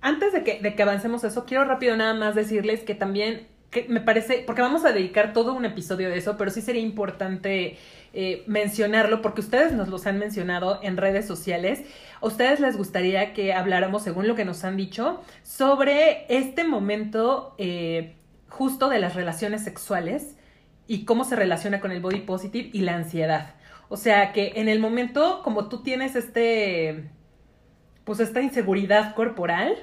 Antes 0.00 0.32
de 0.32 0.42
que, 0.42 0.58
de 0.60 0.74
que 0.74 0.82
avancemos 0.82 1.22
eso, 1.22 1.44
quiero 1.44 1.66
rápido 1.66 1.96
nada 1.96 2.14
más 2.14 2.34
decirles 2.34 2.82
que 2.82 2.94
también, 2.94 3.46
que 3.70 3.86
me 3.88 4.00
parece, 4.00 4.42
porque 4.46 4.62
vamos 4.62 4.84
a 4.84 4.92
dedicar 4.92 5.32
todo 5.32 5.52
un 5.52 5.64
episodio 5.64 6.08
de 6.08 6.18
eso, 6.18 6.36
pero 6.36 6.50
sí 6.50 6.62
sería 6.62 6.80
importante 6.80 7.76
eh, 8.14 8.42
mencionarlo, 8.46 9.20
porque 9.20 9.42
ustedes 9.42 9.72
nos 9.72 9.88
los 9.88 10.06
han 10.06 10.18
mencionado 10.18 10.80
en 10.82 10.96
redes 10.96 11.26
sociales. 11.26 11.82
¿A 12.20 12.26
ustedes 12.26 12.60
les 12.60 12.76
gustaría 12.76 13.34
que 13.34 13.52
habláramos, 13.52 14.02
según 14.02 14.26
lo 14.26 14.34
que 14.34 14.44
nos 14.44 14.64
han 14.64 14.76
dicho, 14.76 15.22
sobre 15.42 16.24
este 16.28 16.64
momento 16.64 17.54
eh, 17.58 18.16
justo 18.48 18.88
de 18.88 18.98
las 19.00 19.14
relaciones 19.14 19.64
sexuales 19.64 20.36
y 20.86 21.04
cómo 21.04 21.24
se 21.24 21.36
relaciona 21.36 21.80
con 21.80 21.92
el 21.92 22.00
body 22.00 22.20
positive 22.20 22.70
y 22.72 22.80
la 22.80 22.96
ansiedad? 22.96 23.54
O 23.90 23.96
sea, 23.96 24.32
que 24.32 24.52
en 24.56 24.68
el 24.68 24.80
momento, 24.80 25.42
como 25.42 25.68
tú 25.68 25.82
tienes 25.82 26.16
este 26.16 27.10
pues 28.08 28.20
esta 28.20 28.40
inseguridad 28.40 29.14
corporal 29.14 29.76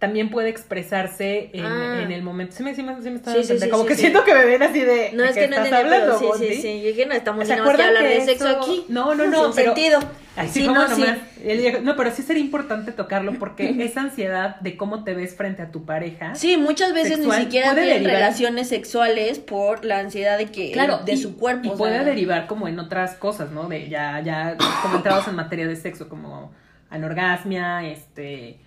también 0.00 0.30
puede 0.30 0.48
expresarse 0.48 1.50
en, 1.52 1.64
Ah. 1.64 2.00
en 2.02 2.10
el 2.10 2.22
momento. 2.22 2.56
Sí 2.56 2.62
me, 2.64 2.74
sí 2.74 2.82
me, 2.82 3.00
sí 3.02 3.10
me 3.10 3.16
está 3.16 3.32
Sí, 3.34 3.44
sí, 3.44 3.68
como 3.68 3.84
que 3.86 3.94
siento 3.94 4.24
que 4.24 4.32
me 4.34 4.46
ven 4.46 4.62
así 4.62 4.80
de. 4.80 5.10
No 5.12 5.22
¿de 5.22 5.28
es 5.28 5.34
qué 5.34 5.40
que 5.42 5.48
no 5.48 5.56
estás 5.62 5.80
entendí, 5.82 5.90
pero 6.00 6.18
sí, 6.18 6.26
sí, 6.38 6.54
sí. 6.62 6.80
Yo 6.80 6.88
dije, 6.88 7.06
no 7.06 7.12
estamos 7.14 7.46
¿Se 7.46 7.52
más 7.52 7.56
que 7.56 7.60
acuerdan 7.62 7.86
hablar 7.88 8.02
que 8.04 8.18
de 8.18 8.24
sexo 8.24 8.48
aquí. 8.48 8.84
No, 8.88 9.14
no, 9.14 9.26
no, 9.26 9.44
Sin 9.52 9.54
pero- 9.56 9.74
sentido. 9.74 10.00
Así 10.36 10.60
Sí, 10.60 10.66
como 10.66 10.80
no, 10.80 10.88
sí. 10.94 11.02
nomás. 11.02 11.82
No, 11.82 11.96
pero 11.96 12.10
sí 12.12 12.22
sería 12.22 12.42
importante 12.42 12.92
tocarlo 12.92 13.34
porque 13.38 13.68
esa 13.84 14.00
ansiedad 14.00 14.56
de 14.60 14.76
cómo 14.76 15.04
te 15.04 15.12
ves 15.12 15.34
frente 15.34 15.60
a 15.60 15.70
tu 15.70 15.84
pareja. 15.84 16.34
Sí, 16.34 16.56
muchas 16.56 16.94
veces 16.94 17.16
Sexual 17.16 17.38
ni 17.38 17.44
siquiera 17.44 17.74
tienen 17.74 18.02
derivar- 18.04 18.12
relaciones 18.12 18.68
sexuales 18.70 19.38
por 19.38 19.84
la 19.84 19.98
ansiedad 19.98 20.38
de 20.38 20.46
que 20.46 20.72
Claro, 20.72 21.00
de 21.04 21.12
y- 21.12 21.16
su 21.18 21.36
cuerpo. 21.36 21.66
Y 21.66 21.70
o 21.72 21.76
puede 21.76 22.02
derivar 22.04 22.46
como 22.46 22.68
en 22.68 22.78
otras 22.78 23.14
cosas, 23.16 23.50
¿no? 23.50 23.68
De 23.68 23.88
ya, 23.90 24.20
ya, 24.24 24.56
como 24.82 24.96
entrados 24.96 25.28
en 25.28 25.34
materia 25.34 25.66
de 25.66 25.76
sexo, 25.76 26.08
como 26.08 26.52
anorgasmia, 26.88 27.84
este. 27.86 28.58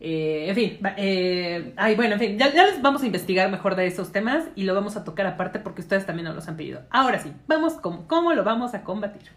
Eh, 0.00 0.46
en 0.48 0.54
fin, 0.54 0.78
va- 0.84 0.94
eh, 0.96 1.74
ay, 1.76 1.94
bueno, 1.94 2.14
en 2.14 2.20
fin, 2.20 2.38
ya, 2.38 2.52
ya 2.52 2.66
les 2.66 2.80
vamos 2.80 3.02
a 3.02 3.06
investigar 3.06 3.50
mejor 3.50 3.76
de 3.76 3.86
esos 3.86 4.12
temas 4.12 4.44
y 4.54 4.62
lo 4.64 4.74
vamos 4.74 4.96
a 4.96 5.04
tocar 5.04 5.26
aparte 5.26 5.58
porque 5.58 5.82
ustedes 5.82 6.06
también 6.06 6.24
nos 6.26 6.34
los 6.34 6.48
han 6.48 6.56
pedido. 6.56 6.82
Ahora 6.90 7.18
sí, 7.18 7.32
vamos 7.46 7.74
con 7.74 8.04
cómo 8.06 8.32
lo 8.32 8.42
vamos 8.44 8.74
a 8.74 8.82
combatir. 8.82 9.30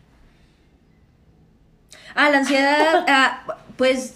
Ah, 2.15 2.29
la 2.29 2.39
ansiedad, 2.39 3.05
ah, 3.07 3.43
pues 3.77 4.15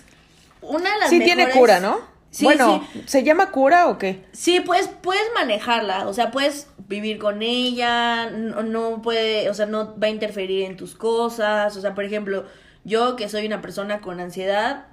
una 0.61 0.93
de 0.93 0.99
las 0.99 1.09
Sí 1.09 1.19
tiene 1.19 1.49
cura, 1.51 1.79
¿no? 1.79 1.99
Sí, 2.29 2.43
bueno, 2.45 2.85
sí. 2.93 3.03
¿se 3.07 3.23
llama 3.23 3.51
cura 3.51 3.87
o 3.87 3.97
qué? 3.97 4.23
Sí, 4.31 4.59
pues 4.59 4.89
puedes 5.01 5.23
manejarla, 5.33 6.07
o 6.07 6.13
sea, 6.13 6.29
puedes 6.29 6.67
vivir 6.87 7.17
con 7.19 7.41
ella, 7.41 8.29
no, 8.29 8.61
no 8.63 9.01
puede, 9.01 9.49
o 9.49 9.53
sea, 9.53 9.65
no 9.65 9.97
va 9.97 10.07
a 10.07 10.09
interferir 10.11 10.65
en 10.65 10.77
tus 10.77 10.93
cosas, 10.93 11.75
o 11.75 11.81
sea, 11.81 11.95
por 11.95 12.03
ejemplo, 12.03 12.45
yo 12.83 13.15
que 13.15 13.27
soy 13.29 13.45
una 13.47 13.61
persona 13.61 13.99
con 14.01 14.19
ansiedad, 14.19 14.85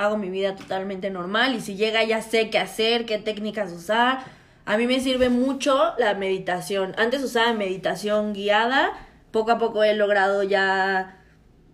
hago 0.00 0.16
mi 0.16 0.30
vida 0.30 0.56
totalmente 0.56 1.10
normal 1.10 1.54
y 1.54 1.60
si 1.60 1.76
llega 1.76 2.02
ya 2.02 2.22
sé 2.22 2.48
qué 2.48 2.58
hacer, 2.58 3.04
qué 3.04 3.18
técnicas 3.18 3.70
usar. 3.70 4.24
A 4.64 4.78
mí 4.78 4.86
me 4.86 4.98
sirve 4.98 5.28
mucho 5.28 5.92
la 5.98 6.14
meditación. 6.14 6.94
Antes 6.96 7.22
usaba 7.22 7.52
meditación 7.52 8.32
guiada, 8.32 8.92
poco 9.30 9.50
a 9.50 9.58
poco 9.58 9.84
he 9.84 9.94
logrado 9.94 10.42
ya 10.42 11.18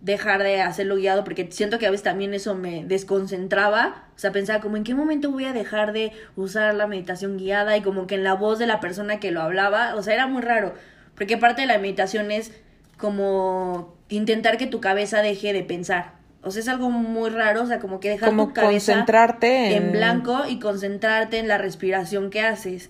dejar 0.01 0.43
de 0.43 0.61
hacerlo 0.61 0.97
guiado 0.97 1.23
porque 1.23 1.47
siento 1.51 1.79
que 1.79 1.87
a 1.87 1.89
veces 1.91 2.03
también 2.03 2.33
eso 2.33 2.53
me 2.53 2.83
desconcentraba. 2.83 4.09
O 4.17 4.19
sea, 4.19 4.33
pensaba 4.33 4.59
como 4.59 4.75
en 4.75 4.83
qué 4.83 4.93
momento 4.93 5.31
voy 5.31 5.45
a 5.45 5.53
dejar 5.53 5.93
de 5.93 6.11
usar 6.35 6.75
la 6.75 6.85
meditación 6.85 7.37
guiada 7.37 7.77
y 7.77 7.81
como 7.81 8.07
que 8.07 8.15
en 8.15 8.25
la 8.25 8.33
voz 8.33 8.59
de 8.59 8.67
la 8.67 8.81
persona 8.81 9.21
que 9.21 9.31
lo 9.31 9.41
hablaba, 9.41 9.95
o 9.95 10.03
sea, 10.03 10.15
era 10.15 10.27
muy 10.27 10.41
raro. 10.41 10.73
Porque 11.15 11.37
parte 11.37 11.61
de 11.61 11.67
la 11.67 11.77
meditación 11.77 12.29
es 12.31 12.51
como 12.97 13.95
intentar 14.09 14.57
que 14.57 14.67
tu 14.67 14.81
cabeza 14.81 15.21
deje 15.21 15.53
de 15.53 15.63
pensar. 15.63 16.16
O 16.47 16.51
sea, 16.51 16.61
es 16.61 16.67
algo 16.67 16.89
muy 16.89 17.29
raro, 17.29 17.63
o 17.63 17.67
sea, 17.67 17.79
como 17.79 17.99
que 17.99 18.09
dejar 18.09 18.29
Como 18.29 18.47
tu 18.47 18.53
cabeza 18.53 18.93
concentrarte 18.93 19.75
en... 19.75 19.83
en 19.83 19.91
blanco 19.91 20.43
y 20.47 20.59
concentrarte 20.59 21.39
en 21.39 21.47
la 21.47 21.57
respiración 21.57 22.29
que 22.29 22.41
haces. 22.41 22.89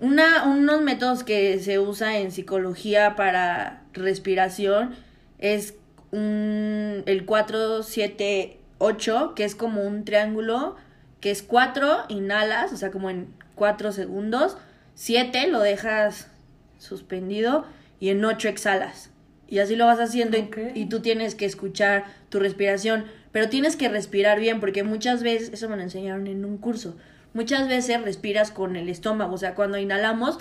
Una, 0.00 0.44
unos 0.44 0.82
métodos 0.82 1.24
que 1.24 1.58
se 1.60 1.78
usa 1.78 2.18
en 2.18 2.32
psicología 2.32 3.16
para 3.16 3.82
respiración 3.92 4.94
es 5.38 5.74
un, 6.10 7.02
el 7.06 7.26
4-7-8, 7.26 9.34
que 9.34 9.44
es 9.44 9.54
como 9.54 9.82
un 9.82 10.04
triángulo, 10.04 10.76
que 11.20 11.30
es 11.30 11.42
4, 11.42 12.06
inhalas, 12.08 12.72
o 12.72 12.76
sea, 12.76 12.90
como 12.90 13.10
en 13.10 13.28
4 13.54 13.92
segundos, 13.92 14.56
7 14.94 15.48
lo 15.48 15.60
dejas 15.60 16.28
suspendido 16.78 17.64
y 18.00 18.10
en 18.10 18.24
8 18.24 18.48
exhalas. 18.48 19.10
Y 19.48 19.58
así 19.58 19.76
lo 19.76 19.86
vas 19.86 20.00
haciendo 20.00 20.38
y, 20.74 20.86
tú 20.86 21.00
tienes 21.00 21.34
que 21.34 21.44
escuchar 21.44 22.04
tu 22.32 22.40
respiración, 22.40 23.04
pero 23.30 23.50
tienes 23.50 23.76
que 23.76 23.90
respirar 23.90 24.40
bien 24.40 24.58
porque 24.58 24.82
muchas 24.82 25.22
veces, 25.22 25.50
eso 25.52 25.68
me 25.68 25.76
lo 25.76 25.82
enseñaron 25.82 26.26
en 26.26 26.44
un 26.46 26.56
curso, 26.56 26.96
muchas 27.34 27.68
veces 27.68 28.00
respiras 28.02 28.50
con 28.50 28.74
el 28.74 28.88
estómago, 28.88 29.34
o 29.34 29.38
sea, 29.38 29.54
cuando 29.54 29.76
inhalamos 29.76 30.38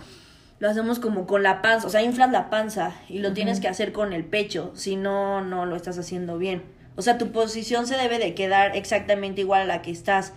lo 0.59 0.69
hacemos 0.69 0.99
como 0.99 1.27
con 1.27 1.43
la 1.43 1.61
panza, 1.61 1.87
o 1.87 1.89
sea, 1.89 2.01
inflas 2.01 2.31
la 2.31 2.49
panza 2.49 2.93
y 3.09 3.19
lo 3.19 3.33
tienes 3.33 3.59
que 3.59 3.67
hacer 3.67 3.91
con 3.91 4.13
el 4.13 4.23
pecho, 4.23 4.71
si 4.73 4.95
no, 4.95 5.41
no 5.43 5.65
lo 5.65 5.75
estás 5.75 5.97
haciendo 5.97 6.37
bien. 6.37 6.61
O 6.95 7.01
sea, 7.01 7.17
tu 7.17 7.31
posición 7.31 7.87
se 7.87 7.97
debe 7.97 8.19
de 8.19 8.35
quedar 8.35 8.75
exactamente 8.77 9.41
igual 9.41 9.61
a 9.63 9.65
la 9.65 9.81
que 9.81 9.89
estás. 9.91 10.33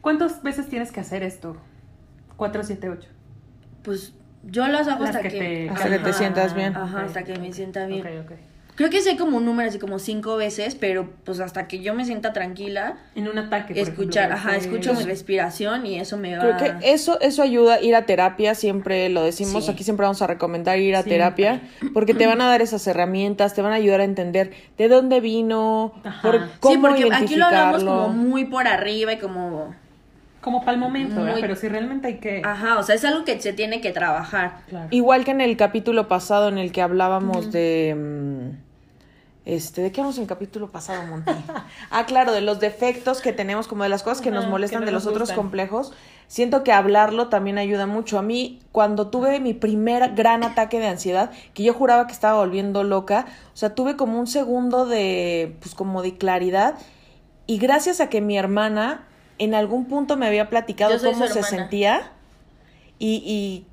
¿Cuántas 0.00 0.42
veces 0.42 0.68
tienes 0.68 0.92
que 0.92 1.00
hacer 1.00 1.22
esto? 1.22 1.56
4, 2.36 2.62
7, 2.62 2.88
8. 2.88 3.08
Pues 3.82 4.12
yo 4.44 4.66
las 4.68 4.86
hago 4.86 5.04
Las 5.04 5.16
hasta 5.16 5.28
que 5.28 5.28
que... 5.30 5.38
te- 5.38 5.68
Hasta 5.70 5.90
que 5.90 5.98
te 5.98 6.12
sientas 6.12 6.54
bien. 6.54 6.76
Ajá, 6.76 7.02
hasta 7.02 7.24
que 7.24 7.36
me 7.38 7.52
sienta 7.52 7.86
bien. 7.86 8.06
Ok, 8.06 8.30
ok. 8.30 8.38
Creo 8.76 8.90
que 8.90 9.00
sé 9.02 9.16
como 9.16 9.36
un 9.36 9.44
número 9.44 9.68
así 9.68 9.78
como 9.78 10.00
cinco 10.00 10.36
veces, 10.36 10.74
pero 10.74 11.08
pues 11.24 11.38
hasta 11.38 11.68
que 11.68 11.78
yo 11.80 11.94
me 11.94 12.04
sienta 12.04 12.32
tranquila, 12.32 12.96
En 13.14 13.28
un 13.28 13.38
ataque. 13.38 13.72
por 13.72 13.82
escuchar, 13.82 14.32
ejemplo, 14.32 14.50
ajá, 14.50 14.56
escucho 14.56 14.94
mi 14.94 15.04
respiración 15.04 15.86
y 15.86 16.00
eso 16.00 16.16
me 16.16 16.36
va... 16.36 16.56
Creo 16.56 16.56
que 16.80 16.92
eso, 16.92 17.20
eso 17.20 17.42
ayuda 17.42 17.80
ir 17.80 17.94
a 17.94 18.04
terapia, 18.04 18.56
siempre 18.56 19.08
lo 19.10 19.22
decimos, 19.22 19.66
Sí. 19.66 19.70
aquí 19.70 19.84
siempre 19.84 20.02
vamos 20.04 20.22
a 20.22 20.26
recomendar 20.26 20.78
ir 20.80 20.96
a 20.96 21.04
terapia, 21.04 21.62
porque 21.92 22.14
te 22.14 22.26
van 22.26 22.40
a 22.40 22.48
dar 22.48 22.62
esas 22.62 22.84
herramientas, 22.88 23.54
te 23.54 23.62
van 23.62 23.70
a 23.70 23.76
ayudar 23.76 24.00
a 24.00 24.04
entender 24.04 24.50
de 24.76 24.88
dónde 24.88 25.20
vino, 25.20 25.92
Ajá. 26.02 26.22
por 26.22 26.40
cómo 26.58 26.74
sí, 26.74 26.80
porque 26.80 27.14
aquí 27.14 27.36
lo 27.36 27.44
hablamos 27.46 27.82
identificarlo. 27.82 28.02
como 28.06 28.08
muy 28.12 28.44
por 28.46 28.66
arriba 28.66 29.12
y 29.12 29.18
como... 29.18 29.74
Como 30.40 30.60
para 30.60 30.72
el 30.72 30.78
momento. 30.78 31.20
Muy- 31.20 31.40
Pero 31.40 31.56
si 31.56 31.68
realmente 31.68 32.06
hay 32.06 32.18
que. 32.18 32.42
Ajá, 32.44 32.78
o 32.78 32.82
sea, 32.82 32.94
es 32.96 33.04
algo 33.06 33.24
que 33.24 33.40
se 33.40 33.54
tiene 33.54 33.80
que 33.80 33.92
trabajar. 33.92 34.58
Claro. 34.68 34.88
Igual 34.90 35.24
que 35.24 35.30
en 35.30 35.40
el 35.40 35.56
capítulo 35.56 36.06
pasado 36.06 36.48
en 36.50 36.58
el 36.58 36.70
que 36.70 36.82
hablábamos 36.82 37.50
de... 37.50 38.50
Este, 39.44 39.82
¿de 39.82 39.92
qué 39.92 40.00
hablamos 40.00 40.16
en 40.16 40.22
el 40.22 40.28
capítulo 40.28 40.70
pasado, 40.70 41.06
Monty? 41.06 41.30
ah, 41.90 42.06
claro, 42.06 42.32
de 42.32 42.40
los 42.40 42.60
defectos 42.60 43.20
que 43.20 43.32
tenemos, 43.32 43.68
como 43.68 43.82
de 43.82 43.90
las 43.90 44.02
cosas 44.02 44.22
que 44.22 44.30
nos 44.30 44.48
molestan 44.48 44.80
que 44.80 44.86
no 44.86 44.86
de 44.86 44.92
los 44.92 45.06
otros 45.06 45.28
gustan. 45.28 45.36
complejos. 45.36 45.92
Siento 46.28 46.64
que 46.64 46.72
hablarlo 46.72 47.28
también 47.28 47.58
ayuda 47.58 47.86
mucho. 47.86 48.18
A 48.18 48.22
mí, 48.22 48.60
cuando 48.72 49.08
tuve 49.08 49.40
mi 49.40 49.52
primer 49.52 50.14
gran 50.14 50.44
ataque 50.44 50.80
de 50.80 50.86
ansiedad, 50.86 51.30
que 51.52 51.62
yo 51.62 51.74
juraba 51.74 52.06
que 52.06 52.14
estaba 52.14 52.38
volviendo 52.38 52.84
loca, 52.84 53.26
o 53.52 53.56
sea, 53.56 53.74
tuve 53.74 53.96
como 53.96 54.18
un 54.18 54.26
segundo 54.26 54.86
de, 54.86 55.56
pues 55.60 55.74
como 55.74 56.00
de 56.00 56.16
claridad. 56.16 56.76
Y 57.46 57.58
gracias 57.58 58.00
a 58.00 58.08
que 58.08 58.22
mi 58.22 58.38
hermana 58.38 59.06
en 59.38 59.54
algún 59.54 59.84
punto 59.84 60.16
me 60.16 60.26
había 60.26 60.48
platicado 60.48 60.98
cómo 60.98 61.26
se 61.26 61.42
sentía 61.42 62.12
y, 62.98 63.22
y 63.26 63.66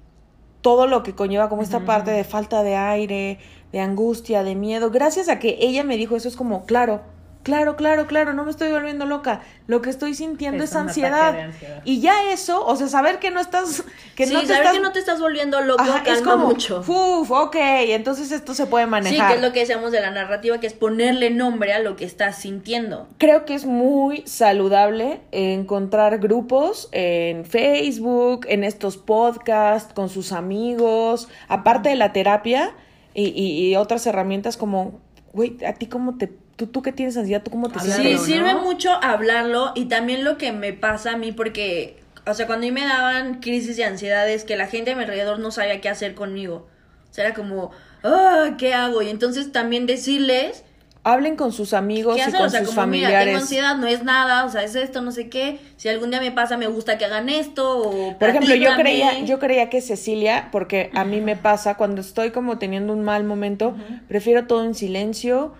todo 0.61 0.87
lo 0.87 1.03
que 1.03 1.15
conlleva 1.15 1.49
como 1.49 1.61
esta 1.61 1.81
parte 1.81 2.11
de 2.11 2.23
falta 2.23 2.63
de 2.63 2.75
aire, 2.75 3.39
de 3.71 3.79
angustia, 3.79 4.43
de 4.43 4.55
miedo. 4.55 4.91
Gracias 4.91 5.29
a 5.29 5.39
que 5.39 5.57
ella 5.59 5.83
me 5.83 5.97
dijo 5.97 6.15
eso, 6.15 6.27
es 6.27 6.35
como, 6.35 6.65
claro, 6.65 7.01
Claro, 7.43 7.75
claro, 7.75 8.05
claro, 8.05 8.33
no 8.33 8.43
me 8.43 8.51
estoy 8.51 8.71
volviendo 8.71 9.05
loca. 9.05 9.41
Lo 9.65 9.81
que 9.81 9.89
estoy 9.89 10.13
sintiendo 10.13 10.63
es, 10.63 10.75
ansiedad. 10.75 11.49
Y 11.85 11.99
ya 11.99 12.31
eso, 12.31 12.63
o 12.63 12.75
sea, 12.75 12.87
saber 12.87 13.17
que 13.17 13.31
no 13.31 13.39
estás, 13.39 13.83
que 14.15 14.27
sí, 14.27 14.33
no 14.33 14.41
te 14.41 14.47
saber 14.47 14.61
estás 14.61 14.75
que 14.75 14.79
no 14.83 14.91
te 14.91 14.99
estás 14.99 15.19
volviendo 15.19 15.59
loco 15.61 15.81
Ajá, 15.81 16.03
calma 16.03 16.13
es 16.13 16.21
como, 16.21 16.47
mucho. 16.49 16.83
Uf, 16.87 17.31
ok, 17.31 17.55
entonces 17.55 18.31
esto 18.31 18.53
se 18.53 18.67
puede 18.67 18.85
Sí, 18.85 18.91
manejar. 18.91 19.29
que 19.29 19.35
es 19.37 19.41
lo 19.41 19.53
que 19.53 19.61
decíamos 19.61 19.91
de 19.91 20.01
la 20.01 20.11
narrativa, 20.11 20.59
que 20.59 20.67
es 20.67 20.73
ponerle 20.73 21.31
nombre 21.31 21.73
a 21.73 21.79
lo 21.79 21.95
que 21.95 22.05
estás 22.05 22.35
sintiendo. 22.35 23.07
Creo 23.17 23.45
que 23.45 23.55
es 23.55 23.65
muy 23.65 24.23
saludable 24.27 25.21
encontrar 25.31 26.19
grupos 26.19 26.89
en 26.91 27.45
Facebook, 27.45 28.45
en 28.49 28.63
estos 28.63 28.97
podcasts, 28.97 29.93
con 29.93 30.09
sus 30.09 30.31
amigos, 30.31 31.27
aparte 31.47 31.89
de 31.89 31.95
la 31.95 32.13
terapia 32.13 32.75
y, 33.13 33.25
y- 33.29 33.69
y 33.71 33.75
otras 33.75 34.05
herramientas 34.07 34.57
como, 34.57 34.99
güey, 35.33 35.57
a 35.65 35.73
ti 35.73 35.87
cómo 35.87 36.17
te, 36.17 36.27
tú, 36.55 36.67
tú 36.67 36.81
que 36.81 36.91
tienes 36.91 37.17
ansiedad, 37.17 37.41
tú 37.43 37.51
cómo 37.51 37.69
te 37.69 37.79
Hablarlo, 37.79 38.03
Sí, 38.03 38.09
sientes. 38.17 38.19
¿no? 38.21 38.25
sirve 38.25 38.55
mucho 38.61 38.91
hablarlo 39.01 39.71
y 39.75 39.85
también 39.85 40.23
lo 40.23 40.37
que 40.37 40.51
me 40.51 40.73
pasa 40.73 41.13
a 41.13 41.17
mí 41.17 41.31
porque, 41.31 41.97
o 42.25 42.33
sea, 42.33 42.47
cuando 42.47 42.65
a 42.65 42.69
mí 42.69 42.71
me 42.71 42.85
daban 42.85 43.39
crisis 43.41 43.77
de 43.77 43.83
ansiedad 43.85 44.29
es 44.29 44.43
que 44.43 44.55
la 44.55 44.67
gente 44.67 44.91
a 44.91 44.95
mi 44.95 45.03
alrededor 45.03 45.39
no 45.39 45.51
sabía 45.51 45.81
qué 45.81 45.89
hacer 45.89 46.15
conmigo. 46.15 46.67
O 47.09 47.13
sea, 47.13 47.25
era 47.25 47.33
como, 47.33 47.71
ah, 48.03 48.55
¿qué 48.57 48.73
hago? 48.73 49.01
Y 49.01 49.09
entonces 49.09 49.51
también 49.51 49.85
decirles 49.85 50.63
Hablen 51.03 51.35
con 51.35 51.51
sus 51.51 51.73
amigos 51.73 52.17
y 52.17 52.31
con 52.31 52.41
o 52.41 52.49
sea, 52.49 52.63
sus 52.63 52.75
como, 52.75 52.87
mira, 52.87 53.07
tengo 53.07 53.15
familiares. 53.21 53.41
ansiedad, 53.41 53.75
no 53.75 53.87
es 53.87 54.03
nada, 54.03 54.45
o 54.45 54.51
sea, 54.51 54.63
es 54.63 54.75
esto, 54.75 55.01
no 55.01 55.11
sé 55.11 55.29
qué. 55.29 55.59
Si 55.77 55.89
algún 55.89 56.11
día 56.11 56.19
me 56.19 56.31
pasa, 56.31 56.57
me 56.57 56.67
gusta 56.67 56.97
que 56.97 57.05
hagan 57.05 57.27
esto 57.27 57.79
o 57.79 58.17
Por 58.19 58.29
ejemplo, 58.29 58.53
yo 58.53 58.75
creía, 58.75 59.19
yo 59.21 59.39
creía 59.39 59.69
que 59.69 59.81
Cecilia, 59.81 60.49
porque 60.51 60.91
a 60.93 61.03
mí 61.03 61.19
me 61.19 61.35
pasa 61.35 61.75
cuando 61.75 62.01
estoy 62.01 62.29
como 62.29 62.59
teniendo 62.59 62.93
un 62.93 63.03
mal 63.03 63.23
momento, 63.23 63.75
prefiero 64.07 64.45
todo 64.45 64.63
en 64.63 64.75
silencio, 64.75 65.53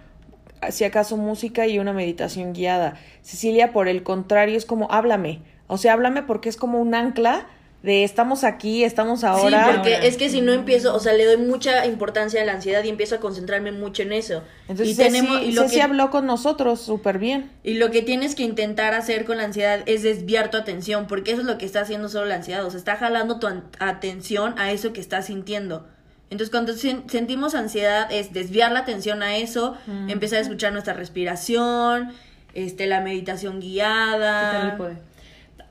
si 0.70 0.84
acaso 0.84 1.18
música 1.18 1.66
y 1.66 1.80
una 1.80 1.94
meditación 1.94 2.54
guiada. 2.54 3.00
Cecilia, 3.24 3.74
por 3.74 3.88
el 3.88 4.04
contrario, 4.04 4.58
es 4.58 4.66
como 4.66 4.92
háblame. 4.92 5.39
O 5.68 5.78
sea, 5.78 5.94
háblame 5.94 6.22
porque 6.22 6.50
es 6.50 6.58
como 6.58 6.80
un 6.80 6.94
ancla 6.94 7.48
de 7.84 8.04
estamos 8.04 8.44
aquí, 8.44 8.84
estamos 8.84 9.24
ahora. 9.24 9.66
Sí, 9.66 9.72
porque 9.76 9.96
Ahora. 9.96 10.06
es 10.08 10.16
que 10.18 10.30
si 10.30 10.42
no 10.42 10.52
empiezo, 10.54 10.94
o 10.96 11.00
sea, 11.00 11.14
le 11.14 11.26
doy 11.26 11.38
mucha 11.38 11.86
importancia 11.88 12.40
a 12.42 12.46
la 12.46 12.54
ansiedad 12.54 12.84
y 12.84 12.90
empiezo 12.90 13.16
a 13.16 13.20
concentrarme 13.20 13.72
mucho 13.72 14.04
en 14.04 14.14
eso. 14.14 14.44
Entonces, 14.68 14.90
y 14.90 14.94
Ceci, 14.94 15.08
tenemos 15.12 15.42
y 15.42 15.52
lo 15.54 15.64
Ceci 15.64 15.76
que- 15.78 15.82
habló 15.82 16.12
con 16.12 16.28
nosotros 16.28 16.80
súper 16.80 17.18
bien. 17.18 17.50
Y 17.64 17.74
lo 17.76 17.90
que 17.90 18.04
tienes 18.04 18.36
que 18.36 18.44
intentar 18.44 18.94
hacer 18.94 19.26
con 19.26 19.38
la 19.38 19.46
ansiedad 19.46 19.82
es 19.88 20.04
desviar 20.04 20.52
tu 20.52 20.58
atención, 20.58 21.08
porque 21.08 21.32
eso 21.32 21.42
es 21.42 21.48
lo 21.48 21.58
que 21.58 21.66
está 21.66 21.82
haciendo 21.82 22.08
solo 22.08 22.28
la 22.28 22.36
ansiedad, 22.36 22.64
o 22.64 22.70
sea, 22.70 22.78
está 22.78 22.98
jalando 22.98 23.40
tu 23.40 23.48
atención 23.80 24.54
a 24.60 24.72
eso 24.72 24.94
que 24.94 25.02
estás 25.02 25.26
sintiendo. 25.26 25.88
Entonces, 26.30 26.52
cuando 26.52 26.74
sen- 26.74 27.10
sentimos 27.10 27.56
ansiedad 27.56 28.12
es 28.12 28.32
desviar 28.32 28.72
la 28.72 28.80
atención 28.80 29.22
a 29.24 29.38
eso, 29.38 29.76
empezar 30.08 30.38
a 30.38 30.42
escuchar 30.44 30.72
nuestra 30.72 30.94
respiración, 30.94 32.12
este 32.54 32.86
la 32.86 33.02
meditación 33.02 33.60
guiada. 33.60 34.50
Quitarle 34.52 34.72
el 34.72 34.78
poder. 34.78 34.98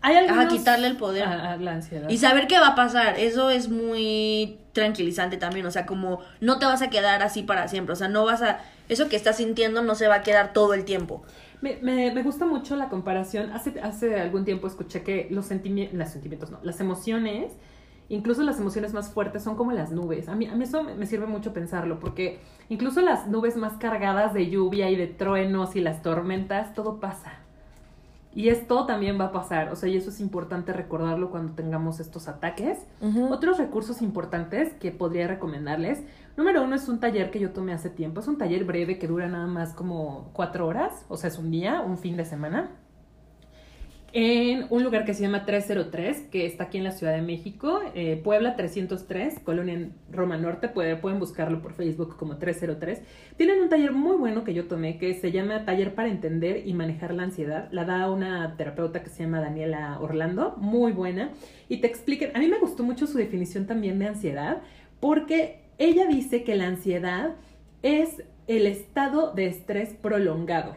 Hay 0.03 0.17
Ajá, 0.17 0.25
algunos- 0.41 0.53
quitarle 0.55 0.87
el 0.87 0.97
poder. 0.97 1.25
a- 1.25 1.53
a 1.53 1.57
la 1.57 1.73
ansiedad. 1.73 2.09
Y 2.09 2.17
saber 2.19 2.47
qué 2.47 2.59
va 2.59 2.69
a 2.69 2.75
pasar, 2.75 3.19
eso 3.19 3.51
es 3.51 3.69
muy 3.69 4.59
tranquilizante 4.73 5.37
también, 5.37 5.67
o 5.67 5.71
sea, 5.71 5.85
como 5.85 6.21
no 6.41 6.59
te 6.59 6.65
vas 6.67 6.81
a 6.83 6.89
quedar 6.91 7.23
así 7.23 7.43
para 7.43 7.69
siempre, 7.69 7.93
o 7.93 7.97
sea, 7.97 8.09
no 8.09 8.25
vas 8.25 8.41
a, 8.43 8.61
eso 8.89 9.09
que 9.09 9.17
estás 9.17 9.37
sintiendo 9.37 9.83
no 9.83 9.95
se 9.95 10.09
va 10.09 10.17
a 10.17 10.23
quedar 10.23 10.53
todo 10.53 10.75
el 10.75 10.85
tiempo. 10.85 11.23
Me, 11.61 11.77
me, 11.83 12.11
me 12.13 12.23
gusta 12.23 12.47
mucho 12.47 12.77
la 12.77 12.89
comparación. 12.89 13.53
Hace, 13.53 13.79
hace 13.83 14.19
algún 14.19 14.47
tiempo 14.47 14.67
escuché 14.67 15.03
que 15.03 15.27
los 15.31 15.45
sentimientos, 15.45 15.99
los 15.99 16.09
sentimientos 16.09 16.51
no, 16.51 16.59
las 16.63 16.81
emociones, 16.81 17.53
incluso 18.09 18.43
las 18.43 18.59
emociones 18.59 18.95
más 18.95 19.11
fuertes 19.13 19.43
son 19.43 19.57
como 19.57 19.73
las 19.73 19.91
nubes. 19.91 20.29
A 20.31 20.35
mí, 20.35 20.47
a 20.47 20.55
mí 20.55 20.65
eso 20.65 20.83
me, 20.83 20.95
me 20.95 21.05
sirve 21.05 21.27
mucho 21.27 21.53
pensarlo, 21.53 22.01
porque 22.01 22.41
incluso 22.71 23.03
las 23.03 23.27
nubes 23.27 23.57
más 23.57 23.75
cargadas 23.75 24.33
de 24.33 24.49
lluvia 24.49 24.89
y 24.89 24.97
de 24.97 25.09
truenos 25.09 25.77
y 25.77 25.81
las 25.83 26.01
tormentas, 26.01 26.73
todo 26.73 26.99
pasa. 27.01 27.40
Y 28.33 28.49
esto 28.49 28.87
también 28.87 29.19
va 29.19 29.27
a 29.27 29.33
pasar, 29.33 29.73
o 29.73 29.77
sea, 29.77 29.89
y 29.89 29.97
eso 29.97 30.11
es 30.11 30.21
importante 30.21 30.73
recordarlo 30.73 31.31
cuando 31.31 31.55
tengamos 31.55 31.99
estos 31.99 32.29
ataques. 32.29 32.79
Otros 33.29 33.59
recursos 33.59 34.03
importantes 34.03 34.73
que 34.75 34.93
podría 34.93 35.27
recomendarles. 35.27 36.05
Número 36.37 36.63
uno 36.63 36.77
es 36.77 36.89
un 36.89 37.01
taller 37.01 37.33
que 37.33 37.41
yo 37.41 37.51
tomé 37.51 37.73
hace 37.73 37.91
tiempo. 37.91 38.21
Es 38.21 38.29
un 38.29 38.39
taller 38.39 38.65
breve 38.65 38.99
que 38.99 39.09
dura 39.09 39.29
nada 39.29 39.49
más 39.49 39.75
como 39.75 40.31
cuatro 40.33 40.67
horas. 40.67 41.05
O 41.09 41.17
sea, 41.17 41.29
es 41.29 41.39
un 41.39 41.51
día, 41.51 41.81
un 41.81 41.99
fin 41.99 42.17
de 42.17 42.25
semana. 42.25 42.71
En 44.13 44.67
un 44.71 44.83
lugar 44.83 45.05
que 45.05 45.15
se 45.15 45.23
llama 45.23 45.45
303, 45.47 46.23
que 46.33 46.45
está 46.45 46.65
aquí 46.65 46.79
en 46.79 46.85
la 46.85 46.91
Ciudad 46.91 47.15
de 47.15 47.23
México, 47.23 47.81
eh, 47.95 48.21
Puebla 48.25 48.57
303, 48.57 49.39
Colonia 49.39 49.75
en 49.75 49.93
Roma 50.11 50.37
Norte. 50.37 50.69
Puede- 50.69 50.97
pueden 50.97 51.21
buscarlo 51.21 51.63
por 51.63 51.75
Facebook 51.75 52.17
como 52.17 52.37
303. 52.37 53.03
Tienen 53.37 53.61
un 53.63 53.69
taller 53.69 53.93
muy 53.93 54.17
bueno 54.17 54.43
que 54.43 54.53
yo 54.53 54.67
tomé 54.67 54.99
que 54.99 55.15
se 55.15 55.31
llama 55.31 55.65
Taller 55.65 55.95
para 55.95 56.09
Entender 56.09 56.67
y 56.67 56.75
Manejar 56.75 57.15
la 57.15 57.23
Ansiedad. 57.23 57.69
La 57.71 57.85
da 57.85 58.11
una 58.11 58.57
terapeuta 58.57 59.05
que 59.05 59.11
se 59.11 59.23
llama 59.23 59.41
Daniela 59.41 60.01
Orlando, 60.01 60.57
muy 60.57 60.91
buena. 60.91 61.31
Y 61.69 61.77
te 61.77 61.87
explican, 61.87 62.31
a 62.35 62.41
mí 62.41 62.49
me 62.49 62.59
gustó 62.59 62.83
mucho 62.83 63.07
su 63.07 63.17
definición 63.17 63.67
también 63.69 64.01
de 64.01 64.09
ansiedad, 64.09 64.63
porque 64.99 65.61
ella 65.79 66.07
dice 66.09 66.43
que 66.43 66.57
la 66.57 66.67
ansiedad 66.67 67.37
es 67.85 68.25
el 68.49 68.67
estado 68.67 69.33
de 69.35 69.47
estrés 69.47 69.95
prolongado 69.95 70.75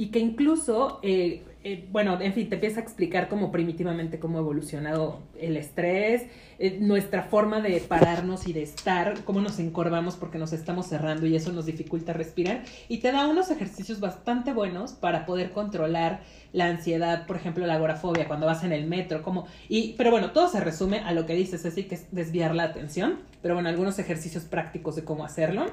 y 0.00 0.06
que 0.06 0.18
incluso, 0.18 0.98
eh, 1.02 1.42
eh, 1.62 1.86
bueno, 1.92 2.18
en 2.22 2.32
fin, 2.32 2.48
te 2.48 2.54
empieza 2.54 2.80
a 2.80 2.82
explicar 2.82 3.28
como 3.28 3.52
primitivamente 3.52 4.18
cómo 4.18 4.38
ha 4.38 4.40
evolucionado 4.40 5.18
el 5.38 5.58
estrés, 5.58 6.22
eh, 6.58 6.78
nuestra 6.80 7.24
forma 7.24 7.60
de 7.60 7.78
pararnos 7.80 8.48
y 8.48 8.54
de 8.54 8.62
estar, 8.62 9.24
cómo 9.24 9.42
nos 9.42 9.58
encorvamos 9.58 10.16
porque 10.16 10.38
nos 10.38 10.54
estamos 10.54 10.86
cerrando 10.86 11.26
y 11.26 11.36
eso 11.36 11.52
nos 11.52 11.66
dificulta 11.66 12.14
respirar 12.14 12.62
y 12.88 13.00
te 13.00 13.12
da 13.12 13.26
unos 13.26 13.50
ejercicios 13.50 14.00
bastante 14.00 14.54
buenos 14.54 14.92
para 14.94 15.26
poder 15.26 15.50
controlar 15.50 16.22
la 16.54 16.68
ansiedad, 16.68 17.26
por 17.26 17.36
ejemplo, 17.36 17.66
la 17.66 17.74
agorafobia 17.74 18.26
cuando 18.26 18.46
vas 18.46 18.64
en 18.64 18.72
el 18.72 18.86
metro, 18.86 19.22
como 19.22 19.48
y 19.68 19.96
pero 19.98 20.10
bueno, 20.10 20.30
todo 20.30 20.48
se 20.48 20.60
resume 20.60 21.00
a 21.00 21.12
lo 21.12 21.26
que 21.26 21.34
dices, 21.34 21.66
así 21.66 21.84
que 21.84 21.96
es 21.96 22.10
desviar 22.10 22.54
la 22.54 22.62
atención, 22.62 23.18
pero 23.42 23.52
bueno, 23.52 23.68
algunos 23.68 23.98
ejercicios 23.98 24.44
prácticos 24.44 24.96
de 24.96 25.04
cómo 25.04 25.26
hacerlo 25.26 25.66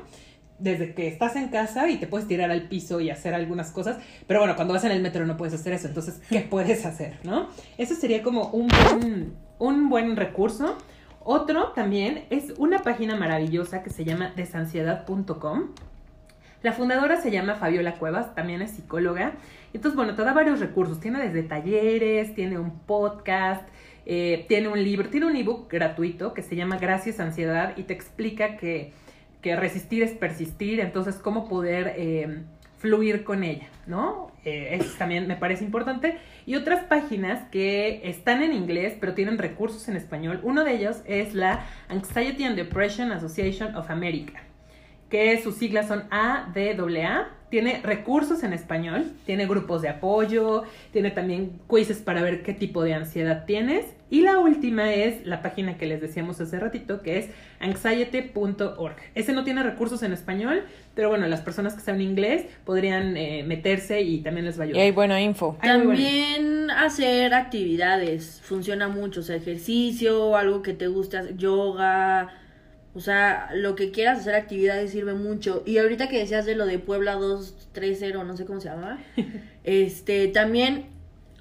desde 0.60 0.94
que 0.94 1.08
estás 1.08 1.36
en 1.36 1.50
casa 1.50 1.90
y 1.90 1.98
te 1.98 2.08
puedes 2.08 2.28
tirar 2.28 2.52
al 2.52 2.64
piso 2.64 3.00
y 3.00 3.10
hacer 3.10 3.34
algunas 3.34 3.72
cosas, 3.72 3.98
pero 4.28 4.40
bueno, 4.40 4.56
cuando 4.56 4.74
vas 4.74 4.84
en 4.84 4.92
el 4.92 5.02
metro 5.02 5.26
no 5.26 5.38
puedes 5.38 5.54
hacer 5.54 5.74
eso, 5.74 5.88
entonces, 5.88 6.22
¿qué 6.30 6.42
puedes 6.50 6.86
hacer, 6.86 7.20
no? 7.24 7.50
Eso 7.78 7.96
sería 7.96 8.24
como 8.24 8.48
un 8.50 8.68
buen, 8.68 9.34
un 9.60 9.90
buen 9.90 10.16
recurso. 10.16 10.78
Otro 11.24 11.74
también 11.74 12.26
es 12.30 12.54
una 12.58 12.80
página 12.80 13.16
maravillosa 13.16 13.84
que 13.84 13.90
se 13.90 14.06
llama 14.06 14.32
desansiedad.com. 14.36 15.74
La 16.64 16.72
fundadora 16.72 17.22
se 17.22 17.32
llama 17.32 17.56
Fabiola 17.56 17.96
Cuevas, 17.96 18.34
también 18.34 18.62
es 18.62 18.72
psicóloga. 18.72 19.34
Entonces, 19.74 19.96
bueno, 19.96 20.16
te 20.16 20.24
da 20.24 20.34
varios 20.34 20.60
recursos. 20.60 21.00
Tiene 21.00 21.20
desde 21.20 21.44
talleres, 21.44 22.34
tiene 22.34 22.58
un 22.58 22.80
podcast, 22.80 23.68
eh, 24.06 24.46
tiene 24.48 24.70
un 24.70 24.82
libro, 24.82 25.10
tiene 25.10 25.28
un 25.28 25.36
ebook 25.36 25.70
gratuito 25.70 26.34
que 26.34 26.42
se 26.42 26.56
llama 26.56 26.78
Gracias 26.78 27.20
Ansiedad 27.20 27.74
y 27.76 27.84
te 27.84 27.94
explica 27.94 28.58
que, 28.58 28.94
que 29.42 29.56
resistir 29.56 30.04
es 30.04 30.12
persistir, 30.12 30.80
entonces 30.80 31.16
cómo 31.16 31.48
poder 31.48 31.94
eh, 31.98 32.44
fluir 32.78 33.24
con 33.24 33.44
ella, 33.44 33.68
¿no? 33.86 34.32
Eh, 34.46 34.78
eso 34.80 34.96
también 34.98 35.28
me 35.28 35.36
parece 35.36 35.64
importante. 35.64 36.18
Y 36.46 36.56
otras 36.56 36.84
páginas 36.86 37.50
que 37.50 38.02
están 38.04 38.42
en 38.42 38.54
inglés, 38.54 38.96
pero 39.00 39.14
tienen 39.14 39.38
recursos 39.38 39.88
en 39.90 39.96
español. 39.96 40.40
Uno 40.44 40.64
de 40.64 40.76
ellos 40.76 41.02
es 41.06 41.34
la 41.34 41.66
Anxiety 41.90 42.44
and 42.46 42.56
Depression 42.56 43.12
Association 43.12 43.76
of 43.76 43.90
America 43.90 44.42
que 45.10 45.42
sus 45.42 45.56
siglas 45.56 45.88
son 45.88 46.04
ADAA. 46.12 47.30
Tiene 47.50 47.82
recursos 47.82 48.44
en 48.44 48.52
español, 48.52 49.14
tiene 49.26 49.48
grupos 49.48 49.82
de 49.82 49.88
apoyo, 49.88 50.64
tiene 50.92 51.12
también 51.12 51.62
quizzes 51.70 52.00
para 52.00 52.22
ver 52.22 52.44
qué 52.44 52.54
tipo 52.54 52.84
de 52.84 52.94
ansiedad 52.94 53.46
tienes. 53.46 53.86
Y 54.10 54.22
la 54.22 54.40
última 54.40 54.94
es 54.94 55.26
la 55.26 55.42
página 55.42 55.78
que 55.78 55.86
les 55.86 56.00
decíamos 56.02 56.40
hace 56.40 56.60
ratito, 56.60 57.02
que 57.02 57.18
es 57.18 57.30
anxiety.org. 57.60 58.96
Ese 59.16 59.34
no 59.34 59.44
tiene 59.44 59.64
recursos 59.64 60.02
en 60.04 60.14
español, 60.14 60.64
pero 60.94 61.10
bueno, 61.10 61.28
las 61.28 61.42
personas 61.42 61.74
que 61.76 61.82
saben 61.82 62.02
inglés 62.02 62.46
podrían 62.66 63.18
eh, 63.18 63.44
meterse 63.46 64.02
y 64.02 64.20
también 64.22 64.46
les 64.46 64.60
va 64.60 64.64
a 64.64 64.68
Y 64.68 64.70
ayudar. 64.70 64.84
hay 64.84 64.92
buena 64.92 65.22
info. 65.22 65.58
También 65.62 66.72
hacer 66.72 67.34
actividades 67.34 68.42
funciona 68.44 68.88
mucho, 68.88 69.20
o 69.22 69.24
sea, 69.24 69.36
ejercicio, 69.36 70.36
algo 70.38 70.62
que 70.62 70.74
te 70.74 70.88
guste, 70.88 71.18
hacer, 71.18 71.36
yoga, 71.38 72.30
o 72.94 73.00
sea, 73.00 73.50
lo 73.54 73.76
que 73.76 73.92
quieras 73.92 74.20
hacer 74.20 74.36
actividades 74.36 74.92
sirve 74.92 75.14
mucho. 75.14 75.64
Y 75.66 75.78
ahorita 75.78 76.08
que 76.10 76.18
decías 76.20 76.46
de 76.46 76.56
lo 76.56 76.66
de 76.66 76.80
Puebla 76.80 77.14
230, 77.14 78.24
no 78.24 78.36
sé 78.38 78.46
cómo 78.46 78.60
se 78.60 78.70
llama, 78.70 79.00
este, 79.64 80.28
también, 80.30 80.86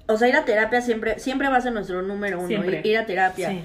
o 0.07 0.17
sea, 0.17 0.27
ir 0.27 0.35
a 0.35 0.45
terapia 0.45 0.81
siempre, 0.81 1.19
siempre 1.19 1.49
va 1.49 1.57
a 1.57 1.61
ser 1.61 1.73
nuestro 1.73 2.01
número 2.01 2.39
uno, 2.39 2.47
Siempre. 2.47 2.79
ir, 2.79 2.87
ir 2.87 2.97
a 2.97 3.05
terapia. 3.05 3.49
Sí. 3.49 3.63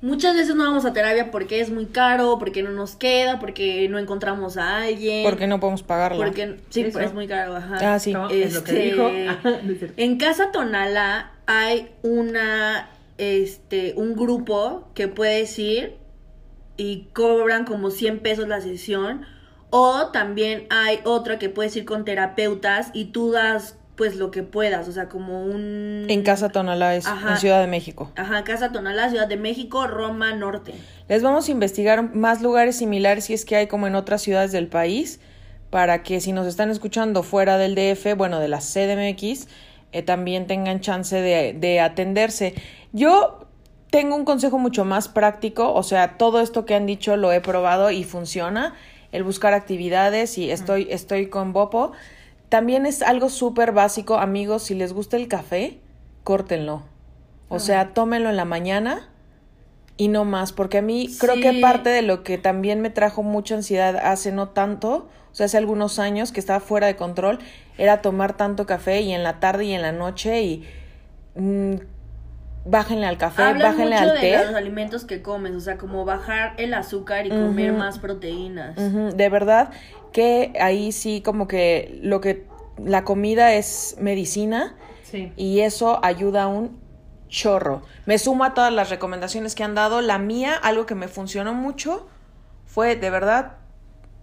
Muchas 0.00 0.36
veces 0.36 0.54
no 0.54 0.64
vamos 0.64 0.84
a 0.84 0.92
terapia 0.92 1.30
porque 1.30 1.60
es 1.60 1.70
muy 1.70 1.86
caro, 1.86 2.36
porque 2.38 2.62
no 2.62 2.70
nos 2.70 2.94
queda, 2.94 3.38
porque 3.38 3.88
no 3.88 3.98
encontramos 3.98 4.58
a 4.58 4.82
alguien. 4.82 5.24
Porque 5.24 5.46
no 5.46 5.60
podemos 5.60 5.82
pagarla. 5.82 6.22
Porque, 6.22 6.56
sí, 6.68 6.82
Eso. 6.82 7.00
es 7.00 7.14
muy 7.14 7.26
caro, 7.26 7.56
ajá. 7.56 7.94
Ah, 7.94 7.98
sí. 7.98 8.12
No, 8.12 8.28
es 8.28 8.52
lo 8.54 8.64
que 8.64 8.72
Este, 8.72 8.82
dijo. 8.84 9.10
En 9.96 10.18
Casa 10.18 10.52
Tonala 10.52 11.32
hay 11.46 11.88
una, 12.02 12.90
este, 13.16 13.94
un 13.96 14.14
grupo 14.14 14.90
que 14.94 15.08
puedes 15.08 15.58
ir 15.58 15.96
y 16.76 17.08
cobran 17.14 17.64
como 17.64 17.90
100 17.90 18.18
pesos 18.18 18.46
la 18.46 18.60
sesión. 18.60 19.24
O 19.70 20.08
también 20.12 20.66
hay 20.68 21.00
otra 21.04 21.38
que 21.38 21.48
puedes 21.48 21.74
ir 21.76 21.86
con 21.86 22.04
terapeutas 22.04 22.90
y 22.92 23.06
tú 23.06 23.32
das 23.32 23.78
pues 23.96 24.16
lo 24.16 24.30
que 24.30 24.42
puedas, 24.42 24.88
o 24.88 24.92
sea, 24.92 25.08
como 25.08 25.44
un... 25.44 26.06
En 26.08 26.22
Casa 26.22 26.48
Tonalá 26.48 26.96
es, 26.96 27.06
Ajá. 27.06 27.32
en 27.32 27.36
Ciudad 27.38 27.60
de 27.60 27.68
México. 27.68 28.10
Ajá, 28.16 28.42
Casa 28.42 28.72
Tonalá, 28.72 29.08
Ciudad 29.08 29.28
de 29.28 29.36
México, 29.36 29.86
Roma 29.86 30.34
Norte. 30.34 30.74
Les 31.08 31.22
vamos 31.22 31.48
a 31.48 31.50
investigar 31.52 32.14
más 32.14 32.42
lugares 32.42 32.76
similares 32.76 33.26
si 33.26 33.34
es 33.34 33.44
que 33.44 33.56
hay 33.56 33.66
como 33.68 33.86
en 33.86 33.94
otras 33.94 34.22
ciudades 34.22 34.50
del 34.50 34.66
país, 34.66 35.20
para 35.70 36.02
que 36.02 36.20
si 36.20 36.32
nos 36.32 36.46
están 36.46 36.70
escuchando 36.70 37.22
fuera 37.22 37.56
del 37.56 37.74
DF, 37.74 38.16
bueno, 38.16 38.40
de 38.40 38.48
la 38.48 38.58
CDMX, 38.58 39.48
eh, 39.92 40.02
también 40.02 40.46
tengan 40.46 40.80
chance 40.80 41.14
de, 41.14 41.52
de 41.52 41.80
atenderse. 41.80 42.54
Yo 42.92 43.46
tengo 43.90 44.16
un 44.16 44.24
consejo 44.24 44.58
mucho 44.58 44.84
más 44.84 45.06
práctico, 45.06 45.72
o 45.72 45.84
sea, 45.84 46.18
todo 46.18 46.40
esto 46.40 46.64
que 46.64 46.74
han 46.74 46.84
dicho 46.84 47.16
lo 47.16 47.32
he 47.32 47.40
probado 47.40 47.92
y 47.92 48.02
funciona, 48.02 48.74
el 49.12 49.22
buscar 49.22 49.54
actividades 49.54 50.36
y 50.36 50.50
estoy, 50.50 50.88
estoy 50.90 51.28
con 51.28 51.52
Bopo. 51.52 51.92
También 52.54 52.86
es 52.86 53.02
algo 53.02 53.30
súper 53.30 53.72
básico, 53.72 54.18
amigos, 54.18 54.62
si 54.62 54.76
les 54.76 54.92
gusta 54.92 55.16
el 55.16 55.26
café, 55.26 55.80
córtenlo. 56.22 56.84
O 57.48 57.58
sea, 57.58 57.94
tómenlo 57.94 58.30
en 58.30 58.36
la 58.36 58.44
mañana 58.44 59.10
y 59.96 60.06
no 60.06 60.24
más, 60.24 60.52
porque 60.52 60.78
a 60.78 60.82
mí 60.82 61.08
creo 61.18 61.34
que 61.34 61.60
parte 61.60 61.90
de 61.90 62.02
lo 62.02 62.22
que 62.22 62.38
también 62.38 62.80
me 62.80 62.90
trajo 62.90 63.24
mucha 63.24 63.56
ansiedad 63.56 63.96
hace 63.96 64.30
no 64.30 64.50
tanto, 64.50 65.08
o 65.32 65.34
sea, 65.34 65.46
hace 65.46 65.58
algunos 65.58 65.98
años 65.98 66.30
que 66.30 66.38
estaba 66.38 66.60
fuera 66.60 66.86
de 66.86 66.94
control, 66.94 67.40
era 67.76 68.02
tomar 68.02 68.36
tanto 68.36 68.66
café 68.66 69.00
y 69.00 69.10
en 69.10 69.24
la 69.24 69.40
tarde 69.40 69.64
y 69.64 69.72
en 69.72 69.82
la 69.82 69.90
noche 69.90 70.42
y 70.44 70.64
mm, 71.34 71.74
bájenle 72.64 73.06
al 73.06 73.18
café, 73.18 73.42
Hablan 73.42 73.72
bájenle 73.72 73.96
mucho 73.96 74.10
al 74.10 74.14
de 74.14 74.20
té. 74.20 74.44
los 74.46 74.54
alimentos 74.54 75.04
que 75.04 75.22
comes, 75.22 75.52
o 75.54 75.60
sea, 75.60 75.76
como 75.76 76.04
bajar 76.04 76.54
el 76.56 76.74
azúcar 76.74 77.26
y 77.26 77.30
comer 77.30 77.72
más 77.72 77.98
proteínas. 77.98 78.76
De 79.16 79.28
verdad 79.28 79.70
que 80.12 80.52
ahí 80.60 80.92
sí 80.92 81.20
como 81.22 81.48
que 81.48 81.98
lo 82.02 82.20
que 82.20 82.46
la 82.82 83.04
comida 83.04 83.52
es 83.54 83.96
medicina 84.00 84.74
Sí. 85.02 85.32
y 85.36 85.60
eso 85.60 86.00
ayuda 86.04 86.46
un 86.48 86.78
chorro. 87.28 87.82
Me 88.06 88.18
sumo 88.18 88.44
a 88.44 88.54
todas 88.54 88.72
las 88.72 88.90
recomendaciones 88.90 89.54
que 89.54 89.62
han 89.64 89.74
dado. 89.74 90.00
La 90.00 90.18
mía, 90.18 90.54
algo 90.54 90.86
que 90.86 90.94
me 90.94 91.06
funcionó 91.08 91.52
mucho, 91.54 92.06
fue 92.66 92.96
de 92.96 93.10
verdad 93.10 93.52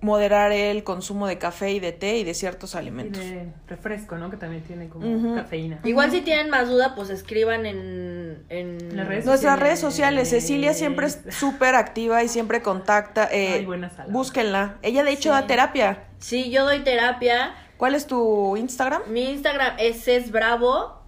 moderar 0.02 0.52
el 0.52 0.84
consumo 0.84 1.28
de 1.28 1.38
café 1.38 1.72
y 1.72 1.80
de 1.80 1.92
té 1.92 2.18
y 2.18 2.24
de 2.24 2.34
ciertos 2.34 2.74
Y 2.74 2.78
alimentos. 2.78 3.22
de 3.24 3.48
refresco, 3.68 4.18
¿no? 4.18 4.30
Que 4.32 4.38
también 4.38 4.64
tiene 4.64 4.90
como 4.90 5.36
cafeína. 5.36 5.80
Igual 5.84 6.10
si 6.12 6.22
tienen 6.22 6.50
más 6.50 6.68
duda, 6.68 6.96
pues 6.96 7.10
escriban 7.12 7.66
en... 7.68 8.44
en... 8.50 8.96
Las 8.98 9.08
redes 9.08 9.26
Nuestras 9.26 9.40
sociales. 9.54 9.60
redes 9.60 9.80
sociales, 9.80 10.30
Cecilia 10.30 10.74
siempre 10.74 11.06
es 11.08 11.22
súper 11.30 11.76
activa 11.76 12.24
y 12.24 12.28
siempre 12.28 12.62
contacta. 12.62 13.30
eh, 13.32 13.54
Ay, 13.60 13.66
buena 13.66 13.90
salada. 13.90 14.12
búsquenla. 14.12 14.78
Ella 14.82 15.04
de 15.04 15.12
hecho 15.12 15.30
Sí. 15.30 15.30
da 15.30 15.48
terapia. 15.48 16.04
Sí, 16.18 16.50
yo 16.50 16.66
doy 16.66 16.80
terapia. 16.80 17.54
¿Cuál 17.78 17.96
es 17.96 18.08
tu 18.08 18.58
Instagram? 18.58 19.04
Mi 19.08 19.30
Instagram 19.32 19.76
es 19.80 20.08
es 20.08 20.32
bravo 20.32 21.00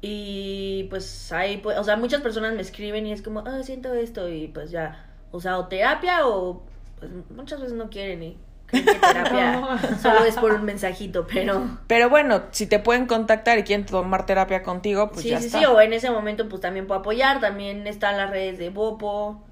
y 0.00 0.88
pues 0.90 1.30
ahí, 1.32 1.58
pues, 1.58 1.78
o 1.78 1.84
sea, 1.84 1.96
muchas 1.96 2.20
personas 2.22 2.54
me 2.54 2.60
escriben 2.62 3.06
y 3.06 3.12
es 3.12 3.22
como, 3.22 3.40
ah, 3.46 3.62
siento 3.62 3.94
esto 3.94 4.28
y 4.28 4.48
pues 4.48 4.70
ya, 4.72 5.06
o 5.30 5.40
sea, 5.40 5.58
o 5.58 5.68
terapia 5.68 6.26
o 6.26 6.64
pues 7.10 7.30
muchas 7.36 7.60
veces 7.60 7.76
no 7.76 7.90
quieren 7.90 8.22
y 8.22 8.38
creen 8.66 8.86
que 8.86 8.94
terapia 8.94 9.52
No. 9.60 9.78
solo 10.00 10.24
es 10.24 10.36
por 10.36 10.52
un 10.52 10.64
mensajito, 10.64 11.26
pero 11.26 11.78
Pero 11.86 12.08
bueno, 12.08 12.42
si 12.52 12.66
te 12.66 12.78
pueden 12.78 13.06
contactar 13.06 13.58
y 13.58 13.64
quieren 13.64 13.84
tomar 13.86 14.24
terapia 14.26 14.62
contigo, 14.62 15.08
pues 15.10 15.22
sí, 15.22 15.30
ya 15.30 15.40
sí, 15.40 15.46
está. 15.46 15.58
sí, 15.58 15.64
o 15.66 15.80
en 15.80 15.92
ese 15.92 16.10
momento 16.10 16.48
pues 16.48 16.62
también 16.62 16.86
puedo 16.86 17.00
apoyar, 17.00 17.40
también 17.40 17.86
están 17.86 18.16
las 18.16 18.30
redes 18.30 18.58
de 18.58 18.70
Bopo. 18.70 19.42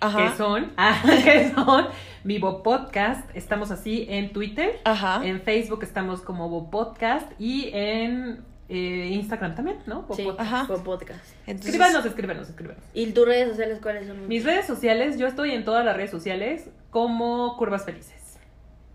Ajá. 0.00 0.18
¿Qué 0.30 0.36
son? 0.36 0.72
Ah, 0.76 1.00
¿Qué 1.04 1.52
son? 1.54 1.86
Vivo 2.24 2.62
Podcast. 2.62 3.28
Estamos 3.34 3.70
así 3.70 4.06
en 4.08 4.32
Twitter. 4.32 4.80
Ajá. 4.84 5.20
En 5.24 5.40
Facebook 5.42 5.82
estamos 5.82 6.20
como 6.22 6.48
Bo 6.48 6.70
Podcast. 6.70 7.30
Y 7.38 7.70
en 7.72 8.44
eh, 8.74 9.08
Instagram 9.12 9.54
también, 9.54 9.78
¿no? 9.86 10.06
Sí, 10.16 10.22
Podcast. 10.24 10.40
Ajá. 10.40 10.64
Bo 10.68 10.82
Podcast. 10.82 11.20
Entonces, 11.46 11.74
Escríbanos, 11.74 12.06
escríbanos, 12.06 12.48
escríbanos. 12.48 12.82
¿Y 12.94 13.06
tus 13.12 13.26
redes 13.26 13.50
sociales 13.50 13.78
cuáles 13.82 14.06
son? 14.06 14.28
Mis 14.28 14.44
redes 14.44 14.66
sociales, 14.66 15.18
yo 15.18 15.26
estoy 15.26 15.50
en 15.52 15.64
todas 15.64 15.84
las 15.84 15.96
redes 15.96 16.10
sociales 16.10 16.68
como 16.90 17.56
Curvas 17.58 17.84
Felices. 17.84 18.38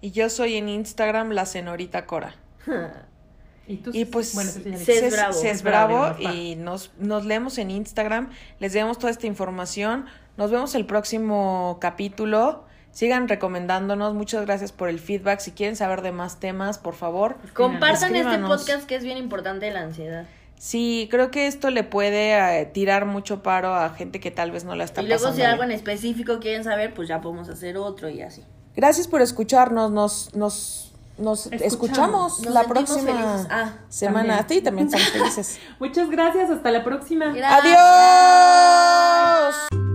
Y 0.01 0.11
yo 0.11 0.29
soy 0.29 0.55
en 0.55 0.69
Instagram 0.69 1.31
la 1.31 1.45
señorita 1.45 2.05
Cora. 2.05 2.35
Y 3.69 3.77
tú, 3.77 3.91
Y 3.93 4.05
pues 4.05 4.33
bueno, 4.33 4.49
Cés 4.49 4.85
Cés- 4.87 5.11
Bravo. 5.11 5.33
Cés 5.33 5.61
Bravo, 5.61 6.15
y 6.21 6.55
nos, 6.55 6.91
nos 6.99 7.25
leemos 7.25 7.57
en 7.57 7.69
Instagram, 7.69 8.29
les 8.59 8.71
demos 8.71 8.97
toda 8.97 9.11
esta 9.11 9.27
información. 9.27 10.05
Nos 10.37 10.51
vemos 10.51 10.73
el 10.73 10.85
próximo 10.85 11.77
capítulo. 11.81 12.63
Sigan 12.97 13.27
recomendándonos. 13.27 14.15
Muchas 14.15 14.43
gracias 14.47 14.71
por 14.71 14.89
el 14.89 14.99
feedback. 14.99 15.39
Si 15.39 15.51
quieren 15.51 15.75
saber 15.75 16.01
de 16.01 16.11
más 16.11 16.39
temas, 16.39 16.79
por 16.79 16.95
favor. 16.95 17.35
Compartan 17.53 18.15
este 18.15 18.39
podcast 18.39 18.87
que 18.87 18.95
es 18.95 19.03
bien 19.03 19.19
importante 19.19 19.67
de 19.67 19.71
la 19.71 19.81
ansiedad. 19.81 20.25
Sí, 20.57 21.07
creo 21.11 21.29
que 21.29 21.45
esto 21.45 21.69
le 21.69 21.83
puede 21.83 22.33
eh, 22.33 22.65
tirar 22.65 23.05
mucho 23.05 23.43
paro 23.43 23.75
a 23.75 23.91
gente 23.91 24.19
que 24.19 24.31
tal 24.31 24.49
vez 24.49 24.63
no 24.63 24.73
la 24.73 24.83
está 24.85 25.03
y 25.03 25.05
luego 25.05 25.25
pasando 25.25 25.35
si 25.37 25.43
algo 25.43 25.61
en 25.63 25.73
específico 25.73 26.39
quieren 26.39 26.63
saber, 26.63 26.95
pues 26.95 27.07
ya 27.07 27.21
podemos 27.21 27.47
hacer 27.49 27.77
otro 27.77 28.09
y 28.09 28.23
así. 28.23 28.43
Gracias 28.75 29.07
por 29.07 29.21
escucharnos. 29.21 29.91
Nos, 29.91 30.33
nos, 30.33 30.91
nos 31.19 31.45
Escuchamos. 31.51 31.71
escuchamos 31.71 32.41
Nos 32.45 32.53
la 32.55 32.63
próxima. 32.63 33.47
Ah, 33.51 33.73
semana. 33.89 34.39
también. 34.39 34.39
A 34.39 34.47
ti 34.47 34.61
también 34.61 34.89
somos 34.89 35.07
felices. 35.11 35.59
Muchas 35.79 36.09
gracias, 36.09 36.49
hasta 36.49 36.71
la 36.71 36.83
próxima. 36.83 37.27
Gracias. 37.31 37.75
¡Adiós! 39.69 39.86